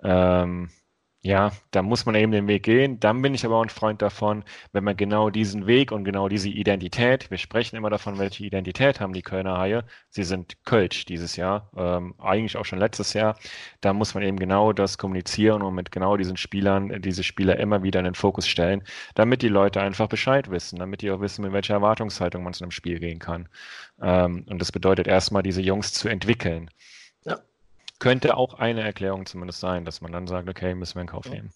Ähm, 0.03 0.69
ja, 1.25 1.51
da 1.71 1.81
muss 1.81 2.05
man 2.05 2.13
eben 2.13 2.31
den 2.31 2.47
Weg 2.47 2.61
gehen. 2.61 2.99
Dann 2.99 3.19
bin 3.23 3.33
ich 3.33 3.43
aber 3.45 3.55
auch 3.57 3.63
ein 3.63 3.69
Freund 3.69 3.99
davon, 4.03 4.43
wenn 4.73 4.83
man 4.83 4.95
genau 4.95 5.31
diesen 5.31 5.65
Weg 5.65 5.91
und 5.91 6.03
genau 6.03 6.29
diese 6.29 6.49
Identität, 6.49 7.31
wir 7.31 7.39
sprechen 7.39 7.75
immer 7.77 7.89
davon, 7.89 8.19
welche 8.19 8.43
Identität 8.45 8.99
haben 8.99 9.11
die 9.11 9.23
Kölner 9.23 9.57
Haie. 9.57 9.85
Sie 10.09 10.23
sind 10.23 10.63
Kölsch 10.65 11.05
dieses 11.05 11.35
Jahr, 11.35 11.71
ähm, 11.75 12.13
eigentlich 12.19 12.57
auch 12.57 12.65
schon 12.65 12.77
letztes 12.77 13.13
Jahr. 13.13 13.39
Da 13.81 13.91
muss 13.91 14.13
man 14.13 14.23
eben 14.23 14.37
genau 14.37 14.71
das 14.71 14.99
kommunizieren 14.99 15.63
und 15.63 15.73
mit 15.73 15.91
genau 15.91 16.15
diesen 16.15 16.37
Spielern, 16.37 17.01
diese 17.01 17.23
Spieler 17.23 17.57
immer 17.57 17.81
wieder 17.81 18.01
in 18.01 18.05
den 18.05 18.13
Fokus 18.13 18.47
stellen, 18.47 18.83
damit 19.15 19.41
die 19.41 19.47
Leute 19.47 19.81
einfach 19.81 20.07
Bescheid 20.07 20.51
wissen, 20.51 20.77
damit 20.77 21.01
die 21.01 21.09
auch 21.09 21.21
wissen, 21.21 21.41
mit 21.41 21.53
welcher 21.53 21.73
Erwartungshaltung 21.73 22.43
man 22.43 22.53
zu 22.53 22.63
einem 22.63 22.71
Spiel 22.71 22.99
gehen 22.99 23.17
kann. 23.17 23.49
Ähm, 23.99 24.45
und 24.47 24.61
das 24.61 24.71
bedeutet 24.71 25.07
erstmal, 25.07 25.41
diese 25.41 25.61
Jungs 25.63 25.91
zu 25.91 26.07
entwickeln. 26.07 26.69
Könnte 27.99 28.37
auch 28.37 28.55
eine 28.55 28.81
Erklärung 28.81 29.25
zumindest 29.25 29.59
sein, 29.59 29.85
dass 29.85 30.01
man 30.01 30.11
dann 30.11 30.27
sagt, 30.27 30.49
okay, 30.49 30.75
müssen 30.75 30.95
wir 30.95 31.01
in 31.01 31.07
Kauf 31.07 31.29
nehmen. 31.29 31.51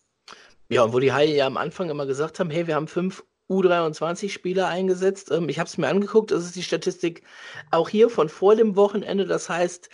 Ja, 0.70 0.84
und 0.84 0.94
wo 0.94 1.00
die 1.00 1.12
Haie 1.12 1.36
ja 1.36 1.48
am 1.48 1.58
Anfang 1.58 1.90
immer 1.90 2.06
gesagt 2.06 2.40
haben, 2.40 2.50
hey, 2.50 2.68
wir 2.68 2.76
haben 2.76 2.88
fünf 2.88 3.24
U23-Spieler 3.50 4.68
eingesetzt. 4.68 5.32
Ähm, 5.32 5.50
ich 5.50 5.60
habe 5.60 5.68
es 5.68 5.78
mir 5.78 5.88
angeguckt, 5.88 6.32
das 6.32 6.46
ist 6.46 6.56
die 6.56 6.64
Statistik 6.64 7.24
auch 7.72 7.90
hier 7.90 8.10
von 8.10 8.30
vor 8.30 8.56
dem 8.56 8.76
Wochenende. 8.76 9.26
Das 9.26 9.50
heißt, 9.50 9.90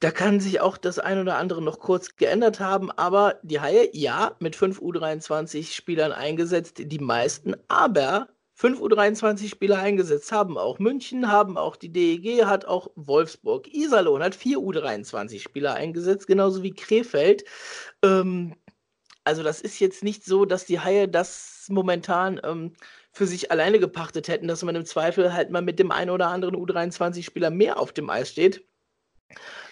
da 0.00 0.10
kann 0.10 0.40
sich 0.40 0.60
auch 0.60 0.76
das 0.76 0.98
ein 0.98 1.18
oder 1.18 1.36
andere 1.36 1.62
noch 1.62 1.80
kurz 1.80 2.16
geändert 2.16 2.60
haben, 2.60 2.90
aber 2.90 3.40
die 3.42 3.60
Haie, 3.60 3.88
ja, 3.92 4.36
mit 4.38 4.54
fünf 4.56 4.80
U23-Spielern 4.80 6.12
eingesetzt, 6.12 6.76
die 6.78 6.98
meisten, 6.98 7.54
aber 7.68 8.28
fünf 8.54 8.80
U23-Spieler 8.80 9.78
eingesetzt 9.78 10.32
haben 10.32 10.56
auch 10.56 10.78
München, 10.78 11.30
haben 11.30 11.58
auch 11.58 11.76
die 11.76 11.92
DEG, 11.92 12.44
hat 12.46 12.64
auch 12.64 12.88
Wolfsburg. 12.94 13.72
Iserlohn 13.74 14.22
hat 14.22 14.34
vier 14.34 14.58
U23-Spieler 14.58 15.74
eingesetzt, 15.74 16.26
genauso 16.26 16.62
wie 16.62 16.72
Krefeld. 16.72 17.44
Ähm, 18.02 18.54
also 19.24 19.42
das 19.42 19.60
ist 19.60 19.80
jetzt 19.80 20.04
nicht 20.04 20.24
so, 20.24 20.44
dass 20.44 20.66
die 20.66 20.80
Haie 20.80 21.08
das 21.08 21.66
momentan 21.68 22.40
ähm, 22.44 22.74
für 23.12 23.26
sich 23.26 23.50
alleine 23.50 23.78
gepachtet 23.80 24.28
hätten, 24.28 24.48
dass 24.48 24.62
man 24.62 24.76
im 24.76 24.84
Zweifel 24.84 25.32
halt 25.32 25.50
mal 25.50 25.62
mit 25.62 25.78
dem 25.78 25.90
einen 25.90 26.10
oder 26.10 26.28
anderen 26.28 26.56
U23-Spieler 26.56 27.50
mehr 27.50 27.78
auf 27.78 27.92
dem 27.92 28.10
Eis 28.10 28.30
steht. 28.30 28.66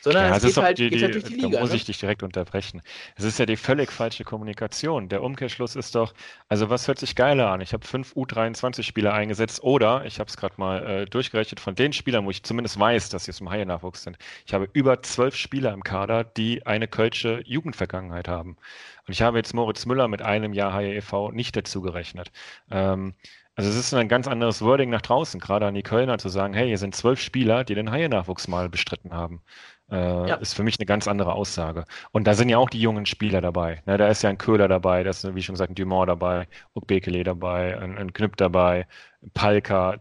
Sondern 0.02 0.30
ja, 0.30 0.36
es 0.36 0.42
geht 0.42 0.56
halt, 0.56 0.78
die, 0.78 0.90
geht 0.90 1.02
halt 1.02 1.14
durch 1.14 1.24
die 1.24 1.34
Liga. 1.34 1.50
Da 1.50 1.60
muss 1.60 1.70
ne? 1.70 1.76
ich 1.76 1.84
dich 1.84 1.98
direkt 1.98 2.24
unterbrechen. 2.24 2.82
Es 3.14 3.22
ist 3.22 3.38
ja 3.38 3.46
die 3.46 3.56
völlig 3.56 3.92
falsche 3.92 4.24
Kommunikation. 4.24 5.08
Der 5.08 5.22
Umkehrschluss 5.22 5.76
ist 5.76 5.94
doch, 5.94 6.12
also 6.48 6.70
was 6.70 6.88
hört 6.88 6.98
sich 6.98 7.14
geiler 7.14 7.50
an? 7.52 7.60
Ich 7.60 7.72
habe 7.72 7.86
fünf 7.86 8.12
U23-Spieler 8.14 9.14
eingesetzt 9.14 9.62
oder, 9.62 10.04
ich 10.04 10.18
habe 10.18 10.28
es 10.28 10.36
gerade 10.36 10.54
mal 10.56 10.84
äh, 10.84 11.04
durchgerechnet, 11.04 11.60
von 11.60 11.76
den 11.76 11.92
Spielern, 11.92 12.26
wo 12.26 12.30
ich 12.30 12.42
zumindest 12.42 12.80
weiß, 12.80 13.10
dass 13.10 13.26
sie 13.26 13.30
aus 13.30 13.38
dem 13.38 13.50
Haie-Nachwuchs 13.50 14.02
sind, 14.02 14.18
ich 14.44 14.54
habe 14.54 14.68
über 14.72 15.02
zwölf 15.02 15.36
Spieler 15.36 15.72
im 15.72 15.84
Kader, 15.84 16.24
die 16.24 16.66
eine 16.66 16.88
kölsche 16.88 17.42
Jugendvergangenheit 17.46 18.26
haben. 18.26 18.56
Und 19.06 19.12
ich 19.12 19.22
habe 19.22 19.38
jetzt 19.38 19.54
Moritz 19.54 19.86
Müller 19.86 20.08
mit 20.08 20.22
einem 20.22 20.52
Jahr 20.52 20.72
Haie 20.72 20.96
e.V. 20.96 21.30
nicht 21.30 21.56
dazu 21.56 21.80
gerechnet. 21.80 22.32
Ähm, 22.70 23.14
also 23.54 23.68
es 23.68 23.76
ist 23.76 23.92
ein 23.94 24.08
ganz 24.08 24.26
anderes 24.28 24.62
Wording 24.62 24.90
nach 24.90 25.02
draußen, 25.02 25.38
gerade 25.38 25.66
an 25.66 25.74
die 25.74 25.82
Kölner 25.82 26.18
zu 26.18 26.28
sagen, 26.28 26.54
hey, 26.54 26.68
hier 26.68 26.78
sind 26.78 26.94
zwölf 26.94 27.20
Spieler, 27.20 27.64
die 27.64 27.74
den 27.74 27.90
Haie-Nachwuchs 27.90 28.48
mal 28.48 28.68
bestritten 28.68 29.12
haben. 29.12 29.42
Äh, 29.90 30.28
ja. 30.28 30.36
Ist 30.36 30.54
für 30.54 30.62
mich 30.62 30.78
eine 30.78 30.86
ganz 30.86 31.06
andere 31.06 31.34
Aussage. 31.34 31.84
Und 32.12 32.26
da 32.26 32.32
sind 32.32 32.48
ja 32.48 32.56
auch 32.56 32.70
die 32.70 32.80
jungen 32.80 33.04
Spieler 33.04 33.42
dabei. 33.42 33.82
Ne? 33.84 33.98
Da 33.98 34.08
ist 34.08 34.22
ja 34.22 34.30
ein 34.30 34.38
Köhler 34.38 34.68
dabei, 34.68 35.02
da 35.02 35.10
ist, 35.10 35.34
wie 35.34 35.42
schon 35.42 35.54
gesagt, 35.54 35.70
ein 35.70 35.74
Dumont 35.74 36.08
dabei, 36.08 36.48
Ukbekele 36.74 37.24
dabei, 37.24 37.78
ein, 37.78 37.98
ein 37.98 38.12
Knüpp 38.14 38.36
dabei, 38.38 38.86
Palka, 39.34 39.98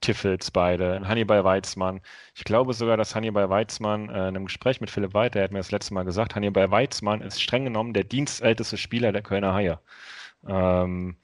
Tiffels 0.00 0.50
beide, 0.50 0.94
ein 0.94 1.06
Hannibal 1.06 1.44
Weizmann. 1.44 2.00
Ich 2.34 2.44
glaube 2.44 2.72
sogar, 2.74 2.96
dass 2.96 3.14
Hannibal 3.14 3.50
Weizmann 3.50 4.08
äh, 4.08 4.12
in 4.12 4.18
einem 4.18 4.46
Gespräch 4.46 4.80
mit 4.80 4.90
Philipp 4.90 5.14
Weiter, 5.14 5.40
er 5.40 5.44
hat 5.44 5.52
mir 5.52 5.58
das 5.58 5.70
letzte 5.70 5.94
Mal 5.94 6.04
gesagt, 6.04 6.34
Hannibal 6.34 6.70
Weizmann 6.70 7.20
ist 7.20 7.40
streng 7.40 7.64
genommen 7.64 7.92
der 7.92 8.04
dienstälteste 8.04 8.78
Spieler 8.78 9.12
der 9.12 9.22
Kölner 9.22 9.54
Haie. 9.54 9.78
Ähm, 10.48 11.16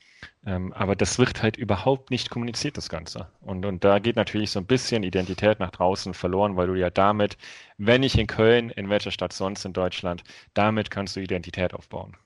ähm, 0.46 0.72
aber 0.72 0.94
das 0.94 1.18
wird 1.18 1.42
halt 1.42 1.56
überhaupt 1.56 2.10
nicht 2.10 2.30
kommuniziert, 2.30 2.76
das 2.76 2.88
Ganze. 2.88 3.26
Und, 3.40 3.66
und 3.66 3.82
da 3.82 3.98
geht 3.98 4.14
natürlich 4.14 4.52
so 4.52 4.60
ein 4.60 4.66
bisschen 4.66 5.02
Identität 5.02 5.58
nach 5.58 5.72
draußen 5.72 6.14
verloren, 6.14 6.56
weil 6.56 6.68
du 6.68 6.74
ja 6.74 6.88
damit, 6.88 7.36
wenn 7.78 8.02
nicht 8.02 8.16
in 8.16 8.28
Köln, 8.28 8.70
in 8.70 8.88
welcher 8.88 9.10
Stadt 9.10 9.32
sonst 9.32 9.64
in 9.64 9.72
Deutschland, 9.72 10.22
damit 10.54 10.92
kannst 10.92 11.16
du 11.16 11.20
Identität 11.20 11.74
aufbauen. 11.74 12.16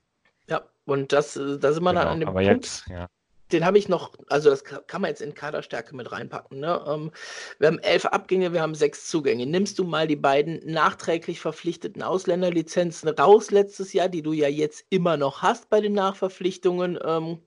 Ja, 0.47 0.61
und 0.85 1.11
das, 1.11 1.35
äh, 1.35 1.57
da 1.57 1.73
sind 1.73 1.83
wir 1.83 1.89
genau, 1.89 2.01
dann 2.01 2.13
an 2.13 2.19
dem 2.19 2.29
aber 2.29 2.43
Punkt. 2.43 2.65
Jetzt, 2.65 2.87
ja. 2.89 3.07
Den 3.51 3.65
habe 3.65 3.77
ich 3.77 3.89
noch, 3.89 4.13
also 4.29 4.49
das 4.49 4.63
kann 4.63 5.01
man 5.01 5.09
jetzt 5.09 5.21
in 5.21 5.33
Kaderstärke 5.33 5.95
mit 5.95 6.11
reinpacken. 6.11 6.59
Ne? 6.59 6.81
Ähm, 6.87 7.11
wir 7.59 7.67
haben 7.67 7.79
elf 7.79 8.05
Abgänge, 8.05 8.53
wir 8.53 8.61
haben 8.61 8.75
sechs 8.75 9.07
Zugänge. 9.07 9.45
Nimmst 9.45 9.77
du 9.77 9.83
mal 9.83 10.07
die 10.07 10.15
beiden 10.15 10.61
nachträglich 10.63 11.41
verpflichteten 11.41 12.01
Ausländerlizenzen 12.01 13.09
raus 13.09 13.51
letztes 13.51 13.91
Jahr, 13.91 14.07
die 14.07 14.21
du 14.21 14.31
ja 14.31 14.47
jetzt 14.47 14.85
immer 14.89 15.17
noch 15.17 15.41
hast 15.41 15.69
bei 15.69 15.81
den 15.81 15.93
Nachverpflichtungen? 15.93 16.97
Ähm, 17.03 17.39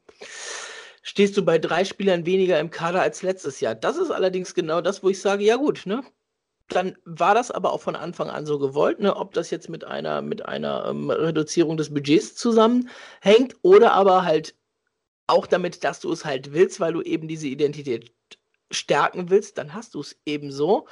stehst 1.03 1.37
du 1.37 1.45
bei 1.45 1.59
drei 1.59 1.85
Spielern 1.85 2.27
weniger 2.27 2.59
im 2.59 2.71
Kader 2.71 3.03
als 3.03 3.23
letztes 3.23 3.61
Jahr. 3.61 3.75
Das 3.75 3.97
ist 3.97 4.11
allerdings 4.11 4.55
genau 4.55 4.81
das, 4.81 5.03
wo 5.03 5.11
ich 5.11 5.21
sage, 5.21 5.45
ja 5.45 5.57
gut, 5.57 5.87
ne? 5.87 6.03
Dann 6.69 6.97
war 7.05 7.35
das 7.35 7.51
aber 7.51 7.73
auch 7.73 7.83
von 7.83 7.95
Anfang 7.95 8.31
an 8.31 8.47
so 8.47 8.59
gewollt, 8.59 8.99
ne? 8.99 9.15
ob 9.15 9.35
das 9.35 9.51
jetzt 9.51 9.69
mit 9.69 9.85
einer, 9.85 10.23
mit 10.23 10.47
einer 10.47 10.87
ähm, 10.87 11.11
Reduzierung 11.11 11.77
des 11.77 11.93
Budgets 11.93 12.35
zusammenhängt 12.37 13.55
oder 13.61 13.93
aber 13.93 14.25
halt 14.25 14.57
auch 15.27 15.47
damit, 15.47 15.85
dass 15.85 16.01
du 16.01 16.11
es 16.11 16.25
halt 16.25 16.55
willst, 16.55 16.81
weil 16.81 16.95
du 16.95 17.03
eben 17.03 17.29
diese 17.29 17.49
Identität 17.49 18.15
stärken 18.71 19.31
willst, 19.31 19.59
dann 19.59 19.75
hast 19.75 19.95
du 19.95 20.01
es 20.01 20.19
eben 20.25 20.51
so. 20.51 20.89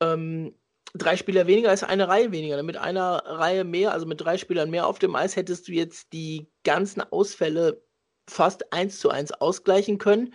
Ähm, 0.00 0.54
drei 0.94 1.16
Spieler 1.16 1.46
weniger 1.46 1.72
ist 1.72 1.84
eine 1.84 2.08
Reihe 2.08 2.32
weniger. 2.32 2.62
Mit 2.62 2.76
einer 2.76 3.22
Reihe 3.26 3.64
mehr, 3.64 3.92
also 3.92 4.06
mit 4.06 4.20
drei 4.20 4.38
Spielern 4.38 4.70
mehr 4.70 4.86
auf 4.86 4.98
dem 4.98 5.14
Eis, 5.14 5.36
hättest 5.36 5.68
du 5.68 5.72
jetzt 5.72 6.12
die 6.12 6.50
ganzen 6.64 7.00
Ausfälle 7.02 7.82
fast 8.28 8.72
eins 8.72 8.98
zu 8.98 9.10
eins 9.10 9.32
ausgleichen 9.32 9.98
können. 9.98 10.34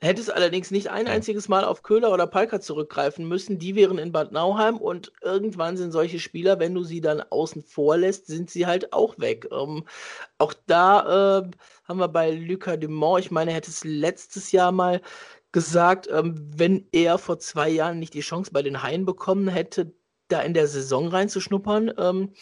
Hättest 0.00 0.32
allerdings 0.32 0.70
nicht 0.70 0.90
ein 0.90 1.08
einziges 1.08 1.48
Mal 1.48 1.64
auf 1.64 1.82
Köhler 1.82 2.12
oder 2.12 2.28
Palka 2.28 2.60
zurückgreifen 2.60 3.26
müssen. 3.26 3.58
Die 3.58 3.74
wären 3.74 3.98
in 3.98 4.12
Bad 4.12 4.30
Nauheim 4.30 4.76
und 4.76 5.12
irgendwann 5.22 5.76
sind 5.76 5.90
solche 5.90 6.20
Spieler, 6.20 6.60
wenn 6.60 6.72
du 6.72 6.84
sie 6.84 7.00
dann 7.00 7.20
außen 7.20 7.64
vor 7.64 7.96
lässt, 7.96 8.28
sind 8.28 8.48
sie 8.48 8.66
halt 8.66 8.92
auch 8.92 9.18
weg. 9.18 9.48
Ähm, 9.50 9.84
auch 10.38 10.54
da 10.66 11.40
äh, 11.40 11.50
haben 11.88 11.98
wir 11.98 12.06
bei 12.06 12.30
Lucas 12.30 12.78
Dumont, 12.78 13.24
ich 13.24 13.32
meine, 13.32 13.50
er 13.50 13.56
hätte 13.56 13.72
es 13.72 13.82
letztes 13.82 14.52
Jahr 14.52 14.70
mal 14.70 15.00
gesagt, 15.50 16.08
ähm, 16.12 16.48
wenn 16.56 16.86
er 16.92 17.18
vor 17.18 17.40
zwei 17.40 17.68
Jahren 17.68 17.98
nicht 17.98 18.14
die 18.14 18.20
Chance 18.20 18.52
bei 18.52 18.62
den 18.62 18.84
Haien 18.84 19.04
bekommen 19.04 19.48
hätte, 19.48 19.92
da 20.28 20.42
in 20.42 20.54
der 20.54 20.68
Saison 20.68 21.08
reinzuschnuppern, 21.08 21.92
ähm, 21.98 22.34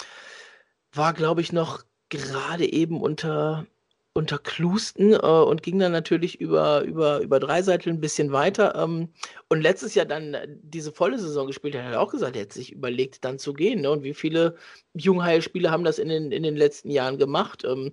war, 0.93 1.15
glaube 1.15 1.41
ich, 1.41 1.53
noch 1.53 1.85
gerade 2.11 2.71
eben 2.71 3.01
unter 3.01 3.67
unter 4.16 4.38
Klusten 4.38 5.12
äh, 5.12 5.16
und 5.18 5.62
ging 5.62 5.79
dann 5.79 5.92
natürlich 5.92 6.40
über, 6.40 6.83
über, 6.83 7.20
über 7.20 7.38
Dreiseitel 7.38 7.92
ein 7.92 8.00
bisschen 8.00 8.33
weiter. 8.33 8.74
Ähm, 8.74 9.12
und 9.48 9.61
letztes 9.61 9.94
Jahr 9.94 10.07
dann 10.07 10.35
äh, 10.35 10.48
diese 10.48 10.90
volle 10.90 11.18
Saison 11.18 11.46
gespielt, 11.46 11.76
hat 11.76 11.92
er 11.92 12.00
auch 12.00 12.11
gesagt, 12.11 12.35
er 12.35 12.42
hätte 12.42 12.55
sich 12.55 12.72
überlegt, 12.72 13.24
dann 13.24 13.38
zu 13.38 13.52
gehen. 13.52 13.83
Ne? 13.83 13.90
Und 13.90 14.02
wie 14.02 14.14
viele 14.14 14.57
Jungheilspieler 14.94 15.70
haben 15.70 15.85
das 15.85 15.98
in 15.98 16.09
den, 16.09 16.33
in 16.33 16.42
den 16.42 16.57
letzten 16.57 16.90
Jahren 16.90 17.18
gemacht? 17.18 17.62
Ähm, 17.64 17.92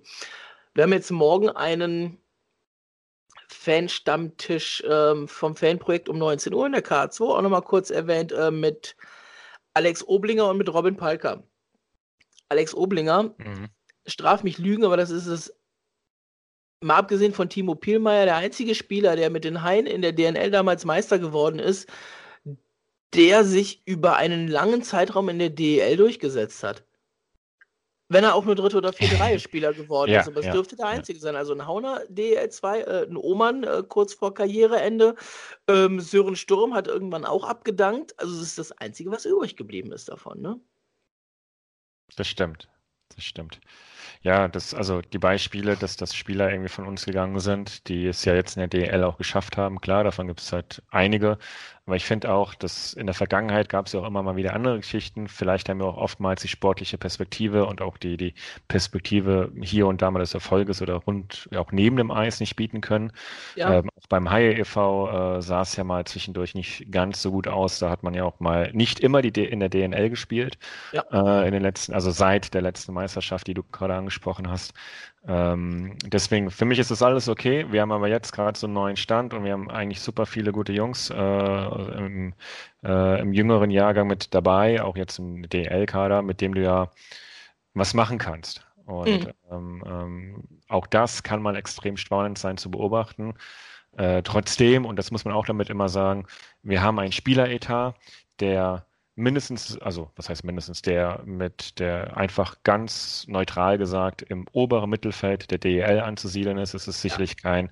wir 0.72 0.84
haben 0.84 0.92
jetzt 0.92 1.10
morgen 1.10 1.50
einen 1.50 2.18
Fan-Stammtisch 3.48 4.82
ähm, 4.88 5.28
vom 5.28 5.54
Fanprojekt 5.54 6.08
um 6.08 6.16
19 6.18 6.54
Uhr 6.54 6.66
in 6.66 6.72
der 6.72 6.84
K2, 6.84 7.22
auch 7.22 7.42
nochmal 7.42 7.62
kurz 7.62 7.90
erwähnt, 7.90 8.32
äh, 8.32 8.50
mit 8.50 8.96
Alex 9.74 10.08
Oblinger 10.08 10.48
und 10.48 10.56
mit 10.56 10.72
Robin 10.72 10.96
Palker. 10.96 11.44
Alex 12.48 12.74
Oblinger, 12.74 13.34
mhm. 13.36 13.68
straf 14.06 14.42
mich 14.42 14.56
Lügen, 14.56 14.84
aber 14.84 14.96
das 14.96 15.10
ist 15.10 15.26
es 15.26 15.54
mal 16.84 16.96
abgesehen 16.96 17.32
von 17.32 17.48
Timo 17.48 17.74
Pielmeier, 17.74 18.26
der 18.26 18.36
einzige 18.36 18.74
Spieler, 18.74 19.16
der 19.16 19.30
mit 19.30 19.44
den 19.44 19.62
Haien 19.62 19.86
in 19.86 20.02
der 20.02 20.12
DNL 20.12 20.50
damals 20.50 20.84
Meister 20.84 21.18
geworden 21.18 21.58
ist, 21.58 21.88
der 23.14 23.44
sich 23.44 23.82
über 23.86 24.16
einen 24.16 24.48
langen 24.48 24.82
Zeitraum 24.82 25.28
in 25.28 25.38
der 25.38 25.50
DEL 25.50 25.96
durchgesetzt 25.96 26.62
hat. 26.62 26.84
Wenn 28.08 28.22
er 28.22 28.34
auch 28.34 28.44
nur 28.44 28.54
dritte 28.54 28.76
oder 28.76 28.92
vierte 28.92 29.18
Reihe 29.18 29.40
Spieler 29.40 29.72
geworden 29.72 30.10
ja, 30.10 30.20
ist. 30.20 30.28
Aber 30.28 30.40
es 30.40 30.46
ja, 30.46 30.52
dürfte 30.52 30.76
der 30.76 30.86
einzige 30.86 31.18
ja. 31.18 31.22
sein. 31.22 31.36
Also 31.36 31.54
ein 31.54 31.66
Hauner 31.66 32.02
DEL 32.08 32.50
2, 32.50 32.80
äh, 32.80 33.06
ein 33.08 33.16
Oman 33.16 33.64
äh, 33.64 33.82
kurz 33.88 34.12
vor 34.12 34.34
Karriereende. 34.34 35.14
Ähm, 35.68 36.00
Sören 36.00 36.36
Sturm 36.36 36.74
hat 36.74 36.86
irgendwann 36.86 37.24
auch 37.24 37.44
abgedankt. 37.44 38.18
Also 38.18 38.34
es 38.34 38.42
ist 38.42 38.58
das 38.58 38.72
Einzige, 38.72 39.10
was 39.10 39.24
übrig 39.24 39.56
geblieben 39.56 39.90
ist 39.90 40.10
davon, 40.10 40.42
ne? 40.42 40.60
Das 42.16 42.28
stimmt. 42.28 42.68
Das 43.14 43.24
stimmt. 43.24 43.60
Ja, 44.24 44.48
das, 44.48 44.72
also 44.72 45.02
die 45.02 45.18
Beispiele, 45.18 45.76
dass 45.76 45.98
das 45.98 46.14
Spieler 46.14 46.50
irgendwie 46.50 46.70
von 46.70 46.86
uns 46.86 47.04
gegangen 47.04 47.38
sind, 47.40 47.88
die 47.88 48.06
es 48.06 48.24
ja 48.24 48.34
jetzt 48.34 48.56
in 48.56 48.60
der 48.60 48.68
DL 48.68 49.04
auch 49.04 49.18
geschafft 49.18 49.58
haben, 49.58 49.82
klar, 49.82 50.02
davon 50.02 50.26
gibt 50.28 50.40
es 50.40 50.50
halt 50.50 50.82
einige. 50.90 51.36
Aber 51.86 51.96
ich 51.96 52.06
finde 52.06 52.32
auch, 52.32 52.54
dass 52.54 52.94
in 52.94 53.04
der 53.04 53.14
Vergangenheit 53.14 53.68
gab 53.68 53.86
es 53.86 53.92
ja 53.92 54.00
auch 54.00 54.06
immer 54.06 54.22
mal 54.22 54.36
wieder 54.36 54.54
andere 54.54 54.78
Geschichten. 54.78 55.28
Vielleicht 55.28 55.68
haben 55.68 55.80
wir 55.80 55.86
auch 55.86 55.98
oftmals 55.98 56.40
die 56.40 56.48
sportliche 56.48 56.96
Perspektive 56.96 57.66
und 57.66 57.82
auch 57.82 57.98
die, 57.98 58.16
die 58.16 58.32
Perspektive 58.68 59.52
hier 59.60 59.86
und 59.86 60.00
da 60.00 60.10
mal 60.10 60.20
des 60.20 60.32
Erfolges 60.32 60.80
oder 60.80 60.94
rund, 60.94 61.46
auch 61.54 61.72
neben 61.72 61.98
dem 61.98 62.10
Eis 62.10 62.40
nicht 62.40 62.56
bieten 62.56 62.80
können. 62.80 63.12
Ja. 63.54 63.80
Ähm, 63.80 63.90
auch 64.00 64.06
beim 64.08 64.30
Haie 64.30 64.54
e.V. 64.54 65.36
Äh, 65.36 65.42
sah 65.42 65.60
es 65.60 65.76
ja 65.76 65.84
mal 65.84 66.06
zwischendurch 66.06 66.54
nicht 66.54 66.90
ganz 66.90 67.20
so 67.20 67.30
gut 67.30 67.48
aus. 67.48 67.78
Da 67.78 67.90
hat 67.90 68.02
man 68.02 68.14
ja 68.14 68.24
auch 68.24 68.40
mal 68.40 68.70
nicht 68.72 69.00
immer 69.00 69.20
die 69.20 69.32
D 69.32 69.44
in 69.44 69.60
der 69.60 69.68
DNL 69.68 70.08
gespielt. 70.08 70.56
Ja. 70.90 71.04
Äh, 71.12 71.46
in 71.46 71.52
den 71.52 71.62
letzten, 71.62 71.92
also 71.92 72.10
seit 72.10 72.54
der 72.54 72.62
letzten 72.62 72.94
Meisterschaft, 72.94 73.46
die 73.46 73.52
du 73.52 73.62
gerade 73.62 73.92
angesprochen 73.94 74.13
hast. 74.48 74.74
Ähm, 75.26 75.96
deswegen, 76.04 76.50
für 76.50 76.64
mich 76.64 76.78
ist 76.78 76.90
das 76.90 77.02
alles 77.02 77.28
okay. 77.28 77.66
Wir 77.70 77.80
haben 77.80 77.92
aber 77.92 78.08
jetzt 78.08 78.32
gerade 78.32 78.58
so 78.58 78.66
einen 78.66 78.74
neuen 78.74 78.96
Stand 78.96 79.32
und 79.32 79.44
wir 79.44 79.52
haben 79.52 79.70
eigentlich 79.70 80.00
super 80.00 80.26
viele 80.26 80.52
gute 80.52 80.72
Jungs 80.72 81.10
äh, 81.10 81.14
im, 81.16 82.34
äh, 82.82 83.20
im, 83.20 83.32
jüngeren 83.32 83.70
Jahrgang 83.70 84.06
mit 84.06 84.34
dabei, 84.34 84.82
auch 84.82 84.96
jetzt 84.96 85.18
im 85.18 85.48
DL-Kader, 85.48 86.22
mit 86.22 86.40
dem 86.40 86.54
du 86.54 86.62
ja 86.62 86.90
was 87.72 87.94
machen 87.94 88.18
kannst. 88.18 88.66
Und 88.84 89.24
mhm. 89.24 89.32
ähm, 89.50 89.84
ähm, 89.86 90.44
auch 90.68 90.86
das 90.86 91.22
kann 91.22 91.40
mal 91.40 91.56
extrem 91.56 91.96
spannend 91.96 92.38
sein 92.38 92.58
zu 92.58 92.70
beobachten. 92.70 93.34
Äh, 93.96 94.22
trotzdem, 94.22 94.84
und 94.84 94.96
das 94.96 95.10
muss 95.10 95.24
man 95.24 95.34
auch 95.34 95.46
damit 95.46 95.70
immer 95.70 95.88
sagen, 95.88 96.26
wir 96.62 96.82
haben 96.82 96.98
einen 96.98 97.12
Spieleretat, 97.12 97.96
der 98.40 98.86
mindestens, 99.16 99.78
also 99.78 100.10
was 100.16 100.28
heißt 100.28 100.44
mindestens, 100.44 100.82
der 100.82 101.22
mit 101.24 101.78
der 101.78 102.16
einfach 102.16 102.56
ganz 102.64 103.26
neutral 103.28 103.78
gesagt 103.78 104.22
im 104.22 104.46
oberen 104.52 104.90
Mittelfeld 104.90 105.50
der 105.50 105.58
DEL 105.58 106.00
anzusiedeln 106.00 106.58
ist. 106.58 106.74
Es 106.74 106.88
ist 106.88 107.00
sicherlich 107.00 107.36
ja. 107.42 107.50
kein 107.50 107.70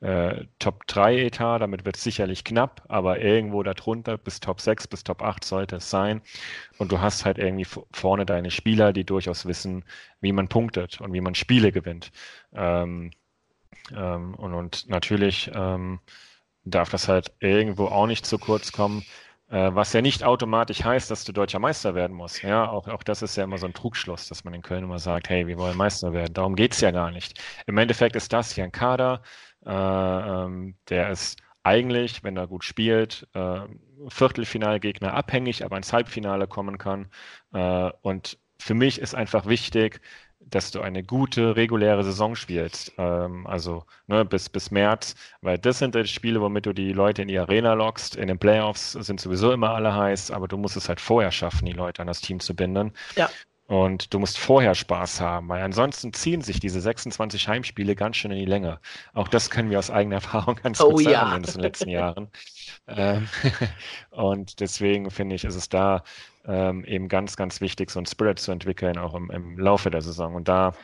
äh, 0.00 0.46
Top 0.58 0.86
3 0.86 1.18
Etat, 1.18 1.60
damit 1.60 1.84
wird 1.84 1.96
es 1.96 2.04
sicherlich 2.04 2.44
knapp, 2.44 2.84
aber 2.88 3.20
irgendwo 3.20 3.62
darunter 3.62 4.18
bis 4.18 4.40
Top 4.40 4.60
6, 4.60 4.86
bis 4.88 5.02
Top 5.04 5.22
8 5.22 5.44
sollte 5.44 5.76
es 5.76 5.90
sein. 5.90 6.20
Und 6.78 6.92
du 6.92 7.00
hast 7.00 7.24
halt 7.24 7.38
irgendwie 7.38 7.66
vorne 7.92 8.26
deine 8.26 8.50
Spieler, 8.50 8.92
die 8.92 9.04
durchaus 9.04 9.46
wissen, 9.46 9.84
wie 10.20 10.32
man 10.32 10.48
punktet 10.48 11.00
und 11.00 11.12
wie 11.12 11.20
man 11.20 11.34
Spiele 11.34 11.72
gewinnt. 11.72 12.12
Ähm, 12.52 13.12
ähm, 13.94 14.34
und, 14.34 14.54
und 14.54 14.88
natürlich 14.88 15.50
ähm, 15.54 16.00
darf 16.64 16.90
das 16.90 17.08
halt 17.08 17.32
irgendwo 17.40 17.86
auch 17.86 18.06
nicht 18.06 18.26
zu 18.26 18.38
kurz 18.38 18.72
kommen, 18.72 19.04
was 19.48 19.92
ja 19.92 20.00
nicht 20.02 20.24
automatisch 20.24 20.82
heißt, 20.84 21.10
dass 21.10 21.24
du 21.24 21.32
deutscher 21.32 21.58
Meister 21.58 21.94
werden 21.94 22.16
musst. 22.16 22.42
Ja, 22.42 22.68
auch, 22.68 22.88
auch 22.88 23.02
das 23.02 23.22
ist 23.22 23.36
ja 23.36 23.44
immer 23.44 23.58
so 23.58 23.66
ein 23.66 23.74
Trugschluss, 23.74 24.28
dass 24.28 24.44
man 24.44 24.54
in 24.54 24.62
Köln 24.62 24.84
immer 24.84 24.98
sagt, 24.98 25.28
hey, 25.28 25.46
wir 25.46 25.58
wollen 25.58 25.76
Meister 25.76 26.12
werden. 26.12 26.32
Darum 26.34 26.56
geht 26.56 26.72
es 26.72 26.80
ja 26.80 26.90
gar 26.90 27.10
nicht. 27.10 27.40
Im 27.66 27.78
Endeffekt 27.78 28.16
ist 28.16 28.32
das 28.32 28.52
hier 28.52 28.64
ein 28.64 28.72
Kader, 28.72 29.22
äh, 29.66 29.70
ähm, 29.70 30.76
der 30.88 31.10
ist 31.10 31.40
eigentlich, 31.62 32.22
wenn 32.22 32.36
er 32.36 32.46
gut 32.46 32.64
spielt, 32.64 33.26
äh, 33.34 33.60
Viertelfinalgegner 34.08 35.14
abhängig, 35.14 35.64
aber 35.64 35.76
ins 35.76 35.92
Halbfinale 35.92 36.46
kommen 36.46 36.78
kann. 36.78 37.10
Äh, 37.52 37.90
und 38.02 38.38
für 38.58 38.74
mich 38.74 39.00
ist 39.00 39.14
einfach 39.14 39.46
wichtig, 39.46 40.00
dass 40.50 40.70
du 40.70 40.80
eine 40.80 41.02
gute 41.02 41.56
reguläre 41.56 42.04
Saison 42.04 42.34
spielst, 42.36 42.92
ähm, 42.98 43.46
also 43.46 43.84
ne, 44.06 44.24
bis, 44.24 44.48
bis 44.48 44.70
März, 44.70 45.14
weil 45.40 45.58
das 45.58 45.78
sind 45.78 45.94
die 45.94 46.06
Spiele, 46.06 46.40
womit 46.40 46.66
du 46.66 46.72
die 46.72 46.92
Leute 46.92 47.22
in 47.22 47.28
die 47.28 47.38
Arena 47.38 47.74
lockst. 47.74 48.16
In 48.16 48.28
den 48.28 48.38
Playoffs 48.38 48.92
sind 48.92 49.20
sowieso 49.20 49.52
immer 49.52 49.70
alle 49.70 49.94
heiß, 49.94 50.30
aber 50.30 50.48
du 50.48 50.56
musst 50.56 50.76
es 50.76 50.88
halt 50.88 51.00
vorher 51.00 51.30
schaffen, 51.30 51.66
die 51.66 51.72
Leute 51.72 52.02
an 52.02 52.08
das 52.08 52.20
Team 52.20 52.40
zu 52.40 52.54
binden. 52.54 52.92
Ja. 53.16 53.28
Und 53.66 54.12
du 54.12 54.18
musst 54.18 54.38
vorher 54.38 54.74
Spaß 54.74 55.22
haben, 55.22 55.48
weil 55.48 55.62
ansonsten 55.62 56.12
ziehen 56.12 56.42
sich 56.42 56.60
diese 56.60 56.82
26 56.82 57.48
Heimspiele 57.48 57.96
ganz 57.96 58.16
schön 58.16 58.30
in 58.30 58.38
die 58.38 58.44
Länge. 58.44 58.78
Auch 59.14 59.26
das 59.26 59.48
können 59.48 59.70
wir 59.70 59.78
aus 59.78 59.90
eigener 59.90 60.16
Erfahrung 60.16 60.56
ganz 60.62 60.80
oh, 60.80 60.90
gut 60.90 61.04
sagen 61.04 61.12
ja. 61.12 61.36
in 61.36 61.42
den 61.42 61.60
letzten 61.60 61.88
Jahren. 61.88 62.28
ähm, 62.86 63.26
und 64.10 64.60
deswegen 64.60 65.10
finde 65.10 65.36
ich, 65.36 65.44
ist 65.44 65.54
es 65.54 65.70
da 65.70 66.04
ähm, 66.46 66.84
eben 66.84 67.08
ganz, 67.08 67.36
ganz 67.36 67.62
wichtig, 67.62 67.90
so 67.90 68.00
ein 68.00 68.06
Spirit 68.06 68.38
zu 68.38 68.52
entwickeln, 68.52 68.98
auch 68.98 69.14
im, 69.14 69.30
im 69.30 69.58
Laufe 69.58 69.90
der 69.90 70.02
Saison. 70.02 70.34
Und 70.34 70.48
da 70.48 70.74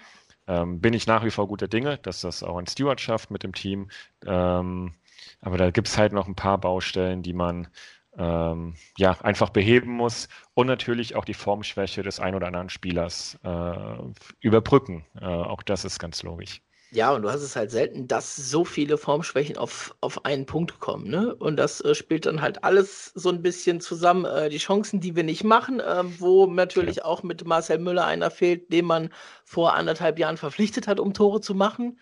ähm, 0.46 0.80
bin 0.80 0.94
ich 0.94 1.06
nach 1.06 1.22
wie 1.22 1.30
vor 1.30 1.48
guter 1.48 1.68
Dinge, 1.68 1.98
dass 1.98 2.22
das 2.22 2.42
auch 2.42 2.56
ein 2.56 2.66
Steward 2.66 3.00
schafft 3.00 3.30
mit 3.30 3.42
dem 3.42 3.52
Team. 3.52 3.90
Ähm, 4.26 4.94
aber 5.42 5.58
da 5.58 5.70
gibt 5.70 5.88
es 5.88 5.98
halt 5.98 6.14
noch 6.14 6.28
ein 6.28 6.34
paar 6.34 6.58
Baustellen, 6.58 7.22
die 7.22 7.34
man 7.34 7.68
ähm, 8.16 8.74
ja, 8.96 9.12
einfach 9.22 9.50
beheben 9.50 9.92
muss 9.92 10.28
und 10.54 10.66
natürlich 10.66 11.14
auch 11.14 11.24
die 11.24 11.34
Formschwäche 11.34 12.02
des 12.02 12.20
ein 12.20 12.34
oder 12.34 12.48
anderen 12.48 12.68
Spielers 12.68 13.38
äh, 13.44 13.96
überbrücken. 14.40 15.04
Äh, 15.20 15.26
auch 15.26 15.62
das 15.62 15.84
ist 15.84 15.98
ganz 15.98 16.22
logisch. 16.22 16.60
Ja, 16.92 17.12
und 17.12 17.22
du 17.22 17.30
hast 17.30 17.42
es 17.42 17.54
halt 17.54 17.70
selten, 17.70 18.08
dass 18.08 18.34
so 18.34 18.64
viele 18.64 18.98
Formschwächen 18.98 19.56
auf, 19.56 19.94
auf 20.00 20.24
einen 20.24 20.44
Punkt 20.44 20.80
kommen. 20.80 21.08
Ne? 21.08 21.32
Und 21.36 21.56
das 21.56 21.80
äh, 21.80 21.94
spielt 21.94 22.26
dann 22.26 22.40
halt 22.40 22.64
alles 22.64 23.12
so 23.14 23.28
ein 23.28 23.42
bisschen 23.42 23.80
zusammen. 23.80 24.24
Äh, 24.24 24.48
die 24.48 24.58
Chancen, 24.58 24.98
die 25.00 25.14
wir 25.14 25.22
nicht 25.22 25.44
machen, 25.44 25.78
äh, 25.78 26.02
wo 26.18 26.46
natürlich 26.46 26.96
ja. 26.96 27.04
auch 27.04 27.22
mit 27.22 27.44
Marcel 27.44 27.78
Müller 27.78 28.06
einer 28.06 28.32
fehlt, 28.32 28.72
den 28.72 28.86
man 28.86 29.10
vor 29.44 29.74
anderthalb 29.74 30.18
Jahren 30.18 30.36
verpflichtet 30.36 30.88
hat, 30.88 30.98
um 30.98 31.14
Tore 31.14 31.40
zu 31.40 31.54
machen. 31.54 32.00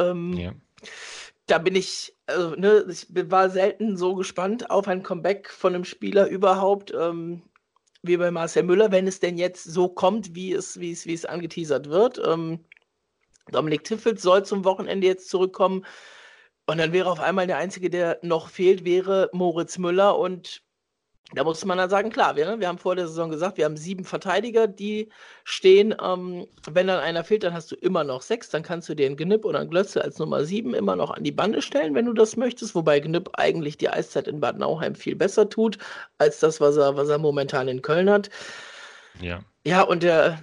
Ähm, 0.00 0.32
ja. 0.32 0.52
Da 1.46 1.58
bin 1.58 1.76
ich, 1.76 2.15
also, 2.26 2.50
ne, 2.56 2.84
ich 2.88 3.06
war 3.30 3.50
selten 3.50 3.96
so 3.96 4.14
gespannt 4.14 4.70
auf 4.70 4.88
ein 4.88 5.02
Comeback 5.02 5.50
von 5.50 5.74
einem 5.74 5.84
Spieler 5.84 6.28
überhaupt. 6.28 6.92
Ähm, 6.92 7.42
wie 8.06 8.16
bei 8.16 8.30
Marcel 8.30 8.62
Müller, 8.62 8.92
wenn 8.92 9.06
es 9.06 9.20
denn 9.20 9.36
jetzt 9.38 9.64
so 9.64 9.88
kommt, 9.88 10.34
wie 10.34 10.52
es, 10.52 10.78
wie 10.80 10.92
es, 10.92 11.06
wie 11.06 11.14
es 11.14 11.24
angeteasert 11.24 11.88
wird. 11.88 12.20
Ähm, 12.24 12.64
Dominik 13.50 13.84
Tiffels 13.84 14.22
soll 14.22 14.44
zum 14.44 14.64
Wochenende 14.64 15.06
jetzt 15.06 15.28
zurückkommen. 15.28 15.84
Und 16.66 16.78
dann 16.78 16.92
wäre 16.92 17.10
auf 17.10 17.20
einmal 17.20 17.46
der 17.46 17.58
Einzige, 17.58 17.90
der 17.90 18.18
noch 18.22 18.48
fehlt, 18.48 18.84
wäre 18.84 19.30
Moritz 19.32 19.78
Müller. 19.78 20.18
Und 20.18 20.62
da 21.34 21.42
muss 21.42 21.64
man 21.64 21.76
dann 21.76 21.90
sagen, 21.90 22.10
klar, 22.10 22.36
wir, 22.36 22.46
ne, 22.46 22.60
wir 22.60 22.68
haben 22.68 22.78
vor 22.78 22.94
der 22.94 23.08
Saison 23.08 23.30
gesagt, 23.30 23.56
wir 23.58 23.64
haben 23.64 23.76
sieben 23.76 24.04
Verteidiger, 24.04 24.68
die 24.68 25.08
stehen. 25.42 25.94
Ähm, 26.00 26.46
wenn 26.70 26.86
dann 26.86 27.00
einer 27.00 27.24
fehlt, 27.24 27.42
dann 27.42 27.52
hast 27.52 27.72
du 27.72 27.74
immer 27.74 28.04
noch 28.04 28.22
sechs. 28.22 28.48
Dann 28.48 28.62
kannst 28.62 28.88
du 28.88 28.94
den 28.94 29.16
Gnipp 29.16 29.44
oder 29.44 29.58
einen 29.58 29.70
Glötze 29.70 30.02
als 30.02 30.18
Nummer 30.20 30.44
sieben 30.44 30.72
immer 30.72 30.94
noch 30.94 31.10
an 31.10 31.24
die 31.24 31.32
Bande 31.32 31.62
stellen, 31.62 31.96
wenn 31.96 32.06
du 32.06 32.12
das 32.12 32.36
möchtest. 32.36 32.76
Wobei 32.76 33.00
Gnipp 33.00 33.30
eigentlich 33.34 33.76
die 33.76 33.88
Eiszeit 33.88 34.28
in 34.28 34.40
Bad 34.40 34.58
Nauheim 34.58 34.94
viel 34.94 35.16
besser 35.16 35.48
tut, 35.48 35.78
als 36.18 36.38
das, 36.38 36.60
was 36.60 36.76
er, 36.76 36.96
was 36.96 37.08
er 37.08 37.18
momentan 37.18 37.66
in 37.66 37.82
Köln 37.82 38.08
hat. 38.08 38.30
Ja. 39.20 39.40
Ja, 39.64 39.82
und 39.82 40.04
der, 40.04 40.40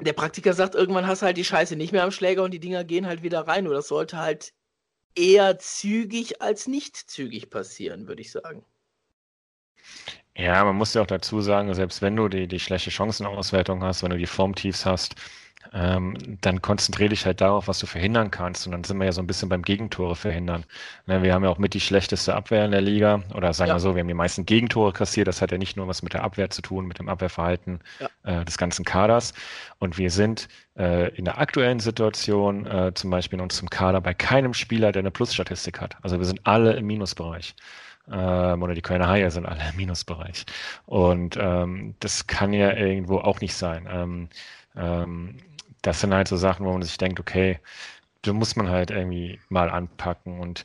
der 0.00 0.12
Praktiker 0.12 0.52
sagt, 0.52 0.76
irgendwann 0.76 1.08
hast 1.08 1.22
du 1.22 1.26
halt 1.26 1.36
die 1.36 1.44
Scheiße 1.44 1.74
nicht 1.74 1.92
mehr 1.92 2.04
am 2.04 2.12
Schläger 2.12 2.44
und 2.44 2.52
die 2.52 2.60
Dinger 2.60 2.84
gehen 2.84 3.06
halt 3.06 3.24
wieder 3.24 3.40
rein. 3.48 3.66
Oder 3.66 3.78
das 3.78 3.88
sollte 3.88 4.18
halt 4.18 4.52
eher 5.16 5.58
zügig 5.58 6.40
als 6.40 6.68
nicht 6.68 6.96
zügig 6.96 7.50
passieren, 7.50 8.06
würde 8.06 8.22
ich 8.22 8.30
sagen. 8.30 8.64
Ja, 10.36 10.64
man 10.64 10.76
muss 10.76 10.94
ja 10.94 11.02
auch 11.02 11.06
dazu 11.06 11.40
sagen, 11.40 11.74
selbst 11.74 12.02
wenn 12.02 12.16
du 12.16 12.28
die, 12.28 12.46
die 12.48 12.60
schlechte 12.60 12.90
Chancenauswertung 12.90 13.82
hast, 13.82 14.02
wenn 14.02 14.10
du 14.10 14.18
die 14.18 14.26
Formtiefs 14.26 14.86
hast, 14.86 15.16
ähm, 15.72 16.16
dann 16.40 16.62
konzentriere 16.62 17.10
dich 17.10 17.26
halt 17.26 17.40
darauf, 17.40 17.68
was 17.68 17.78
du 17.78 17.86
verhindern 17.86 18.30
kannst. 18.30 18.66
Und 18.66 18.72
dann 18.72 18.82
sind 18.82 18.98
wir 18.98 19.04
ja 19.04 19.12
so 19.12 19.20
ein 19.20 19.26
bisschen 19.26 19.48
beim 19.48 19.62
Gegentore 19.62 20.16
verhindern. 20.16 20.64
Ne, 21.06 21.22
wir 21.22 21.34
haben 21.34 21.44
ja 21.44 21.50
auch 21.50 21.58
mit 21.58 21.74
die 21.74 21.80
schlechteste 21.80 22.34
Abwehr 22.34 22.64
in 22.64 22.70
der 22.70 22.80
Liga. 22.80 23.22
Oder 23.34 23.52
sagen 23.52 23.68
ja. 23.68 23.74
wir 23.76 23.80
so, 23.80 23.94
wir 23.94 24.00
haben 24.00 24.08
die 24.08 24.14
meisten 24.14 24.46
Gegentore 24.46 24.92
kassiert. 24.92 25.28
Das 25.28 25.42
hat 25.42 25.52
ja 25.52 25.58
nicht 25.58 25.76
nur 25.76 25.86
was 25.86 26.02
mit 26.02 26.14
der 26.14 26.24
Abwehr 26.24 26.50
zu 26.50 26.62
tun, 26.62 26.86
mit 26.86 26.98
dem 26.98 27.08
Abwehrverhalten 27.08 27.80
ja. 28.00 28.40
äh, 28.40 28.44
des 28.44 28.58
ganzen 28.58 28.84
Kaders. 28.84 29.34
Und 29.78 29.98
wir 29.98 30.10
sind 30.10 30.48
äh, 30.76 31.14
in 31.14 31.24
der 31.24 31.38
aktuellen 31.38 31.80
Situation, 31.80 32.66
äh, 32.66 32.92
zum 32.94 33.10
Beispiel 33.10 33.38
in 33.38 33.42
unserem 33.42 33.70
Kader, 33.70 34.00
bei 34.00 34.14
keinem 34.14 34.54
Spieler, 34.54 34.92
der 34.92 35.00
eine 35.00 35.10
Plusstatistik 35.10 35.80
hat. 35.80 35.96
Also 36.02 36.18
wir 36.18 36.26
sind 36.26 36.40
alle 36.46 36.72
im 36.72 36.86
Minusbereich 36.86 37.54
ähm, 38.10 38.62
oder 38.62 38.74
die 38.74 38.82
Kölner 38.82 39.08
Haie 39.08 39.30
sind 39.30 39.46
alle 39.46 39.68
im 39.70 39.76
Minusbereich. 39.76 40.44
Und 40.86 41.36
ähm, 41.40 41.94
das 42.00 42.26
kann 42.26 42.52
ja 42.52 42.72
irgendwo 42.72 43.18
auch 43.18 43.40
nicht 43.40 43.54
sein. 43.54 43.88
Ähm, 43.90 44.28
ähm, 44.76 45.36
das 45.82 46.00
sind 46.00 46.14
halt 46.14 46.28
so 46.28 46.36
Sachen, 46.36 46.66
wo 46.66 46.72
man 46.72 46.82
sich 46.82 46.98
denkt, 46.98 47.20
okay, 47.20 47.58
da 48.22 48.32
muss 48.32 48.56
man 48.56 48.68
halt 48.68 48.90
irgendwie 48.90 49.40
mal 49.48 49.70
anpacken 49.70 50.40
und 50.40 50.64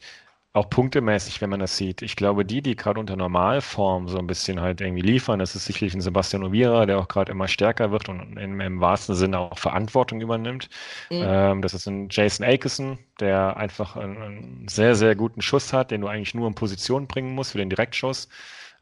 auch 0.56 0.70
punktemäßig, 0.70 1.41
wenn 1.41 1.49
man 1.49 1.60
das 1.60 1.76
sieht. 1.76 2.01
Ich 2.01 2.16
glaube, 2.16 2.45
die, 2.45 2.62
die 2.62 2.76
gerade 2.76 2.99
unter 2.99 3.18
Normalform 3.18 4.08
so 4.08 4.18
ein 4.18 4.28
bisschen 4.28 4.62
halt 4.62 4.80
irgendwie 4.80 5.01
liefern, 5.01 5.39
das 5.39 5.56
ist 5.56 5.66
sicherlich 5.66 5.93
ein 5.93 6.01
Sebastian 6.01 6.43
Ovira, 6.43 6.86
der 6.86 6.97
auch 6.99 7.10
gerade 7.10 7.32
immer 7.32 7.47
stärker 7.49 7.91
wird 7.91 8.08
und 8.08 8.38
im, 8.38 8.62
im, 8.62 8.80
wahrsten 8.80 9.16
Sinne 9.16 9.39
auch 9.39 9.58
Verantwortung 9.60 10.22
übernimmt. 10.22 10.70
Mhm. 11.10 11.24
Ähm, 11.24 11.62
das 11.62 11.74
ist 11.74 11.88
ein 11.88 12.08
Jason 12.10 12.45
Akeson, 12.45 12.97
der 13.20 13.58
einfach 13.58 13.97
einen, 13.97 14.22
einen, 14.22 14.68
sehr, 14.70 14.95
sehr 14.95 15.16
guten 15.16 15.41
Schuss 15.41 15.74
hat, 15.74 15.91
den 15.91 16.01
du 16.01 16.08
eigentlich 16.08 16.34
nur 16.34 16.47
in 16.47 16.56
Position 16.56 17.08
bringen 17.08 17.36
musst 17.36 17.51
für 17.51 17.58
den 17.58 17.70
Direktschuss. 17.70 18.30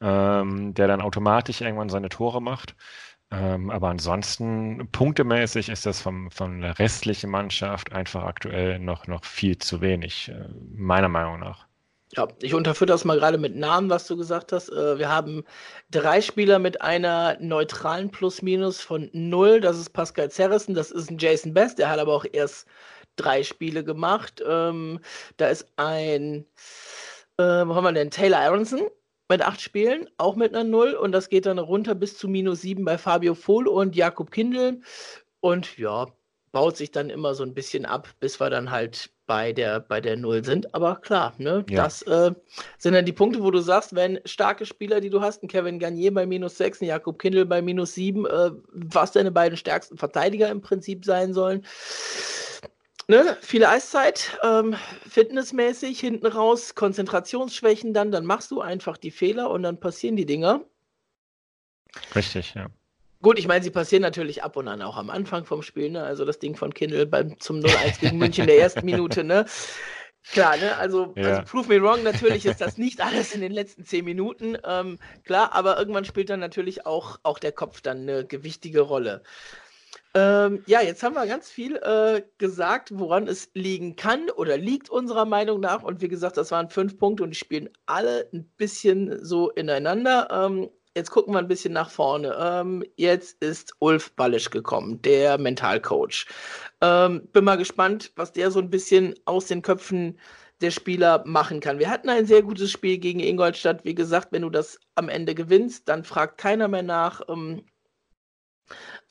ähm, 0.02 0.74
der 0.74 0.88
dann 0.88 1.02
automatisch 1.02 1.62
irgendwann 1.62 1.90
seine 1.90 2.10
Tore 2.10 2.42
macht. 2.42 2.76
Ähm, 3.34 3.72
aber 3.72 3.90
ansonsten, 3.90 4.88
punktemäßig 4.92 5.70
ist 5.70 5.88
das 5.88 6.00
vom, 6.02 6.30
von 6.30 6.62
der 6.62 6.78
restlichen 6.78 7.32
Mannschaft 7.32 7.92
einfach 7.92 8.24
aktuell 8.24 8.78
noch, 8.78 9.08
noch 9.08 9.26
viel 9.26 9.58
zu 9.58 9.82
wenig, 9.82 10.30
äh, 10.30 10.50
meiner 10.76 11.10
Meinung 11.10 11.40
nach. 11.40 11.66
Ja, 12.16 12.28
ich 12.44 12.54
unterfütter 12.54 12.94
das 12.94 13.06
mal 13.06 13.18
gerade 13.18 13.40
mit 13.40 13.56
Namen, 13.56 13.90
was 13.90 14.06
du 14.06 14.16
gesagt 14.16 14.52
hast. 14.52 14.70
Äh, 14.70 15.00
wir 15.00 15.10
haben 15.10 15.44
drei 15.90 16.22
Spieler 16.22 16.60
mit 16.60 16.84
einer 16.84 17.36
neutralen 17.40 18.12
Plus-Minus 18.12 18.82
von 18.82 19.10
null. 19.14 19.62
Das 19.62 19.80
ist 19.80 19.90
Pascal 19.90 20.30
Zerrissen, 20.30 20.76
das 20.76 20.92
ist 20.92 21.10
ein 21.10 21.18
Jason 21.18 21.56
Best, 21.56 21.80
der 21.80 21.90
hat 21.90 21.98
aber 21.98 22.14
auch 22.14 22.26
erst 22.32 22.68
drei 23.16 23.42
Spiele 23.42 23.84
gemacht. 23.84 24.44
Ähm, 24.48 25.00
da 25.38 25.48
ist 25.48 25.68
ein, 25.78 26.46
äh, 27.38 27.66
wo 27.66 27.74
haben 27.74 27.84
wir 27.84 27.94
denn? 27.94 28.12
Taylor 28.12 28.42
Aronson 28.42 28.82
mit 29.34 29.42
acht 29.42 29.62
Spielen, 29.62 30.08
auch 30.18 30.36
mit 30.36 30.54
einer 30.54 30.64
Null. 30.64 30.94
Und 30.94 31.12
das 31.12 31.28
geht 31.28 31.48
dann 31.48 31.58
runter 31.58 31.96
bis 31.96 32.18
zu 32.18 32.28
minus 32.28 32.62
sieben 32.62 32.86
bei 32.86 33.00
Fabio 33.00 33.34
Vohl 33.34 33.68
und 33.68 33.96
Jakob 33.96 34.30
Kindl. 34.30 34.82
Und 35.40 35.76
ja, 35.80 36.06
baut 36.52 36.78
sich 36.78 36.92
dann 36.92 37.10
immer 37.10 37.34
so 37.34 37.44
ein 37.44 37.56
bisschen 37.56 37.88
ab, 37.88 38.08
bis 38.20 38.40
wir 38.40 38.52
dann 38.52 38.70
halt 38.70 39.10
bei 39.26 39.52
der, 39.52 39.80
bei 39.80 40.02
der 40.02 40.18
Null 40.18 40.46
sind. 40.46 40.76
Aber 40.76 40.98
klar, 40.98 41.34
ne, 41.40 41.66
ja. 41.68 41.84
das 41.84 42.04
äh, 42.04 42.32
sind 42.78 42.94
dann 42.94 43.06
die 43.06 43.12
Punkte, 43.12 43.42
wo 43.42 43.50
du 43.50 43.60
sagst, 43.60 43.96
wenn 43.96 44.20
starke 44.26 44.68
Spieler, 44.68 45.02
die 45.02 45.10
du 45.10 45.20
hast, 45.20 45.42
ein 45.42 45.48
Kevin 45.48 45.80
Garnier 45.80 46.14
bei 46.14 46.28
minus 46.28 46.58
6, 46.58 46.82
ein 46.82 46.86
Jakob 46.86 47.18
Kindl 47.18 47.46
bei 47.46 47.64
minus 47.64 47.96
7, 47.96 48.28
äh, 48.28 48.52
was 48.68 49.14
deine 49.14 49.32
beiden 49.32 49.58
stärksten 49.58 49.98
Verteidiger 49.98 50.50
im 50.50 50.62
Prinzip 50.62 51.06
sein 51.06 51.34
sollen. 51.34 51.66
Ne, 53.08 53.38
viele 53.42 53.68
Eiszeit, 53.68 54.38
ähm, 54.44 54.76
fitnessmäßig, 55.10 56.00
hinten 56.00 56.26
raus, 56.26 56.74
Konzentrationsschwächen 56.74 57.94
dann, 57.94 58.12
dann 58.12 58.26
machst 58.26 58.52
du 58.52 58.62
einfach 58.62 58.98
die 58.98 59.12
Fehler 59.12 59.50
und 59.50 59.64
dann 59.64 59.80
passieren 59.80 60.16
die 60.16 60.26
Dinger. 60.26 60.62
Richtig, 62.16 62.54
ja. 62.54 62.68
Gut, 63.22 63.40
ich 63.40 63.48
meine, 63.48 63.64
sie 63.64 63.72
passieren 63.72 64.02
natürlich 64.02 64.44
ab 64.44 64.58
und 64.58 64.68
an 64.68 64.82
auch 64.82 64.98
am 64.98 65.10
Anfang 65.10 65.46
vom 65.46 65.62
Spiel, 65.62 65.90
ne? 65.90 66.04
Also 66.04 66.26
das 66.26 66.40
Ding 66.40 66.56
von 66.56 66.74
Kindle 66.74 67.06
beim, 67.06 67.40
zum 67.40 67.60
0-1 67.60 68.00
gegen 68.00 68.18
München 68.18 68.44
in 68.44 68.48
der 68.48 68.60
ersten 68.60 68.86
Minute, 68.86 69.24
ne? 69.24 69.46
Klar, 70.32 70.58
ne? 70.58 70.78
Also, 70.78 71.14
ja. 71.16 71.30
also 71.30 71.42
prove 71.44 71.68
me 71.68 71.82
wrong, 71.82 72.04
natürlich 72.04 72.46
ist 72.46 72.62
das 72.62 72.78
nicht 72.78 73.02
alles 73.02 73.34
in 73.34 73.42
den 73.42 73.52
letzten 73.52 73.86
zehn 73.86 74.06
Minuten. 74.06 74.58
Ähm, 74.66 74.98
klar, 75.24 75.54
aber 75.54 75.78
irgendwann 75.78 76.06
spielt 76.06 76.30
dann 76.30 76.40
natürlich 76.40 76.86
auch, 76.86 77.20
auch 77.24 77.40
der 77.40 77.52
Kopf 77.52 77.82
dann 77.82 78.02
eine 78.02 78.26
gewichtige 78.26 78.82
Rolle. 78.82 79.24
Ähm, 80.16 80.64
ja, 80.68 80.82
jetzt 80.82 81.02
haben 81.02 81.16
wir 81.16 81.26
ganz 81.26 81.50
viel 81.50 81.76
äh, 81.78 82.22
gesagt, 82.38 82.92
woran 82.94 83.28
es 83.28 83.50
liegen 83.56 83.96
kann 83.96 84.30
oder 84.30 84.58
liegt 84.58 84.90
unserer 84.90 85.26
Meinung 85.26 85.60
nach. 85.60 85.82
Und 85.82 86.02
wie 86.02 86.08
gesagt, 86.08 86.38
das 86.38 86.52
waren 86.52 86.70
fünf 86.70 86.98
Punkte 87.00 87.24
und 87.24 87.32
die 87.32 87.36
spielen 87.36 87.70
alle 87.88 88.30
ein 88.32 88.46
bisschen 88.58 89.24
so 89.26 89.50
ineinander. 89.50 90.28
Ähm, 90.32 90.70
jetzt 90.96 91.10
gucken 91.10 91.34
wir 91.34 91.40
ein 91.40 91.48
bisschen 91.48 91.74
nach 91.74 91.90
vorne. 91.90 92.36
Ähm, 92.40 92.84
jetzt 92.96 93.42
ist 93.44 93.74
Ulf 93.80 94.12
Ballisch 94.16 94.52
gekommen, 94.52 95.02
der 95.02 95.40
Mentalcoach. 95.40 96.28
Ähm, 96.82 97.28
bin 97.34 97.44
mal 97.44 97.58
gespannt, 97.58 98.12
was 98.16 98.34
der 98.34 98.52
so 98.52 98.60
ein 98.60 98.70
bisschen 98.70 99.16
aus 99.26 99.48
den 99.48 99.64
Köpfen 99.64 100.20
der 100.62 100.72
Spieler 100.72 101.24
machen 101.26 101.60
kann. 101.60 101.80
Wir 101.80 101.90
hatten 101.90 102.10
ein 102.10 102.28
sehr 102.28 102.44
gutes 102.44 102.72
Spiel 102.72 103.00
gegen 103.00 103.20
Ingolstadt. 103.20 103.84
Wie 103.84 103.96
gesagt, 103.96 104.28
wenn 104.32 104.44
du 104.44 104.50
das 104.52 104.80
am 104.96 105.10
Ende 105.10 105.34
gewinnst, 105.36 105.90
dann 105.90 106.04
fragt 106.04 106.38
keiner 106.38 106.68
mehr 106.68 106.84
nach. 106.84 107.22
Ähm, 107.28 107.64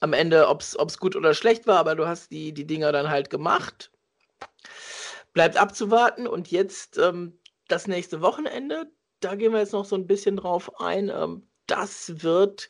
am 0.00 0.12
Ende, 0.12 0.48
ob 0.48 0.60
es 0.60 0.98
gut 0.98 1.16
oder 1.16 1.34
schlecht 1.34 1.66
war, 1.66 1.78
aber 1.78 1.94
du 1.94 2.06
hast 2.06 2.30
die, 2.30 2.52
die 2.52 2.66
Dinger 2.66 2.92
dann 2.92 3.10
halt 3.10 3.30
gemacht. 3.30 3.90
Bleibt 5.32 5.56
abzuwarten 5.56 6.26
und 6.26 6.50
jetzt 6.50 6.98
ähm, 6.98 7.38
das 7.68 7.86
nächste 7.86 8.20
Wochenende, 8.20 8.90
da 9.20 9.34
gehen 9.34 9.52
wir 9.52 9.60
jetzt 9.60 9.72
noch 9.72 9.84
so 9.84 9.96
ein 9.96 10.06
bisschen 10.06 10.36
drauf 10.36 10.80
ein. 10.80 11.08
Ähm, 11.08 11.48
das 11.66 12.22
wird 12.22 12.68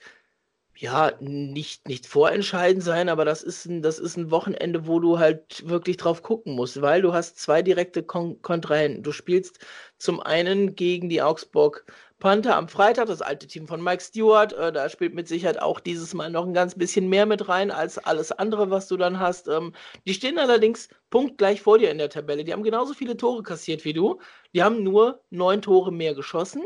ja 0.76 1.12
nicht, 1.20 1.88
nicht 1.88 2.06
vorentscheidend 2.06 2.82
sein, 2.82 3.08
aber 3.08 3.24
das 3.24 3.42
ist, 3.42 3.66
ein, 3.66 3.82
das 3.82 3.98
ist 3.98 4.16
ein 4.16 4.30
Wochenende, 4.30 4.86
wo 4.86 5.00
du 5.00 5.18
halt 5.18 5.68
wirklich 5.68 5.96
drauf 5.96 6.22
gucken 6.22 6.54
musst, 6.54 6.80
weil 6.82 7.02
du 7.02 7.12
hast 7.12 7.38
zwei 7.38 7.62
direkte 7.62 8.02
Kon 8.02 8.40
Kontrahenten. 8.42 9.02
Du 9.02 9.12
spielst 9.12 9.60
zum 9.98 10.20
einen 10.20 10.74
gegen 10.74 11.08
die 11.08 11.22
Augsburg 11.22 11.84
Panther 12.18 12.56
am 12.56 12.68
Freitag, 12.68 13.06
das 13.06 13.20
alte 13.20 13.46
Team 13.48 13.66
von 13.66 13.82
Mike 13.82 14.02
Stewart. 14.02 14.52
Äh, 14.52 14.72
da 14.72 14.88
spielt 14.88 15.14
mit 15.14 15.28
Sicherheit 15.28 15.60
auch 15.60 15.80
dieses 15.80 16.14
Mal 16.14 16.30
noch 16.30 16.46
ein 16.46 16.54
ganz 16.54 16.76
bisschen 16.76 17.08
mehr 17.08 17.26
mit 17.26 17.48
rein 17.48 17.70
als 17.70 17.98
alles 17.98 18.30
andere, 18.32 18.70
was 18.70 18.86
du 18.88 18.96
dann 18.96 19.18
hast. 19.18 19.48
Ähm, 19.48 19.72
die 20.06 20.14
stehen 20.14 20.38
allerdings 20.38 20.88
punktgleich 21.10 21.62
vor 21.62 21.78
dir 21.78 21.90
in 21.90 21.98
der 21.98 22.10
Tabelle. 22.10 22.44
Die 22.44 22.52
haben 22.52 22.62
genauso 22.62 22.94
viele 22.94 23.16
Tore 23.16 23.42
kassiert 23.42 23.84
wie 23.84 23.92
du. 23.92 24.20
Die 24.54 24.62
haben 24.62 24.84
nur 24.84 25.20
neun 25.30 25.62
Tore 25.62 25.92
mehr 25.92 26.14
geschossen. 26.14 26.62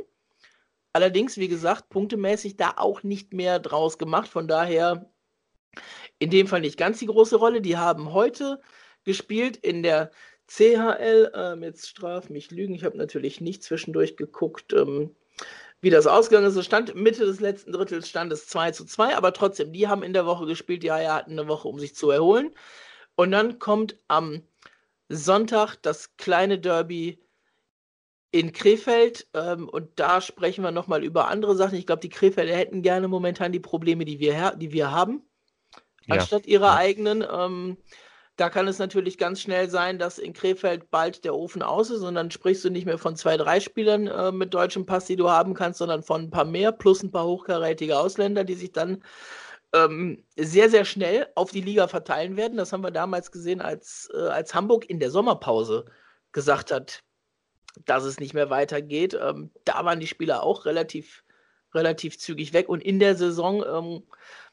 Allerdings, 0.97 1.37
wie 1.37 1.49
gesagt, 1.49 1.91
punktemäßig 1.91 2.57
da 2.57 2.73
auch 2.79 3.03
nicht 3.03 3.35
mehr 3.35 3.59
draus 3.59 3.99
gemacht. 3.99 4.29
Von 4.29 4.49
daher 4.49 5.13
in 6.19 6.31
dem 6.31 6.47
Fall 6.47 6.63
nicht 6.63 6.79
ganz 6.79 7.01
die 7.01 7.07
große 7.07 7.37
Rolle. 7.37 7.61
Die 7.61 7.77
haben 7.77 8.15
heute 8.15 8.63
gespielt 9.05 9.59
in 9.59 9.83
der 9.83 10.11
CHL. 10.47 11.33
Ähm, 11.35 11.63
jetzt 11.63 11.87
straf 11.87 12.31
mich 12.31 12.51
Lügen. 12.51 12.75
Ich 12.75 12.83
habe 12.83 12.97
natürlich 12.97 13.43
nicht 13.43 13.63
zwischendurch 13.63 14.17
geguckt, 14.17 14.73
ähm, 14.73 15.15
wie 15.83 15.91
das 15.91 16.07
ausgegangen 16.07 16.47
ist. 16.47 16.57
Es 16.57 16.65
stand 16.65 16.95
Mitte 16.95 17.27
des 17.27 17.41
letzten 17.41 17.73
Drittels 17.73 18.09
stand 18.09 18.33
es 18.33 18.47
2 18.47 18.71
zu 18.71 18.87
2, 18.87 19.17
aber 19.17 19.35
trotzdem, 19.35 19.75
die 19.75 19.89
haben 19.89 20.03
in 20.03 20.15
der 20.15 20.25
Woche 20.25 20.47
gespielt. 20.47 20.83
Die 20.83 20.93
Haie 20.93 21.13
hatten 21.13 21.33
eine 21.33 21.47
Woche, 21.47 21.69
um 21.69 21.79
sich 21.79 21.95
zu 21.95 22.11
erholen. 22.11 22.55
Und 23.17 23.33
dann 23.33 23.59
kommt 23.59 23.99
am 24.09 24.45
Sonntag 25.11 25.77
das 25.83 26.17
kleine 26.17 26.59
Derby 26.59 27.19
in 28.31 28.53
Krefeld 28.53 29.29
ähm, 29.35 29.69
und 29.69 29.99
da 29.99 30.21
sprechen 30.21 30.63
wir 30.63 30.71
nochmal 30.71 31.05
über 31.05 31.29
andere 31.29 31.57
Sachen. 31.57 31.79
Ich 31.79 31.87
glaube, 31.87 32.01
die 32.01 32.09
Krefelder 32.09 32.55
hätten 32.55 32.83
gerne 32.83 33.09
momentan 33.09 33.53
die 33.53 33.61
Probleme, 33.61 34.05
die 34.05 34.19
wir, 34.19 34.53
die 34.57 34.73
wir 34.73 34.91
haben, 34.91 35.23
ja. 36.07 36.17
anstatt 36.17 36.47
ihrer 36.47 36.67
ja. 36.67 36.77
eigenen. 36.77 37.25
Ähm, 37.31 37.79
da 38.37 38.51
kann 38.51 38.69
es 38.69 38.79
natürlich 38.79 39.17
ganz 39.17 39.41
schnell 39.41 39.71
sein, 39.71 39.99
dass 39.99 40.19
in 40.19 40.35
Krefeld 40.35 40.91
bald 40.91 41.25
der 41.25 41.35
Ofen 41.35 41.63
aus 41.63 41.89
ist 41.89 42.03
und 42.03 42.17
dann 42.17 42.31
sprichst 42.31 42.65
du 42.65 42.71
nicht 42.71 42.85
mehr 42.85 42.99
von 42.99 43.17
zwei, 43.17 43.39
drei 43.39 43.61
Spielern 43.61 44.07
äh, 44.07 44.31
mit 44.31 44.53
deutschem 44.53 44.85
Pass, 44.85 45.07
die 45.07 45.17
du 45.17 45.31
haben 45.31 45.55
kannst, 45.55 45.79
sondern 45.79 46.03
von 46.03 46.25
ein 46.25 46.31
paar 46.31 46.45
mehr 46.45 46.73
plus 46.73 47.03
ein 47.03 47.11
paar 47.11 47.25
hochkarätige 47.25 47.99
Ausländer, 47.99 48.45
die 48.45 48.55
sich 48.55 48.73
dann 48.73 49.03
ähm, 49.73 50.23
sehr, 50.37 50.69
sehr 50.69 50.85
schnell 50.85 51.29
auf 51.35 51.51
die 51.51 51.63
Liga 51.63 51.89
verteilen 51.89 52.37
werden. 52.37 52.59
Das 52.59 52.73
haben 52.73 52.83
wir 52.83 52.91
damals 52.91 53.33
gesehen, 53.33 53.63
als, 53.63 54.11
äh, 54.13 54.19
als 54.19 54.55
Hamburg 54.55 54.91
in 54.91 55.01
der 55.01 55.11
Sommerpause 55.11 55.87
gesagt 56.33 56.71
hat, 56.71 57.03
dass 57.85 58.05
es 58.05 58.21
nicht 58.21 58.35
mehr 58.35 58.51
weitergeht. 58.51 59.19
Ähm, 59.21 59.51
da 59.65 59.85
waren 59.85 60.01
die 60.01 60.07
Spieler 60.07 60.43
auch 60.43 60.65
relativ, 60.65 61.25
relativ 61.75 62.19
zügig 62.19 62.53
weg. 62.53 62.69
Und 62.69 62.83
in 62.83 62.99
der 62.99 63.17
Saison, 63.17 63.65
ähm, 63.65 64.03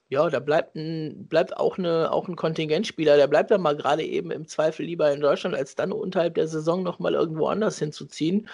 ja, 0.09 0.29
da 0.29 0.39
bleibt, 0.39 0.75
ein, 0.75 1.27
bleibt 1.27 1.57
auch, 1.57 1.77
eine, 1.77 2.11
auch 2.11 2.27
ein 2.27 2.35
Kontingentspieler, 2.35 3.17
der 3.17 3.27
bleibt 3.27 3.51
dann 3.51 3.61
mal 3.61 3.75
gerade 3.75 4.03
eben 4.03 4.31
im 4.31 4.47
Zweifel 4.47 4.85
lieber 4.85 5.11
in 5.11 5.21
Deutschland, 5.21 5.55
als 5.55 5.75
dann 5.75 5.91
unterhalb 5.91 6.35
der 6.35 6.47
Saison 6.47 6.83
nochmal 6.83 7.13
irgendwo 7.13 7.47
anders 7.47 7.79
hinzuziehen. 7.79 8.47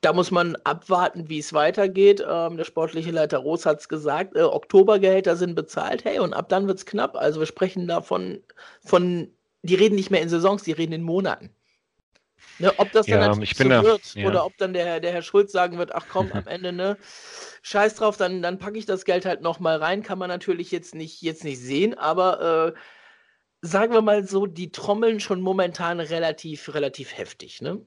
Da 0.00 0.12
muss 0.12 0.30
man 0.30 0.56
abwarten, 0.64 1.30
wie 1.30 1.38
es 1.38 1.54
weitergeht. 1.54 2.22
Ähm, 2.28 2.58
der 2.58 2.64
sportliche 2.64 3.10
Leiter 3.10 3.38
Roos 3.38 3.64
hat 3.64 3.80
es 3.80 3.88
gesagt, 3.88 4.36
äh, 4.36 4.42
Oktobergehälter 4.42 5.36
sind 5.36 5.54
bezahlt, 5.54 6.04
hey, 6.04 6.18
und 6.18 6.34
ab 6.34 6.50
dann 6.50 6.66
wird 6.66 6.78
es 6.78 6.86
knapp. 6.86 7.16
Also 7.16 7.40
wir 7.40 7.46
sprechen 7.46 7.86
davon, 7.88 8.42
von, 8.84 9.32
die 9.62 9.76
reden 9.76 9.94
nicht 9.94 10.10
mehr 10.10 10.20
in 10.20 10.28
Saisons, 10.28 10.64
die 10.64 10.72
reden 10.72 10.92
in 10.92 11.02
Monaten. 11.02 11.50
Ne, 12.58 12.72
ob 12.78 12.92
das 12.92 13.06
dann 13.06 13.20
ja, 13.20 13.42
ich 13.42 13.56
bin 13.56 13.66
so 13.66 13.70
da, 13.70 13.82
wird 13.82 14.14
ja. 14.14 14.26
oder 14.26 14.44
ob 14.44 14.56
dann 14.58 14.72
der, 14.72 15.00
der 15.00 15.12
Herr 15.12 15.22
Schulz 15.22 15.50
sagen 15.50 15.78
wird, 15.78 15.94
ach 15.94 16.06
komm, 16.08 16.30
am 16.32 16.46
Ende, 16.46 16.72
ne, 16.72 16.96
scheiß 17.62 17.96
drauf, 17.96 18.16
dann, 18.16 18.42
dann 18.42 18.58
packe 18.58 18.78
ich 18.78 18.86
das 18.86 19.04
Geld 19.04 19.24
halt 19.24 19.40
nochmal 19.40 19.78
rein, 19.78 20.02
kann 20.02 20.18
man 20.18 20.28
natürlich 20.28 20.70
jetzt 20.70 20.94
nicht, 20.94 21.20
jetzt 21.22 21.42
nicht 21.42 21.58
sehen, 21.58 21.94
aber 21.94 22.74
äh, 22.74 22.78
sagen 23.66 23.92
wir 23.92 24.02
mal 24.02 24.24
so, 24.26 24.46
die 24.46 24.70
trommeln 24.70 25.20
schon 25.20 25.40
momentan 25.40 25.98
relativ, 25.98 26.74
relativ 26.74 27.16
heftig, 27.16 27.60
ne? 27.60 27.84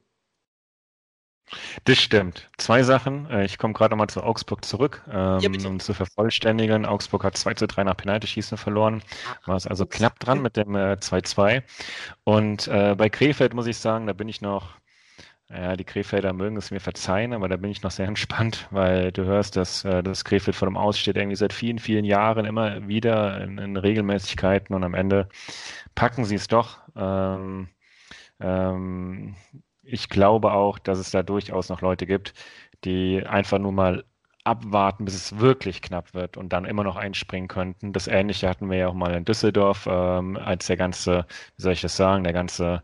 Das 1.85 1.97
stimmt. 1.97 2.49
Zwei 2.57 2.83
Sachen. 2.83 3.29
Äh, 3.29 3.45
ich 3.45 3.57
komme 3.57 3.73
gerade 3.73 3.91
nochmal 3.91 4.09
zu 4.09 4.21
Augsburg 4.23 4.65
zurück, 4.65 5.03
ähm, 5.09 5.39
ja, 5.39 5.49
um 5.67 5.79
zu 5.79 5.93
vervollständigen. 5.93 6.85
Augsburg 6.85 7.23
hat 7.23 7.37
2 7.37 7.53
zu 7.53 7.67
3 7.67 7.85
nach 7.85 7.97
Penaltyschießen 7.97 8.57
verloren. 8.57 9.01
Ah, 9.43 9.47
War 9.47 9.55
es 9.55 9.67
also 9.67 9.85
knapp 9.85 10.19
dran 10.19 10.41
mit 10.41 10.57
dem 10.57 10.75
äh, 10.75 10.97
2-2. 10.99 11.63
Und 12.23 12.67
äh, 12.67 12.95
bei 12.97 13.09
Krefeld 13.09 13.53
muss 13.53 13.67
ich 13.67 13.77
sagen, 13.77 14.07
da 14.07 14.13
bin 14.13 14.27
ich 14.27 14.41
noch, 14.41 14.75
ja, 15.49 15.77
die 15.77 15.85
Krefelder 15.85 16.33
mögen 16.33 16.57
es 16.57 16.71
mir 16.71 16.81
verzeihen, 16.81 17.33
aber 17.33 17.47
da 17.47 17.55
bin 17.55 17.71
ich 17.71 17.81
noch 17.81 17.91
sehr 17.91 18.07
entspannt, 18.07 18.67
weil 18.71 19.11
du 19.13 19.23
hörst, 19.23 19.55
dass 19.55 19.85
äh, 19.85 20.03
das 20.03 20.25
Krefeld 20.25 20.55
vor 20.55 20.67
dem 20.67 20.77
Aus 20.77 20.99
steht 20.99 21.15
irgendwie 21.15 21.37
seit 21.37 21.53
vielen, 21.53 21.79
vielen 21.79 22.05
Jahren 22.05 22.45
immer 22.45 22.87
wieder 22.87 23.41
in, 23.41 23.57
in 23.57 23.77
Regelmäßigkeiten 23.77 24.75
und 24.75 24.83
am 24.83 24.93
Ende 24.93 25.29
packen 25.95 26.25
sie 26.25 26.35
es 26.35 26.47
doch. 26.47 26.79
Ähm, 26.95 27.69
ähm, 28.39 29.35
ich 29.87 30.09
glaube 30.09 30.51
auch, 30.53 30.79
dass 30.79 30.99
es 30.99 31.11
da 31.11 31.23
durchaus 31.23 31.69
noch 31.69 31.81
Leute 31.81 32.05
gibt, 32.05 32.33
die 32.83 33.23
einfach 33.25 33.59
nur 33.59 33.71
mal 33.71 34.05
abwarten, 34.43 35.05
bis 35.05 35.15
es 35.15 35.39
wirklich 35.39 35.81
knapp 35.81 36.13
wird 36.13 36.37
und 36.37 36.53
dann 36.53 36.65
immer 36.65 36.83
noch 36.83 36.95
einspringen 36.95 37.47
könnten. 37.49 37.93
Das 37.93 38.07
Ähnliche 38.07 38.47
hatten 38.49 38.69
wir 38.69 38.77
ja 38.77 38.87
auch 38.87 38.93
mal 38.93 39.13
in 39.13 39.25
Düsseldorf, 39.25 39.87
ähm, 39.91 40.37
als 40.37 40.67
der 40.67 40.77
ganze, 40.77 41.25
wie 41.57 41.61
soll 41.61 41.73
ich 41.73 41.81
das 41.81 41.97
sagen, 41.97 42.23
der 42.23 42.33
ganze 42.33 42.83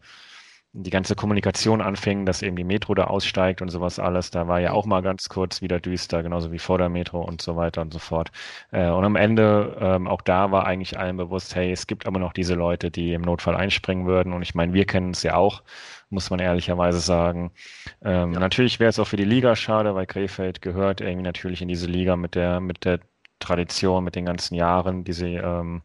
die 0.75 0.89
ganze 0.89 1.15
Kommunikation 1.15 1.81
anfing, 1.81 2.25
dass 2.25 2.41
eben 2.41 2.55
die 2.55 2.63
Metro 2.63 2.95
da 2.95 3.03
aussteigt 3.05 3.61
und 3.61 3.69
sowas 3.69 3.99
alles. 3.99 4.31
Da 4.31 4.47
war 4.47 4.59
ja 4.59 4.71
auch 4.71 4.85
mal 4.87 5.01
ganz 5.03 5.29
kurz 5.29 5.61
wieder 5.61 5.79
düster, 5.79 6.23
genauso 6.23 6.51
wie 6.51 6.57
vor 6.59 6.79
der 6.79 6.89
Metro 6.89 7.21
und 7.21 7.41
so 7.43 7.55
weiter 7.55 7.81
und 7.81 7.93
so 7.93 7.99
fort. 7.99 8.31
Äh, 8.71 8.89
und 8.89 9.05
am 9.05 9.15
Ende, 9.15 9.77
ähm, 9.79 10.07
auch 10.07 10.21
da 10.21 10.51
war 10.51 10.65
eigentlich 10.65 10.97
allen 10.97 11.17
bewusst, 11.17 11.53
hey, 11.55 11.71
es 11.71 11.85
gibt 11.85 12.07
aber 12.07 12.19
noch 12.19 12.33
diese 12.33 12.55
Leute, 12.55 12.89
die 12.89 13.13
im 13.13 13.21
Notfall 13.21 13.55
einspringen 13.55 14.07
würden. 14.07 14.33
Und 14.33 14.41
ich 14.41 14.55
meine, 14.55 14.73
wir 14.73 14.85
kennen 14.85 15.11
es 15.11 15.21
ja 15.21 15.35
auch, 15.35 15.61
muss 16.13 16.29
man 16.29 16.39
ehrlicherweise 16.39 16.99
sagen. 16.99 17.51
Ähm, 18.03 18.33
ja. 18.33 18.39
Natürlich 18.39 18.79
wäre 18.79 18.89
es 18.89 18.99
auch 18.99 19.07
für 19.07 19.17
die 19.17 19.25
Liga 19.25 19.55
schade, 19.55 19.95
weil 19.95 20.05
Krefeld 20.05 20.61
gehört 20.61 21.01
irgendwie 21.01 21.23
natürlich 21.23 21.61
in 21.61 21.67
diese 21.67 21.87
Liga 21.87 22.15
mit 22.15 22.35
der, 22.35 22.59
mit 22.59 22.85
der 22.85 22.99
Tradition, 23.39 24.03
mit 24.03 24.15
den 24.15 24.25
ganzen 24.25 24.55
Jahren, 24.55 25.03
die 25.03 25.13
sie 25.13 25.35
ähm, 25.35 25.81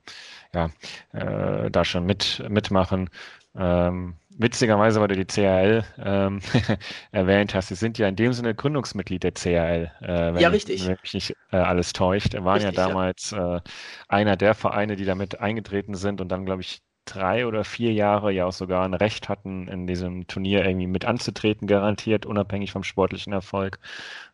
ja, 0.55 0.71
äh, 1.13 1.71
da 1.71 1.85
schon 1.85 2.07
mit, 2.07 2.45
mitmachen. 2.49 3.11
Ähm, 3.57 4.15
witzigerweise, 4.39 5.01
weil 5.01 5.09
du 5.09 5.17
die 5.17 5.25
CRL 5.25 5.85
ähm, 5.99 6.41
erwähnt 7.11 7.55
hast, 7.55 7.69
sie 7.69 7.75
sind 7.75 7.99
ja 7.99 8.07
in 8.09 8.17
dem 8.17 8.33
Sinne 8.33 8.55
Gründungsmitglied 8.55 9.25
der 9.25 9.33
CRL. 9.33 9.91
Äh, 10.01 10.35
wenn 10.35 10.39
ja, 10.39 10.49
richtig. 10.49 10.87
Wenn 10.87 10.99
mich 11.03 11.15
nicht 11.15 11.37
äh, 11.51 11.57
alles 11.57 11.93
täuscht. 11.93 12.35
Er 12.35 12.45
waren 12.45 12.63
richtig, 12.63 12.77
ja 12.77 12.87
damals 12.87 13.31
ja. 13.33 13.57
Äh, 13.57 13.61
einer 14.09 14.37
der 14.37 14.55
Vereine, 14.55 14.97
die 14.97 15.05
damit 15.05 15.41
eingetreten 15.41 15.95
sind 15.95 16.21
und 16.21 16.29
dann, 16.29 16.47
glaube 16.47 16.63
ich, 16.63 16.81
drei 17.15 17.47
oder 17.47 17.65
vier 17.65 17.93
Jahre 17.93 18.33
ja 18.33 18.47
auch 18.47 18.53
sogar 18.53 18.85
ein 18.85 18.95
Recht 18.95 19.29
hatten, 19.29 19.69
in 19.69 19.87
diesem 19.87 20.27
Turnier 20.27 20.65
irgendwie 20.65 20.87
mit 20.87 21.05
anzutreten, 21.05 21.67
garantiert, 21.67 22.27
unabhängig 22.27 22.73
vom 22.73 22.85
sportlichen 22.85 23.33
Erfolg. 23.33 23.79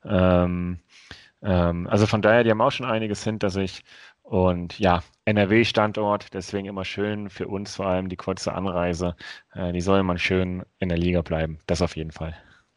Ähm, 0.04 0.80
ähm, 1.42 1.86
also 1.88 2.06
von 2.06 2.22
daher, 2.22 2.44
die 2.44 2.50
haben 2.50 2.60
auch 2.60 2.72
schon 2.72 2.86
einiges 2.86 3.24
hinter 3.24 3.50
sich. 3.50 3.84
Und 4.22 4.78
ja, 4.78 5.02
NRW-Standort, 5.26 6.32
deswegen 6.34 6.66
immer 6.66 6.84
schön 6.84 7.28
für 7.30 7.46
uns 7.48 7.76
vor 7.76 7.86
allem 7.86 8.08
die 8.08 8.16
kurze 8.16 8.54
Anreise. 8.54 9.16
Äh, 9.54 9.72
die 9.72 9.82
soll 9.82 10.02
man 10.02 10.18
schön 10.18 10.64
in 10.78 10.88
der 10.88 10.98
Liga 10.98 11.22
bleiben. 11.22 11.58
Das 11.66 11.82
auf 11.82 11.96
jeden 11.96 12.12
Fall. 12.12 12.34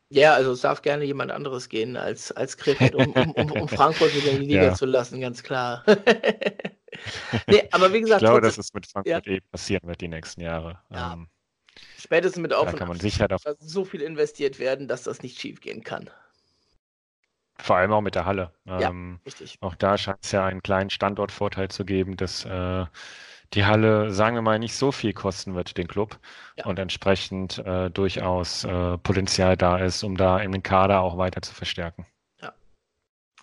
Ja, 0.10 0.34
also 0.34 0.54
es 0.54 0.62
darf 0.62 0.82
gerne 0.82 1.04
jemand 1.04 1.32
anderes 1.32 1.68
gehen 1.68 1.98
als, 1.98 2.32
als 2.32 2.56
Krefeld, 2.56 2.96
um, 2.96 3.12
um, 3.12 3.32
um, 3.32 3.52
um 3.52 3.68
Frankfurt 3.68 4.16
wieder 4.16 4.32
in 4.32 4.42
die 4.42 4.48
Liga 4.48 4.64
ja. 4.64 4.74
zu 4.74 4.86
lassen, 4.86 5.20
ganz 5.20 5.44
klar. 5.44 5.84
nee, 7.48 7.68
aber 7.72 7.92
wie 7.92 8.02
gesagt. 8.02 8.22
Ich 8.22 8.28
glaube, 8.28 8.42
dass 8.42 8.58
es 8.58 8.74
mit 8.74 8.88
Frankfurt 8.88 9.28
ja. 9.28 9.34
eh 9.34 9.42
passieren 9.42 9.88
wird 9.88 10.00
die 10.00 10.08
nächsten 10.08 10.42
Jahre. 10.42 10.80
Ja. 10.90 11.14
Ähm, 11.14 11.28
Spätestens 11.98 12.42
mit 12.42 12.54
Auf- 12.54 12.72
da 12.72 12.78
kann 12.78 12.88
man 12.88 13.00
sicher 13.00 13.28
davon 13.28 13.56
so 13.60 13.86
viel 13.86 14.02
investiert 14.02 14.60
werden, 14.60 14.88
dass 14.88 15.04
das 15.04 15.22
nicht 15.22 15.40
schief 15.40 15.62
gehen 15.62 15.84
kann. 15.84 16.10
Vor 17.60 17.76
allem 17.76 17.92
auch 17.92 18.02
mit 18.02 18.16
der 18.16 18.26
Halle. 18.26 18.54
Ja, 18.66 18.90
ähm, 18.90 19.20
richtig. 19.26 19.58
Auch 19.62 19.76
da 19.76 19.98
scheint 19.98 20.20
es 20.24 20.32
ja 20.32 20.46
einen 20.46 20.62
kleinen 20.62 20.90
Standortvorteil 20.90 21.70
zu 21.70 21.86
geben, 21.86 22.16
dass 22.16 22.46
äh, 22.46 22.86
die 23.54 23.66
Halle, 23.66 24.12
sagen 24.12 24.36
wir 24.36 24.42
mal, 24.42 24.60
nicht 24.60 24.76
so 24.76 24.92
viel 24.92 25.14
kosten 25.14 25.56
wird, 25.56 25.78
den 25.78 25.88
Club. 25.88 26.20
Ja. 26.58 26.66
Und 26.66 26.80
entsprechend 26.80 27.60
äh, 27.60 27.90
durchaus 27.90 28.64
äh, 28.64 28.98
Potenzial 28.98 29.56
da 29.58 29.78
ist, 29.78 30.04
um 30.04 30.18
da 30.18 30.40
in 30.40 30.52
den 30.52 30.64
Kader 30.64 31.02
auch 31.02 31.18
weiter 31.18 31.42
zu 31.42 31.54
verstärken. 31.54 32.06
Ja, 32.42 32.54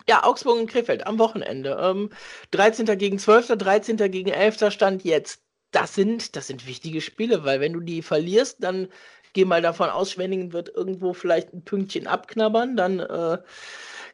ja 0.07 0.23
Augsburg 0.23 0.59
und 0.59 0.69
Krefeld 0.69 1.07
am 1.07 1.17
Wochenende. 1.19 1.77
Ähm, 1.81 2.09
13. 2.51 2.85
gegen 2.97 3.17
12., 3.17 3.57
13. 3.57 3.97
gegen 4.11 4.29
11. 4.29 4.71
Stand 4.71 5.03
jetzt. 5.03 5.41
Das 5.71 5.93
sind, 5.93 6.35
das 6.35 6.47
sind 6.47 6.67
wichtige 6.67 7.01
Spiele, 7.01 7.43
weil 7.43 7.59
wenn 7.59 7.73
du 7.73 7.81
die 7.81 8.01
verlierst, 8.01 8.63
dann 8.63 8.87
geh 9.33 9.43
mal 9.43 9.61
davon 9.61 9.89
aus, 9.89 10.11
Schwenningen 10.11 10.53
wird 10.53 10.69
irgendwo 10.69 11.13
vielleicht 11.13 11.53
ein 11.53 11.63
Pünktchen 11.63 12.07
abknabbern, 12.07 12.77
dann 12.77 12.99
äh, 13.01 13.37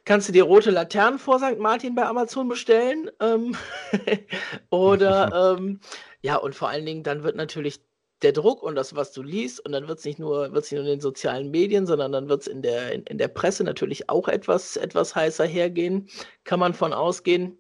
kannst 0.06 0.28
du 0.28 0.34
dir 0.34 0.43
rote 0.43 0.72
Laternen 0.72 1.20
vor 1.20 1.39
St. 1.39 1.60
Martin 1.60 1.95
bei 1.95 2.06
Amazon 2.06 2.47
bestellen. 2.47 3.10
Ähm, 3.20 3.56
oder 4.70 5.58
ähm, 5.60 5.80
ja, 6.22 6.38
und 6.38 6.56
vor 6.56 6.70
allen 6.70 6.86
Dingen, 6.86 7.04
dann 7.04 7.24
wird 7.24 7.36
natürlich 7.36 7.82
der 8.22 8.34
Druck 8.34 8.62
und 8.62 8.76
das, 8.76 8.95
was 8.95 9.12
du 9.14 9.24
liest, 9.24 9.66
und 9.66 9.72
dann 9.72 9.88
wird 9.88 9.99
es 9.99 10.06
nicht 10.06 10.20
nur, 10.20 10.54
wird's 10.54 10.70
nicht 10.72 10.80
nur 10.80 10.88
in 10.88 10.97
den 10.97 11.02
sozialen 11.02 11.49
Medien, 11.49 11.88
sondern 11.88 12.12
dann 12.12 12.30
wird 12.30 12.41
es 12.41 12.47
in 12.47 12.62
der, 12.62 12.91
in, 12.91 13.04
in 13.04 13.18
der 13.18 13.28
Presse 13.28 13.64
natürlich 13.64 14.10
auch 14.10 14.28
etwas, 14.28 14.76
etwas 14.78 15.16
heißer 15.16 15.45
hergehen. 15.45 16.10
Kann 16.43 16.60
man 16.60 16.74
von 16.74 16.93
ausgehen. 16.93 17.58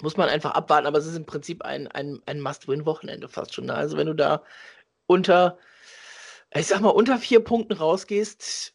Muss 0.00 0.16
man 0.16 0.30
einfach 0.30 0.52
abwarten, 0.52 0.86
aber 0.86 0.98
es 0.98 1.06
ist 1.06 1.16
im 1.16 1.26
Prinzip 1.26 1.62
ein, 1.62 1.86
ein, 1.88 2.20
ein 2.24 2.40
Must-Win-Wochenende 2.40 3.28
fast 3.28 3.52
schon. 3.52 3.66
Ne? 3.66 3.74
Also 3.74 3.98
wenn 3.98 4.06
du 4.06 4.14
da 4.14 4.42
unter, 5.06 5.58
ich 6.54 6.66
sag 6.66 6.80
mal, 6.80 6.88
unter 6.90 7.18
vier 7.18 7.40
Punkten 7.40 7.74
rausgehst, 7.74 8.74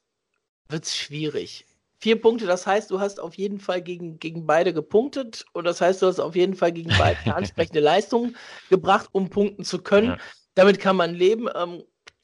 wird 0.70 0.84
es 0.84 0.95
schwierig. 0.95 1.66
Vier 2.00 2.22
Punkte, 2.22 2.45
das 2.45 2.68
heißt, 2.68 2.91
du 2.91 3.00
hast 3.00 3.20
auf 3.20 3.36
jeden 3.36 3.60
Fall 3.60 3.82
gegen, 3.82 4.20
gegen 4.20 4.45
beide 4.45 4.74
gepunktet 4.74 5.45
und 5.54 5.66
das 5.66 5.82
heißt, 5.82 6.02
du 6.02 6.08
hast 6.08 6.20
auf 6.20 6.36
jeden 6.36 6.56
Fall 6.56 6.72
gegen 6.72 6.91
beide 6.98 7.18
eine 7.26 7.36
ansprechende 7.36 7.80
Leistung 7.80 8.36
gebracht, 8.70 9.10
um 9.12 9.30
punkten 9.30 9.64
zu 9.64 9.82
können. 9.82 10.10
Ja. 10.10 10.18
Damit 10.56 10.80
kann 10.80 10.95
man 10.95 11.16
leben. 11.16 11.48
Ähm, 11.56 11.84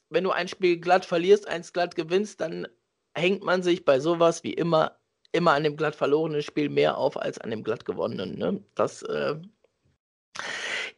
wenn 0.10 0.24
du 0.24 0.32
ein 0.32 0.48
Spiel 0.48 0.80
glatt 0.80 1.06
verlierst, 1.06 1.48
eins 1.48 1.74
glatt 1.74 1.96
gewinnst, 1.96 2.40
dann 2.40 2.68
hängt 3.16 3.44
man 3.44 3.64
sich 3.64 3.84
bei 3.84 4.00
sowas 4.00 4.44
wie 4.44 4.54
immer 4.54 4.98
immer 5.34 5.54
an 5.54 5.64
dem 5.64 5.76
glatt 5.76 5.96
verlorenen 5.96 6.42
Spiel 6.42 6.70
mehr 6.70 6.98
auf 6.98 7.18
als 7.18 7.40
an 7.40 7.50
dem 7.50 7.64
glatt 7.64 7.86
gewonnenen. 7.86 8.38
Ne? 8.38 8.64
Das 8.76 9.02
äh, 9.02 9.36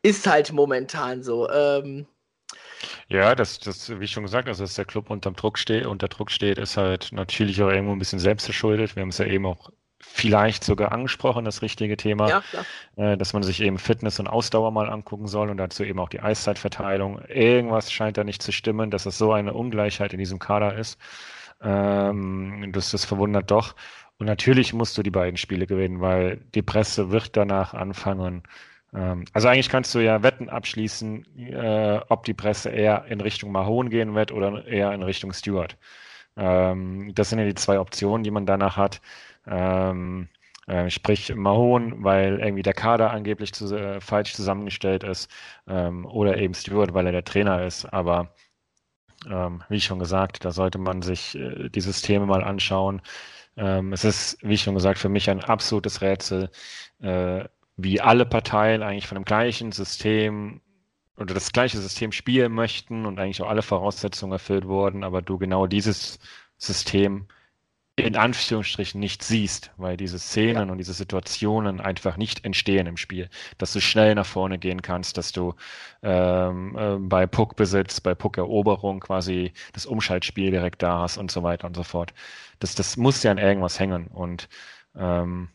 ist 0.03 0.27
halt 0.27 0.51
momentan 0.51 1.23
so. 1.23 1.49
Ähm, 1.49 2.05
ja, 3.07 3.35
das, 3.35 3.59
das, 3.59 3.99
wie 3.99 4.07
schon 4.07 4.23
gesagt, 4.23 4.47
also 4.47 4.63
dass 4.63 4.75
der 4.75 4.85
Club 4.85 5.09
unter 5.09 5.31
Druck 5.31 5.57
steht, 5.59 5.85
unter 5.85 6.07
Druck 6.07 6.31
steht, 6.31 6.57
ist 6.57 6.77
halt 6.77 7.11
natürlich 7.11 7.61
auch 7.61 7.69
irgendwo 7.69 7.93
ein 7.93 7.99
bisschen 7.99 8.19
selbst 8.19 8.45
verschuldet. 8.45 8.95
Wir 8.95 9.01
haben 9.01 9.09
es 9.09 9.19
ja 9.19 9.25
eben 9.25 9.45
auch 9.45 9.69
vielleicht 10.01 10.63
sogar 10.63 10.91
angesprochen, 10.91 11.45
das 11.45 11.61
richtige 11.61 11.97
Thema, 11.97 12.29
ja, 12.29 12.43
äh, 12.95 13.17
dass 13.17 13.33
man 13.33 13.43
sich 13.43 13.61
eben 13.61 13.77
Fitness 13.77 14.19
und 14.19 14.27
Ausdauer 14.27 14.71
mal 14.71 14.89
angucken 14.89 15.27
soll 15.27 15.49
und 15.49 15.57
dazu 15.57 15.83
eben 15.83 15.99
auch 15.99 16.09
die 16.09 16.19
Eiszeitverteilung. 16.19 17.19
Irgendwas 17.27 17.91
scheint 17.91 18.17
da 18.17 18.23
nicht 18.23 18.41
zu 18.41 18.51
stimmen, 18.51 18.91
dass 18.91 19.05
es 19.05 19.17
so 19.17 19.33
eine 19.33 19.53
Ungleichheit 19.53 20.13
in 20.13 20.19
diesem 20.19 20.39
Kader 20.39 20.75
ist. 20.75 20.99
Ähm, 21.61 22.71
das, 22.73 22.91
das 22.91 23.05
verwundert 23.05 23.51
doch. 23.51 23.75
Und 24.17 24.27
natürlich 24.27 24.73
musst 24.73 24.97
du 24.97 25.03
die 25.03 25.11
beiden 25.11 25.37
Spiele 25.37 25.67
gewinnen, 25.67 26.01
weil 26.01 26.37
die 26.55 26.61
Presse 26.61 27.11
wird 27.11 27.35
danach 27.35 27.73
anfangen, 27.73 28.43
also 29.33 29.47
eigentlich 29.47 29.69
kannst 29.69 29.93
du 29.95 29.99
ja 29.99 30.23
Wetten 30.23 30.49
abschließen, 30.49 31.25
äh, 31.37 31.99
ob 32.09 32.23
die 32.25 32.33
Presse 32.33 32.69
eher 32.69 33.05
in 33.05 33.21
Richtung 33.21 33.51
Mahon 33.51 33.89
gehen 33.89 34.15
wird 34.15 34.31
oder 34.31 34.65
eher 34.65 34.93
in 34.93 35.03
Richtung 35.03 35.33
Stewart. 35.33 35.77
Ähm, 36.37 37.11
das 37.15 37.29
sind 37.29 37.39
ja 37.39 37.45
die 37.45 37.55
zwei 37.55 37.79
Optionen, 37.79 38.23
die 38.23 38.31
man 38.31 38.45
danach 38.45 38.77
hat. 38.77 39.01
Ähm, 39.47 40.29
äh, 40.67 40.89
sprich 40.89 41.33
Mahon, 41.35 42.03
weil 42.03 42.39
irgendwie 42.39 42.63
der 42.63 42.73
Kader 42.73 43.11
angeblich 43.11 43.53
zu, 43.53 43.75
äh, 43.75 44.01
falsch 44.01 44.33
zusammengestellt 44.33 45.03
ist, 45.03 45.29
ähm, 45.67 46.05
oder 46.05 46.37
eben 46.37 46.53
Stewart, 46.53 46.93
weil 46.93 47.05
er 47.05 47.11
der 47.11 47.23
Trainer 47.23 47.65
ist. 47.65 47.85
Aber 47.85 48.33
ähm, 49.29 49.63
wie 49.69 49.81
schon 49.81 49.99
gesagt, 49.99 50.45
da 50.45 50.51
sollte 50.51 50.77
man 50.79 51.01
sich 51.01 51.35
äh, 51.35 51.69
die 51.69 51.81
Systeme 51.81 52.25
mal 52.25 52.43
anschauen. 52.43 53.01
Ähm, 53.57 53.93
es 53.93 54.03
ist, 54.03 54.37
wie 54.41 54.57
schon 54.57 54.75
gesagt, 54.75 54.99
für 54.99 55.09
mich 55.09 55.29
ein 55.29 55.43
absolutes 55.43 56.01
Rätsel, 56.01 56.49
äh, 57.01 57.45
wie 57.77 58.01
alle 58.01 58.25
Parteien 58.25 58.83
eigentlich 58.83 59.07
von 59.07 59.15
dem 59.15 59.25
gleichen 59.25 59.71
System 59.71 60.61
oder 61.17 61.33
das 61.33 61.51
gleiche 61.51 61.77
System 61.77 62.11
spielen 62.11 62.51
möchten 62.51 63.05
und 63.05 63.19
eigentlich 63.19 63.41
auch 63.41 63.49
alle 63.49 63.61
Voraussetzungen 63.61 64.33
erfüllt 64.33 64.67
wurden, 64.67 65.03
aber 65.03 65.21
du 65.21 65.37
genau 65.37 65.65
dieses 65.67 66.19
System 66.57 67.27
in 67.97 68.17
Anführungsstrichen 68.17 68.99
nicht 68.99 69.23
siehst, 69.23 69.71
weil 69.77 69.95
diese 69.95 70.19
Szenen 70.19 70.67
ja. 70.67 70.71
und 70.71 70.77
diese 70.77 70.93
Situationen 70.93 71.79
einfach 71.79 72.17
nicht 72.17 72.43
entstehen 72.43 72.87
im 72.87 72.97
Spiel, 72.97 73.29
dass 73.57 73.71
du 73.71 73.79
schnell 73.79 74.15
nach 74.15 74.25
vorne 74.25 74.59
gehen 74.59 74.81
kannst, 74.81 75.17
dass 75.17 75.31
du 75.31 75.53
ähm, 76.03 76.75
äh, 76.77 76.97
bei 76.99 77.25
Puckbesitz, 77.25 78.01
bei 78.01 78.13
Puckeroberung 78.13 78.99
quasi 78.99 79.53
das 79.71 79.85
Umschaltspiel 79.85 80.51
direkt 80.51 80.83
da 80.83 80.99
hast 80.99 81.17
und 81.17 81.31
so 81.31 81.41
weiter 81.43 81.67
und 81.67 81.75
so 81.75 81.83
fort. 81.83 82.13
Das, 82.59 82.75
das 82.75 82.97
muss 82.97 83.23
ja 83.23 83.31
an 83.31 83.37
irgendwas 83.37 83.79
hängen 83.79 84.07
und 84.07 84.49
ähm, 84.97 85.47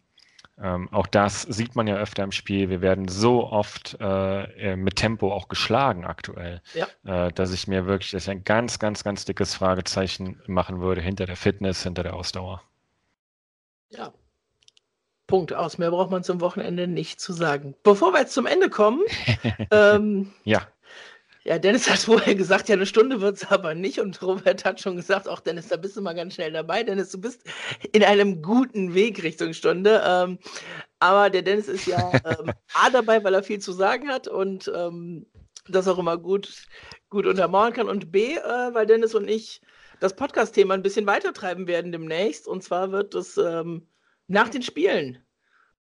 ähm, 0.63 0.89
auch 0.93 1.07
das 1.07 1.43
sieht 1.43 1.75
man 1.75 1.87
ja 1.87 1.97
öfter 1.97 2.23
im 2.23 2.33
Spiel. 2.33 2.69
Wir 2.69 2.81
werden 2.81 3.09
so 3.09 3.51
oft 3.51 3.97
äh, 4.01 4.77
mit 4.77 4.97
Tempo 4.97 5.33
auch 5.33 5.49
geschlagen 5.49 6.05
aktuell, 6.05 6.61
ja. 6.75 6.87
äh, 7.27 7.33
dass 7.33 7.53
ich 7.53 7.67
mir 7.67 7.87
wirklich 7.87 8.11
dass 8.11 8.25
ich 8.25 8.31
ein 8.31 8.45
ganz, 8.45 8.79
ganz, 8.79 9.03
ganz 9.03 9.25
dickes 9.25 9.55
Fragezeichen 9.55 10.41
machen 10.47 10.81
würde 10.81 11.01
hinter 11.01 11.27
der 11.27 11.37
Fitness, 11.37 11.83
hinter 11.83 12.03
der 12.03 12.15
Ausdauer. 12.15 12.63
Ja. 13.89 14.13
Punkt 15.27 15.55
aus. 15.55 15.79
Mehr 15.79 15.91
braucht 15.91 16.11
man 16.11 16.25
zum 16.25 16.41
Wochenende 16.41 16.89
nicht 16.89 17.21
zu 17.21 17.33
sagen. 17.33 17.75
Bevor 17.83 18.13
wir 18.13 18.21
jetzt 18.21 18.35
zum 18.35 18.47
Ende 18.47 18.69
kommen, 18.69 19.03
ähm, 19.71 20.33
ja. 20.45 20.67
Ja, 21.45 21.59
Dennis 21.59 21.89
hat 21.89 22.01
vorher 22.01 22.35
gesagt, 22.35 22.69
ja, 22.69 22.75
eine 22.75 22.85
Stunde 22.85 23.21
wird 23.21 23.37
es 23.37 23.51
aber 23.51 23.75
nicht. 23.75 23.99
Und 23.99 24.21
Robert 24.23 24.65
hat 24.65 24.81
schon 24.81 24.97
gesagt, 24.97 25.29
auch 25.29 25.41
Dennis, 25.41 25.69
da 25.69 25.77
bist 25.77 25.97
du 25.97 26.03
mal 26.03 26.15
ganz 26.15 26.35
schnell 26.35 26.53
dabei. 26.53 26.83
Dennis, 26.83 27.11
du 27.11 27.21
bist 27.21 27.43
in 27.93 28.05
einem 28.05 28.43
guten 28.43 28.95
Weg 28.95 29.23
Richtung 29.23 29.55
Stunde. 29.55 30.03
Ähm, 30.05 30.39
aber 30.99 31.31
der 31.31 31.43
Dennis 31.43 31.69
ist 31.69 31.87
ja 31.87 32.13
ähm, 32.25 32.53
A 32.75 32.91
dabei, 32.91 33.25
weil 33.25 33.35
er 33.35 33.43
viel 33.43 33.59
zu 33.59 33.73
sagen 33.73 34.09
hat 34.09 34.29
und 34.29 34.71
ähm, 34.75 35.27
das 35.69 35.89
auch 35.89 35.99
immer 35.99 36.19
gut, 36.19 36.67
gut 37.09 37.27
untermauern 37.27 37.73
kann. 37.73 37.89
Und 37.89 38.13
B, 38.13 38.35
äh, 38.35 38.75
weil 38.75 38.87
Dennis 38.87 39.15
und 39.15 39.29
ich 39.29 39.63
das 39.99 40.17
Podcast-Thema 40.17 40.75
ein 40.75 40.83
bisschen 40.83 41.07
weitertreiben 41.07 41.67
werden 41.67 41.93
demnächst. 41.93 42.47
Und 42.49 42.63
zwar 42.63 42.93
wird 42.93 43.15
es 43.15 43.39
ähm, 43.39 43.87
nach 44.27 44.49
den 44.49 44.63
Spielen 44.63 45.19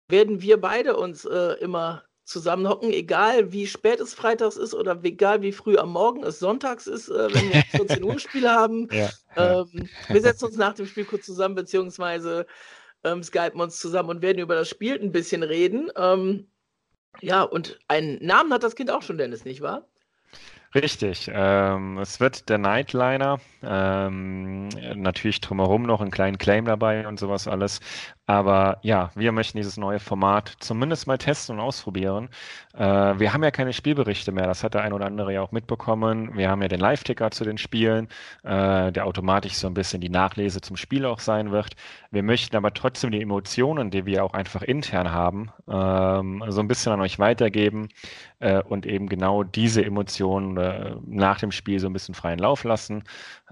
werden 0.09 0.41
wir 0.41 0.61
beide 0.61 0.97
uns 0.97 1.25
äh, 1.25 1.55
immer 1.61 2.05
zusammenhocken, 2.29 2.93
egal 2.93 3.53
wie 3.53 3.67
spät 3.67 4.01
es 4.01 4.15
freitags 4.15 4.57
ist 4.57 4.75
oder 4.75 4.99
egal 5.03 5.43
wie 5.43 5.53
früh 5.53 5.79
am 5.79 5.93
Morgen 5.93 6.23
es 6.25 6.39
sonntags 6.39 6.87
ist, 6.87 7.09
äh, 7.09 7.35
wenn 7.35 7.53
wir 7.53 7.63
14 7.71 8.05
Uhr 8.05 8.19
Spiel 8.19 8.49
haben. 8.49 8.89
Ja, 8.93 9.11
ähm, 9.37 9.89
Wir 10.09 10.21
setzen 10.21 10.47
uns 10.47 10.57
nach 10.57 10.75
dem 10.75 10.87
Spiel 10.87 11.05
kurz 11.05 11.25
zusammen, 11.25 11.55
beziehungsweise 11.55 12.47
ähm, 13.05 13.23
skypen 13.23 13.61
uns 13.61 13.79
zusammen 13.79 14.11
und 14.11 14.23
werden 14.23 14.39
über 14.39 14.55
das 14.55 14.69
Spiel 14.69 15.01
ein 15.01 15.13
bisschen 15.13 15.43
reden. 15.43 15.91
Ähm, 15.97 16.49
ja, 17.21 17.43
und 17.43 17.79
einen 17.89 18.25
Namen 18.25 18.53
hat 18.53 18.63
das 18.63 18.77
Kind 18.77 18.91
auch 18.91 19.03
schon, 19.03 19.19
Dennis, 19.19 19.45
nicht 19.45 19.63
wahr? 19.63 19.89
Richtig. 20.75 21.31
Ähm, 21.33 21.97
es 21.99 22.21
wird 22.21 22.49
der 22.51 22.59
Nightliner. 22.59 23.41
Ähm, 23.63 24.69
natürlich 24.97 25.41
drumherum 25.41 25.85
noch 25.85 26.03
einen 26.03 26.11
kleinen 26.11 26.37
Claim 26.37 26.67
dabei 26.67 27.09
und 27.09 27.19
sowas 27.19 27.49
alles. 27.49 27.81
Aber 28.29 28.77
ja, 28.83 29.11
wir 29.15 29.33
möchten 29.33 29.57
dieses 29.57 29.79
neue 29.79 29.99
Format 29.99 30.55
zumindest 30.61 31.07
mal 31.07 31.17
testen 31.17 31.57
und 31.57 31.63
ausprobieren. 31.63 32.29
Äh, 32.75 32.85
wir 32.85 33.33
haben 33.33 33.43
ja 33.43 33.51
keine 33.51 33.73
Spielberichte 33.73 34.33
mehr. 34.33 34.47
Das 34.47 34.63
hat 34.63 34.75
der 34.75 34.83
ein 34.83 34.93
oder 34.93 35.07
andere 35.07 35.33
ja 35.33 35.41
auch 35.41 35.51
mitbekommen. 35.51 36.37
Wir 36.37 36.51
haben 36.51 36.61
ja 36.61 36.69
den 36.69 36.79
Live-Ticker 36.79 37.31
zu 37.31 37.45
den 37.45 37.57
Spielen, 37.57 38.09
äh, 38.43 38.93
der 38.93 39.07
automatisch 39.07 39.55
so 39.55 39.67
ein 39.67 39.73
bisschen 39.73 40.03
die 40.03 40.11
Nachlese 40.11 40.61
zum 40.61 40.77
Spiel 40.77 41.07
auch 41.07 41.21
sein 41.21 41.53
wird. 41.53 41.75
Wir 42.11 42.23
möchten 42.23 42.55
aber 42.55 42.75
trotzdem 42.75 43.13
die 43.13 43.23
Emotionen, 43.23 43.91
die 43.91 44.05
wir 44.05 44.23
auch 44.25 44.35
einfach 44.35 44.61
intern 44.61 45.11
haben, 45.11 45.51
ähm, 45.67 46.45
so 46.49 46.61
ein 46.61 46.69
bisschen 46.69 46.93
an 46.93 47.01
euch 47.01 47.19
weitergeben 47.19 47.89
äh, 48.41 48.63
und 48.63 48.87
eben 48.87 49.09
genau 49.09 49.43
diese 49.43 49.85
Emotionen 49.85 50.57
äh, 50.57 50.97
nach 51.07 51.39
dem 51.41 51.51
Spiel 51.53 51.81
so 51.81 51.87
ein 51.87 51.93
bisschen 51.93 52.15
freien 52.15 52.39
Lauf 52.39 52.65
lassen, 52.65 53.05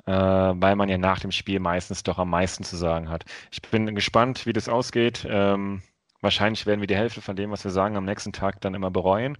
äh, 0.06 0.12
weil 0.12 0.76
man 0.76 0.88
ja 0.88 0.98
nach 0.98 1.20
dem 1.20 1.32
Spiel 1.32 1.60
meistens 1.60 2.02
doch 2.02 2.18
am 2.18 2.30
meisten 2.30 2.64
zu 2.64 2.76
sagen 2.76 3.08
hat. 3.08 3.24
Ich 3.50 3.62
bin 3.62 3.94
gespannt, 3.94 4.46
wie 4.46 4.52
das 4.52 4.65
es 4.66 4.72
ausgeht. 4.72 5.26
Ähm, 5.28 5.82
wahrscheinlich 6.20 6.66
werden 6.66 6.80
wir 6.80 6.86
die 6.86 6.96
Hälfte 6.96 7.20
von 7.20 7.36
dem, 7.36 7.50
was 7.50 7.64
wir 7.64 7.70
sagen, 7.70 7.96
am 7.96 8.04
nächsten 8.04 8.32
Tag 8.32 8.60
dann 8.60 8.74
immer 8.74 8.90
bereuen. 8.90 9.38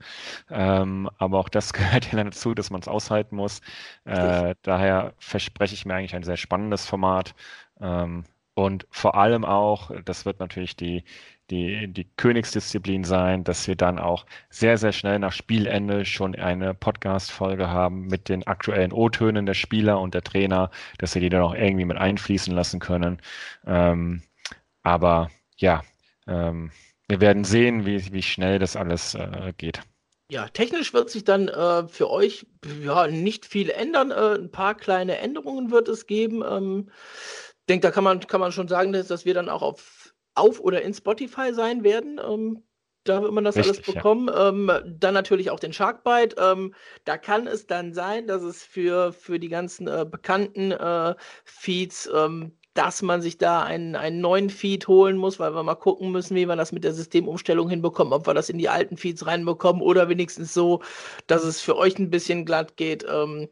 Ähm, 0.50 1.10
aber 1.18 1.38
auch 1.38 1.48
das 1.48 1.72
gehört 1.72 2.12
ja 2.12 2.22
dazu, 2.22 2.54
dass 2.54 2.70
man 2.70 2.80
es 2.80 2.88
aushalten 2.88 3.36
muss. 3.36 3.60
Äh, 4.04 4.54
daher 4.62 5.14
verspreche 5.18 5.74
ich 5.74 5.84
mir 5.86 5.94
eigentlich 5.94 6.14
ein 6.14 6.22
sehr 6.22 6.36
spannendes 6.36 6.86
Format. 6.86 7.34
Ähm, 7.80 8.24
und 8.54 8.86
vor 8.90 9.16
allem 9.16 9.44
auch, 9.44 9.90
das 10.06 10.24
wird 10.24 10.40
natürlich 10.40 10.76
die, 10.76 11.04
die, 11.50 11.88
die 11.88 12.04
Königsdisziplin 12.16 13.04
sein, 13.04 13.44
dass 13.44 13.68
wir 13.68 13.76
dann 13.76 13.98
auch 13.98 14.24
sehr, 14.48 14.78
sehr 14.78 14.92
schnell 14.92 15.18
nach 15.18 15.32
Spielende 15.32 16.06
schon 16.06 16.34
eine 16.34 16.72
Podcast-Folge 16.72 17.68
haben 17.68 18.06
mit 18.06 18.28
den 18.30 18.46
aktuellen 18.46 18.92
O-Tönen 18.92 19.44
der 19.46 19.54
Spieler 19.54 20.00
und 20.00 20.14
der 20.14 20.22
Trainer, 20.22 20.70
dass 20.98 21.14
wir 21.14 21.20
die 21.20 21.28
dann 21.28 21.42
auch 21.42 21.54
irgendwie 21.54 21.84
mit 21.84 21.98
einfließen 21.98 22.54
lassen 22.54 22.80
können. 22.80 23.18
Ähm, 23.66 24.22
aber 24.86 25.30
ja, 25.56 25.82
ähm, 26.28 26.70
wir 27.08 27.20
werden 27.20 27.42
sehen, 27.42 27.84
wie, 27.86 28.12
wie 28.12 28.22
schnell 28.22 28.60
das 28.60 28.76
alles 28.76 29.16
äh, 29.16 29.52
geht. 29.56 29.80
Ja, 30.30 30.48
technisch 30.48 30.94
wird 30.94 31.10
sich 31.10 31.24
dann 31.24 31.48
äh, 31.48 31.88
für 31.88 32.08
euch 32.08 32.46
ja, 32.84 33.08
nicht 33.08 33.46
viel 33.46 33.70
ändern. 33.70 34.12
Äh, 34.12 34.36
ein 34.36 34.50
paar 34.52 34.76
kleine 34.76 35.18
Änderungen 35.18 35.72
wird 35.72 35.88
es 35.88 36.06
geben. 36.06 36.44
Ähm, 36.48 36.90
ich 37.58 37.66
denke, 37.68 37.88
da 37.88 37.90
kann 37.90 38.04
man, 38.04 38.20
kann 38.20 38.40
man 38.40 38.52
schon 38.52 38.68
sagen, 38.68 38.92
dass, 38.92 39.08
dass 39.08 39.24
wir 39.24 39.34
dann 39.34 39.48
auch 39.48 39.62
auf, 39.62 40.14
auf 40.34 40.60
oder 40.60 40.82
in 40.82 40.94
Spotify 40.94 41.52
sein 41.52 41.82
werden. 41.82 42.20
Ähm, 42.24 42.62
da 43.02 43.22
wird 43.22 43.32
man 43.32 43.42
das 43.42 43.56
Richtig, 43.56 43.78
alles 43.78 43.92
bekommen. 43.92 44.28
Ja. 44.28 44.50
Ähm, 44.50 44.70
dann 44.86 45.14
natürlich 45.14 45.50
auch 45.50 45.60
den 45.60 45.72
Sharkbite. 45.72 46.36
Ähm, 46.40 46.74
da 47.04 47.18
kann 47.18 47.48
es 47.48 47.66
dann 47.66 47.92
sein, 47.92 48.28
dass 48.28 48.42
es 48.42 48.62
für, 48.62 49.12
für 49.12 49.40
die 49.40 49.48
ganzen 49.48 49.88
äh, 49.88 50.06
bekannten 50.08 50.70
äh, 50.70 51.14
Feeds 51.44 52.08
ähm, 52.14 52.56
dass 52.76 53.02
man 53.02 53.22
sich 53.22 53.38
da 53.38 53.62
einen, 53.62 53.96
einen 53.96 54.20
neuen 54.20 54.50
Feed 54.50 54.86
holen 54.88 55.16
muss, 55.16 55.38
weil 55.38 55.54
wir 55.54 55.62
mal 55.62 55.74
gucken 55.74 56.12
müssen, 56.12 56.36
wie 56.36 56.46
wir 56.46 56.56
das 56.56 56.72
mit 56.72 56.84
der 56.84 56.92
Systemumstellung 56.92 57.68
hinbekommen, 57.68 58.12
ob 58.12 58.26
wir 58.26 58.34
das 58.34 58.48
in 58.48 58.58
die 58.58 58.68
alten 58.68 58.96
Feeds 58.96 59.26
reinbekommen 59.26 59.82
oder 59.82 60.08
wenigstens 60.08 60.54
so, 60.54 60.82
dass 61.26 61.44
es 61.44 61.60
für 61.60 61.76
euch 61.76 61.98
ein 61.98 62.10
bisschen 62.10 62.44
glatt 62.44 62.76
geht. 62.76 63.04
Ähm, 63.08 63.48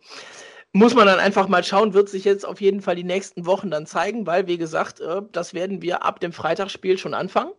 muss 0.73 0.95
man 0.95 1.07
dann 1.07 1.21
einfach 1.21 1.49
mal 1.49 1.65
schauen, 1.65 1.95
wird 1.95 2.09
sich 2.09 2.25
jetzt 2.25 2.45
auf 2.45 2.61
jeden 2.61 2.81
Fall 2.83 2.97
die 2.97 3.05
nächsten 3.05 3.47
Wochen 3.47 3.71
dann 3.71 3.87
zeigen, 3.87 4.27
weil, 4.27 4.47
wie 4.49 4.59
gesagt, 4.59 5.01
äh, 5.01 5.23
das 5.33 5.55
werden 5.55 5.83
wir 5.83 6.05
ab 6.05 6.21
dem 6.21 6.33
Freitagsspiel 6.33 6.99
schon 6.99 7.15
anfangen. 7.15 7.53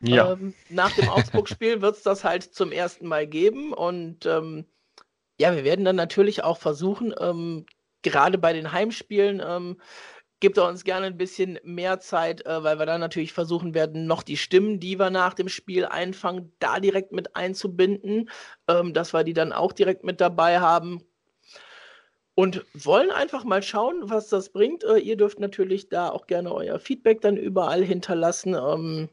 Ja. 0.00 0.32
Ähm, 0.32 0.54
nach 0.68 0.92
dem 0.92 1.08
Augsburg-Spiel 1.08 1.80
wird 1.82 1.96
es 1.96 2.02
das 2.02 2.24
halt 2.24 2.42
zum 2.42 2.72
ersten 2.72 3.06
Mal 3.06 3.26
geben 3.26 3.72
und 3.72 4.26
ähm, 4.26 4.64
ja, 5.38 5.54
wir 5.54 5.64
werden 5.64 5.84
dann 5.84 5.96
natürlich 5.96 6.44
auch 6.44 6.58
versuchen, 6.58 7.14
ähm, 7.20 7.66
gerade 8.02 8.38
bei 8.38 8.52
den 8.52 8.72
Heimspielen, 8.72 9.42
ähm, 9.44 9.80
Gebt 10.42 10.58
uns 10.58 10.82
gerne 10.82 11.06
ein 11.06 11.16
bisschen 11.16 11.60
mehr 11.62 12.00
Zeit, 12.00 12.44
äh, 12.46 12.64
weil 12.64 12.76
wir 12.80 12.84
dann 12.84 12.98
natürlich 12.98 13.32
versuchen 13.32 13.74
werden, 13.74 14.08
noch 14.08 14.24
die 14.24 14.36
Stimmen, 14.36 14.80
die 14.80 14.98
wir 14.98 15.08
nach 15.08 15.34
dem 15.34 15.48
Spiel 15.48 15.84
einfangen, 15.84 16.52
da 16.58 16.80
direkt 16.80 17.12
mit 17.12 17.36
einzubinden, 17.36 18.28
ähm, 18.66 18.92
dass 18.92 19.14
wir 19.14 19.22
die 19.22 19.34
dann 19.34 19.52
auch 19.52 19.72
direkt 19.72 20.02
mit 20.02 20.20
dabei 20.20 20.58
haben. 20.58 21.00
Und 22.34 22.66
wollen 22.74 23.12
einfach 23.12 23.44
mal 23.44 23.62
schauen, 23.62 24.02
was 24.02 24.30
das 24.30 24.48
bringt. 24.48 24.82
Äh, 24.82 24.98
ihr 24.98 25.16
dürft 25.16 25.38
natürlich 25.38 25.88
da 25.90 26.08
auch 26.08 26.26
gerne 26.26 26.52
euer 26.52 26.80
Feedback 26.80 27.20
dann 27.20 27.36
überall 27.36 27.84
hinterlassen. 27.84 28.54
Ähm, 28.54 29.10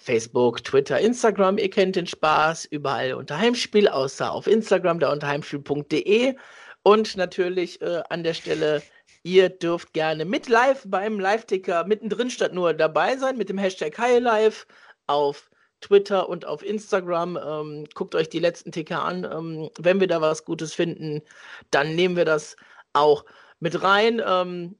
Facebook, 0.00 0.64
Twitter, 0.64 0.98
Instagram, 0.98 1.58
ihr 1.58 1.70
kennt 1.70 1.94
den 1.94 2.08
Spaß, 2.08 2.64
überall 2.64 3.14
unter 3.14 3.38
Heimspiel, 3.38 3.86
außer 3.86 4.32
auf 4.32 4.48
Instagram, 4.48 4.98
da 4.98 5.12
unter 5.12 5.28
heimspiel.de. 5.28 6.34
Und 6.82 7.16
natürlich 7.16 7.80
äh, 7.82 8.02
an 8.08 8.24
der 8.24 8.34
Stelle 8.34 8.82
Ihr 9.22 9.50
dürft 9.50 9.92
gerne 9.92 10.24
mit 10.24 10.48
live 10.48 10.84
beim 10.86 11.20
Live-Ticker 11.20 11.84
mittendrin 11.84 12.30
statt 12.30 12.54
nur 12.54 12.72
dabei 12.72 13.16
sein 13.16 13.36
mit 13.36 13.48
dem 13.48 13.58
Hashtag 13.58 13.98
HighLive 13.98 14.66
auf 15.06 15.50
Twitter 15.80 16.28
und 16.28 16.46
auf 16.46 16.62
Instagram. 16.64 17.36
Ähm, 17.36 17.86
guckt 17.94 18.14
euch 18.14 18.28
die 18.28 18.38
letzten 18.38 18.72
Ticker 18.72 19.04
an. 19.04 19.24
Ähm, 19.24 19.70
wenn 19.78 20.00
wir 20.00 20.06
da 20.06 20.20
was 20.20 20.44
Gutes 20.44 20.74
finden, 20.74 21.22
dann 21.70 21.94
nehmen 21.94 22.16
wir 22.16 22.24
das 22.24 22.56
auch 22.92 23.24
mit 23.60 23.82
rein. 23.82 24.22
Ähm, 24.24 24.76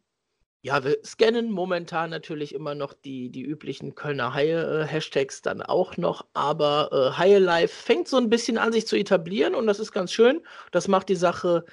ja, 0.62 0.84
wir 0.84 0.98
scannen 1.04 1.50
momentan 1.50 2.10
natürlich 2.10 2.54
immer 2.54 2.74
noch 2.74 2.92
die, 2.92 3.30
die 3.30 3.42
üblichen 3.42 3.94
Kölner 3.94 4.34
Haie-Hashtags 4.34 5.40
dann 5.40 5.62
auch 5.62 5.96
noch, 5.96 6.26
aber 6.34 6.90
äh, 6.92 7.18
Haie 7.18 7.38
Live 7.38 7.72
fängt 7.72 8.08
so 8.08 8.18
ein 8.18 8.28
bisschen 8.28 8.58
an, 8.58 8.72
sich 8.72 8.86
zu 8.86 8.96
etablieren 8.96 9.54
und 9.54 9.66
das 9.66 9.80
ist 9.80 9.92
ganz 9.92 10.12
schön. 10.12 10.42
Das 10.70 10.86
macht 10.86 11.08
die 11.08 11.16
Sache 11.16 11.64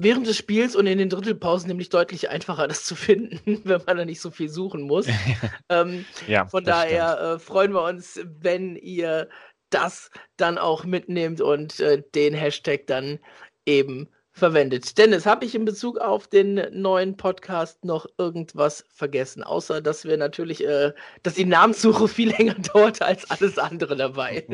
während 0.00 0.26
des 0.26 0.36
Spiels 0.36 0.76
und 0.76 0.86
in 0.86 0.98
den 0.98 1.08
Drittelpausen 1.08 1.68
nämlich 1.68 1.88
deutlich 1.88 2.28
einfacher, 2.28 2.68
das 2.68 2.84
zu 2.84 2.94
finden, 2.94 3.40
wenn 3.64 3.82
man 3.86 3.96
da 3.96 4.04
nicht 4.04 4.20
so 4.20 4.30
viel 4.30 4.48
suchen 4.48 4.82
muss. 4.82 5.06
ähm, 5.68 6.04
ja, 6.26 6.46
von 6.46 6.64
daher 6.64 7.20
äh, 7.20 7.38
freuen 7.38 7.72
wir 7.72 7.82
uns, 7.82 8.20
wenn 8.24 8.76
ihr 8.76 9.28
das 9.70 10.10
dann 10.36 10.58
auch 10.58 10.84
mitnehmt 10.84 11.40
und 11.40 11.80
äh, 11.80 12.02
den 12.14 12.34
Hashtag 12.34 12.86
dann 12.86 13.18
eben 13.66 14.08
verwendet. 14.34 14.98
Dennis, 14.98 15.26
habe 15.26 15.44
ich 15.44 15.54
in 15.54 15.64
Bezug 15.64 15.98
auf 15.98 16.26
den 16.26 16.60
neuen 16.72 17.16
Podcast 17.16 17.84
noch 17.84 18.04
irgendwas 18.18 18.84
vergessen? 18.92 19.44
Außer, 19.44 19.80
dass 19.80 20.04
wir 20.04 20.16
natürlich, 20.16 20.66
äh, 20.66 20.92
dass 21.22 21.34
die 21.34 21.44
Namenssuche 21.44 22.08
viel 22.08 22.30
länger 22.30 22.54
dauerte 22.54 23.06
als 23.06 23.30
alles 23.30 23.58
andere 23.58 23.96
dabei. 23.96 24.44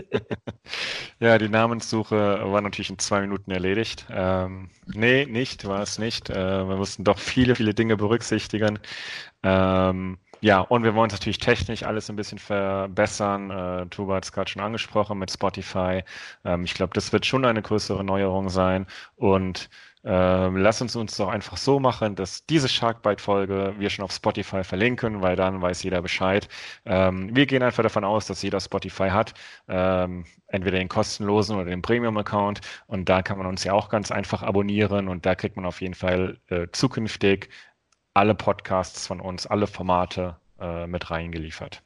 ja, 1.18 1.38
die 1.38 1.48
Namenssuche 1.48 2.16
war 2.16 2.60
natürlich 2.60 2.90
in 2.90 2.98
zwei 2.98 3.22
Minuten 3.22 3.50
erledigt. 3.50 4.06
Ähm, 4.10 4.68
nee, 4.86 5.24
nicht, 5.24 5.66
war 5.66 5.82
es 5.82 5.98
nicht. 5.98 6.28
Äh, 6.28 6.68
wir 6.68 6.76
mussten 6.76 7.04
doch 7.04 7.18
viele, 7.18 7.54
viele 7.54 7.72
Dinge 7.72 7.96
berücksichtigen. 7.96 8.78
Ähm, 9.42 10.18
ja, 10.41 10.61
und 10.61 10.84
wir 10.84 10.95
wollen 10.95 11.09
es 11.09 11.14
natürlich 11.14 11.38
technisch 11.38 11.82
alles 11.82 12.09
ein 12.09 12.16
bisschen 12.16 12.38
verbessern. 12.38 13.51
Äh, 13.51 13.86
Tuba 13.86 14.16
hat 14.16 14.24
es 14.24 14.32
gerade 14.32 14.51
schon 14.51 14.62
angesprochen 14.62 15.18
mit 15.18 15.30
Spotify. 15.30 16.03
Ähm, 16.45 16.64
ich 16.64 16.74
glaube, 16.74 16.95
das 16.95 17.12
wird 17.12 17.26
schon 17.26 17.45
eine 17.45 17.62
größere 17.62 18.03
Neuerung 18.05 18.49
sein. 18.49 18.86
Und 19.16 19.68
äh, 20.03 20.49
lass 20.49 20.80
uns 20.80 20.97
uns 20.97 21.16
doch 21.18 21.28
einfach 21.28 21.59
so 21.59 21.78
machen, 21.78 22.14
dass 22.16 22.47
diese 22.47 22.68
Sharkbite-Folge 22.70 23.74
wir 23.78 23.91
schon 23.91 24.05
auf 24.05 24.12
Spotify 24.12 24.64
verlinken, 24.64 25.20
weil 25.20 25.36
dann 25.36 25.61
weiß 25.61 25.82
jeder 25.82 26.01
Bescheid. 26.01 26.49
Ähm, 26.86 27.34
wir 27.36 27.45
gehen 27.47 27.62
einfach 27.62 27.82
davon 27.82 28.05
aus, 28.05 28.26
dass 28.26 28.41
jeder 28.41 28.61
Spotify 28.61 29.11
hat, 29.11 29.34
ähm, 29.68 30.24
entweder 30.47 30.78
den 30.78 30.88
kostenlosen 30.88 31.57
oder 31.57 31.66
den 31.66 31.82
Premium-Account. 31.82 32.62
Und 32.86 33.11
da 33.11 33.20
kann 33.22 33.36
man 33.36 33.47
uns 33.47 33.62
ja 33.64 33.74
auch 33.74 33.91
ganz 33.91 34.11
einfach 34.11 34.43
abonnieren 34.43 35.09
und 35.09 35.26
da 35.26 35.34
kriegt 35.34 35.57
man 35.57 35.66
auf 35.66 35.82
jeden 35.82 35.95
Fall 35.95 36.38
äh, 36.49 36.66
zukünftig 36.72 37.51
alle 38.14 38.34
Podcasts 38.34 39.06
von 39.06 39.20
uns, 39.20 39.46
alle 39.46 39.66
Formate 39.66 40.36
äh, 40.61 40.86
mit 40.86 41.11
reingeliefert. 41.11 41.82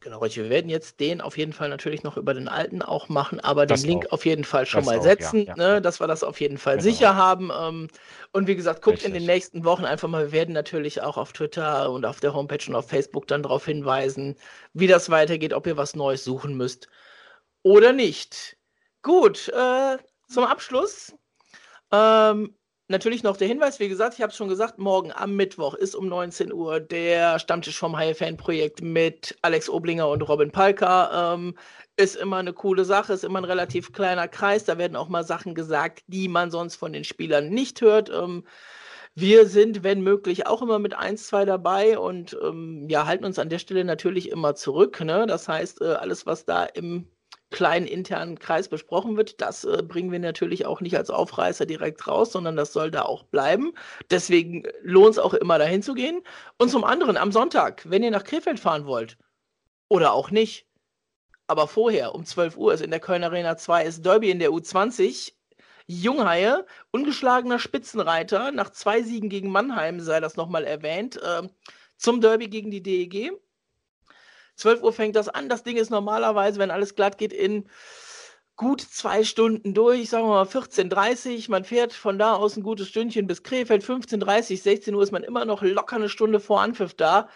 Genau, 0.00 0.20
richtig. 0.20 0.44
Wir 0.44 0.50
werden 0.50 0.70
jetzt 0.70 0.98
den 0.98 1.20
auf 1.20 1.36
jeden 1.36 1.52
Fall 1.52 1.68
natürlich 1.68 2.02
noch 2.02 2.16
über 2.16 2.32
den 2.32 2.48
alten 2.48 2.80
auch 2.80 3.10
machen, 3.10 3.38
aber 3.38 3.66
das 3.66 3.82
den 3.82 3.90
Link 3.90 4.06
auch. 4.06 4.12
auf 4.12 4.24
jeden 4.24 4.44
Fall 4.44 4.64
schon 4.64 4.80
das 4.80 4.86
mal 4.86 4.98
auch, 4.98 5.02
setzen, 5.02 5.40
ja, 5.40 5.54
ja. 5.54 5.56
Ne, 5.56 5.82
dass 5.82 6.00
wir 6.00 6.06
das 6.06 6.24
auf 6.24 6.40
jeden 6.40 6.56
Fall 6.56 6.78
genau. 6.78 6.90
sicher 6.90 7.16
haben. 7.16 7.50
Ähm, 7.54 7.88
und 8.32 8.46
wie 8.46 8.56
gesagt, 8.56 8.80
guckt 8.80 8.96
richtig. 8.96 9.08
in 9.08 9.14
den 9.14 9.26
nächsten 9.26 9.64
Wochen 9.64 9.84
einfach 9.84 10.08
mal. 10.08 10.26
Wir 10.26 10.32
werden 10.32 10.54
natürlich 10.54 11.02
auch 11.02 11.18
auf 11.18 11.34
Twitter 11.34 11.90
und 11.90 12.06
auf 12.06 12.18
der 12.20 12.32
Homepage 12.32 12.64
und 12.66 12.74
auf 12.74 12.88
Facebook 12.88 13.26
dann 13.26 13.42
darauf 13.42 13.66
hinweisen, 13.66 14.36
wie 14.72 14.86
das 14.86 15.10
weitergeht, 15.10 15.52
ob 15.52 15.66
ihr 15.66 15.76
was 15.76 15.94
Neues 15.94 16.24
suchen 16.24 16.56
müsst 16.56 16.88
oder 17.62 17.92
nicht. 17.92 18.56
Gut, 19.02 19.48
äh, 19.48 19.98
zum 20.28 20.44
Abschluss 20.44 21.14
ähm, 21.92 22.54
natürlich 22.90 23.22
noch 23.22 23.36
der 23.36 23.48
Hinweis, 23.48 23.80
wie 23.80 23.88
gesagt, 23.88 24.14
ich 24.14 24.22
habe 24.22 24.30
es 24.30 24.36
schon 24.36 24.48
gesagt, 24.48 24.78
morgen 24.78 25.12
am 25.12 25.36
Mittwoch 25.36 25.74
ist 25.74 25.94
um 25.94 26.08
19 26.08 26.52
Uhr 26.52 26.80
der 26.80 27.38
Stammtisch 27.38 27.78
vom 27.78 27.96
High 27.96 28.18
Fan 28.18 28.36
Projekt 28.36 28.82
mit 28.82 29.38
Alex 29.42 29.70
Oblinger 29.70 30.08
und 30.08 30.22
Robin 30.22 30.50
Palka. 30.50 31.34
Ähm, 31.34 31.56
ist 31.96 32.16
immer 32.16 32.38
eine 32.38 32.52
coole 32.52 32.84
Sache, 32.84 33.12
ist 33.12 33.24
immer 33.24 33.38
ein 33.38 33.44
relativ 33.44 33.92
kleiner 33.92 34.28
Kreis. 34.28 34.64
Da 34.64 34.76
werden 34.78 34.96
auch 34.96 35.08
mal 35.08 35.24
Sachen 35.24 35.54
gesagt, 35.54 36.02
die 36.08 36.28
man 36.28 36.50
sonst 36.50 36.76
von 36.76 36.92
den 36.92 37.04
Spielern 37.04 37.48
nicht 37.50 37.80
hört. 37.80 38.10
Ähm, 38.10 38.44
wir 39.14 39.46
sind, 39.46 39.82
wenn 39.82 40.02
möglich, 40.02 40.46
auch 40.46 40.62
immer 40.62 40.78
mit 40.78 40.94
1, 40.94 41.26
2 41.28 41.44
dabei 41.44 41.98
und 41.98 42.36
ähm, 42.42 42.88
ja, 42.88 43.06
halten 43.06 43.24
uns 43.24 43.38
an 43.38 43.48
der 43.48 43.58
Stelle 43.58 43.84
natürlich 43.84 44.30
immer 44.30 44.54
zurück. 44.54 45.00
Ne? 45.00 45.26
Das 45.26 45.48
heißt, 45.48 45.80
äh, 45.82 45.94
alles, 45.94 46.26
was 46.26 46.44
da 46.44 46.64
im 46.64 47.06
kleinen 47.50 47.86
internen 47.86 48.38
Kreis 48.38 48.68
besprochen 48.68 49.16
wird, 49.16 49.40
das 49.40 49.64
äh, 49.64 49.82
bringen 49.82 50.12
wir 50.12 50.18
natürlich 50.20 50.66
auch 50.66 50.80
nicht 50.80 50.96
als 50.96 51.10
Aufreißer 51.10 51.66
direkt 51.66 52.06
raus, 52.06 52.32
sondern 52.32 52.56
das 52.56 52.72
soll 52.72 52.90
da 52.90 53.02
auch 53.02 53.24
bleiben. 53.24 53.72
Deswegen 54.10 54.64
lohnt 54.82 55.12
es 55.12 55.18
auch 55.18 55.34
immer 55.34 55.58
dahin 55.58 55.82
zu 55.82 55.94
gehen. 55.94 56.22
Und 56.58 56.70
zum 56.70 56.84
anderen, 56.84 57.16
am 57.16 57.32
Sonntag, 57.32 57.82
wenn 57.90 58.02
ihr 58.02 58.10
nach 58.10 58.24
Krefeld 58.24 58.60
fahren 58.60 58.86
wollt, 58.86 59.18
oder 59.88 60.12
auch 60.12 60.30
nicht, 60.30 60.66
aber 61.48 61.66
vorher, 61.66 62.14
um 62.14 62.24
12 62.24 62.56
Uhr 62.56 62.72
ist 62.72 62.80
in 62.80 62.92
der 62.92 63.00
Köln 63.00 63.24
Arena 63.24 63.56
2 63.56 63.84
ist 63.84 64.04
Derby 64.04 64.30
in 64.30 64.38
der 64.38 64.50
U20. 64.50 65.32
Junghaie, 65.88 66.64
ungeschlagener 66.92 67.58
Spitzenreiter, 67.58 68.52
nach 68.52 68.70
zwei 68.70 69.02
Siegen 69.02 69.28
gegen 69.28 69.50
Mannheim 69.50 69.98
sei 69.98 70.20
das 70.20 70.36
nochmal 70.36 70.62
erwähnt, 70.62 71.20
äh, 71.20 71.48
zum 71.96 72.20
Derby 72.20 72.46
gegen 72.46 72.70
die 72.70 72.82
DEG. 72.82 73.32
12 74.60 74.82
Uhr 74.82 74.92
fängt 74.92 75.16
das 75.16 75.28
an. 75.28 75.48
Das 75.48 75.62
Ding 75.62 75.76
ist 75.76 75.90
normalerweise, 75.90 76.58
wenn 76.58 76.70
alles 76.70 76.94
glatt 76.94 77.18
geht, 77.18 77.32
in 77.32 77.68
gut 78.56 78.82
zwei 78.82 79.24
Stunden 79.24 79.72
durch, 79.72 80.10
sagen 80.10 80.26
wir 80.26 80.34
mal 80.34 80.44
14.30 80.44 81.50
Man 81.50 81.64
fährt 81.64 81.94
von 81.94 82.18
da 82.18 82.34
aus 82.34 82.56
ein 82.56 82.62
gutes 82.62 82.88
Stündchen 82.88 83.26
bis 83.26 83.42
Krefeld. 83.42 83.82
15.30 83.82 84.60
16 84.60 84.94
Uhr 84.94 85.02
ist 85.02 85.12
man 85.12 85.22
immer 85.22 85.46
noch 85.46 85.62
locker 85.62 85.96
eine 85.96 86.10
Stunde 86.10 86.40
vor 86.40 86.60
Anpfiff 86.60 86.94
da. 86.94 87.28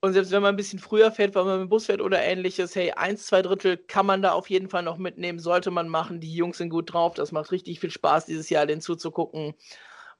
Und 0.00 0.12
selbst 0.12 0.32
wenn 0.32 0.42
man 0.42 0.54
ein 0.54 0.56
bisschen 0.56 0.80
früher 0.80 1.12
fährt, 1.12 1.34
weil 1.34 1.44
man 1.44 1.60
mit 1.60 1.66
dem 1.66 1.70
Bus 1.70 1.86
fährt 1.86 2.02
oder 2.02 2.20
ähnliches, 2.20 2.74
hey, 2.74 2.90
eins, 2.90 3.24
zwei 3.24 3.40
Drittel 3.40 3.78
kann 3.78 4.04
man 4.04 4.20
da 4.20 4.32
auf 4.32 4.50
jeden 4.50 4.68
Fall 4.68 4.82
noch 4.82 4.98
mitnehmen, 4.98 5.38
sollte 5.38 5.70
man 5.70 5.88
machen. 5.88 6.20
Die 6.20 6.34
Jungs 6.34 6.58
sind 6.58 6.70
gut 6.70 6.92
drauf. 6.92 7.14
Das 7.14 7.32
macht 7.32 7.52
richtig 7.52 7.80
viel 7.80 7.90
Spaß, 7.90 8.26
dieses 8.26 8.50
Jahr 8.50 8.66
den 8.66 8.80
zuzugucken. 8.80 9.54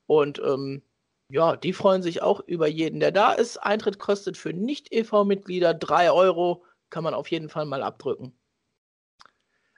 Und 0.07 0.39
ähm, 0.39 0.83
ja, 1.29 1.57
die 1.57 1.73
freuen 1.73 2.03
sich 2.03 2.23
auch 2.23 2.41
über 2.47 2.67
jeden, 2.67 3.01
der 3.01 3.13
da 3.13 3.33
ist. 3.33 3.57
Eintritt 3.59 3.99
kostet 3.99 4.37
für 4.37 4.53
Nicht-EV-Mitglieder 4.53 5.75
3 5.75 6.11
Euro. 6.11 6.65
Kann 6.91 7.05
man 7.05 7.15
auf 7.15 7.31
jeden 7.31 7.49
Fall 7.49 7.65
mal 7.65 7.83
abdrücken. 7.83 8.39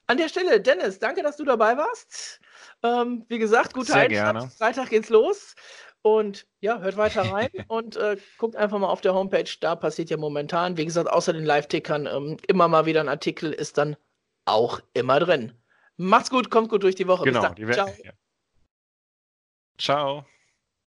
An 0.09 0.19
der 0.19 0.29
Stelle, 0.29 0.61
Dennis, 0.61 0.99
danke, 0.99 1.23
dass 1.23 1.37
du 1.37 1.45
dabei 1.45 1.77
warst. 1.77 2.41
Ähm, 2.83 3.25
wie 3.29 3.39
gesagt, 3.39 3.75
gute 3.75 3.93
Sehr 3.93 4.09
Gerne. 4.09 4.51
Freitag 4.51 4.91
geht's 4.91 5.09
los. 5.09 5.55
Und 6.03 6.47
ja, 6.61 6.79
hört 6.79 6.97
weiter 6.97 7.23
rein 7.33 7.49
und 7.69 7.97
äh, 7.97 8.17
guckt 8.39 8.55
einfach 8.55 8.79
mal 8.79 8.89
auf 8.89 9.01
der 9.01 9.15
Homepage. 9.15 9.51
Da 9.61 9.75
passiert 9.75 10.11
ja 10.11 10.17
momentan, 10.17 10.77
wie 10.77 10.85
gesagt, 10.85 11.11
außer 11.11 11.33
den 11.33 11.45
Live-Tickern 11.45 12.07
ähm, 12.07 12.37
immer 12.47 12.69
mal 12.69 12.87
wieder 12.87 13.01
ein 13.01 13.09
Artikel, 13.09 13.53
ist 13.53 13.79
dann 13.79 13.97
auch 14.45 14.81
immer 14.95 15.19
drin. 15.19 15.53
Macht's 15.97 16.31
gut, 16.31 16.51
kommt 16.51 16.69
gut 16.69 16.85
durch 16.85 16.95
die 16.95 17.09
Woche. 17.09 17.25
Genau, 17.25 17.41
Bis 17.55 17.77
dann. 17.77 17.89
Ciao. 17.89 17.89
Ja. 18.05 18.13
Ciao. 19.79 20.27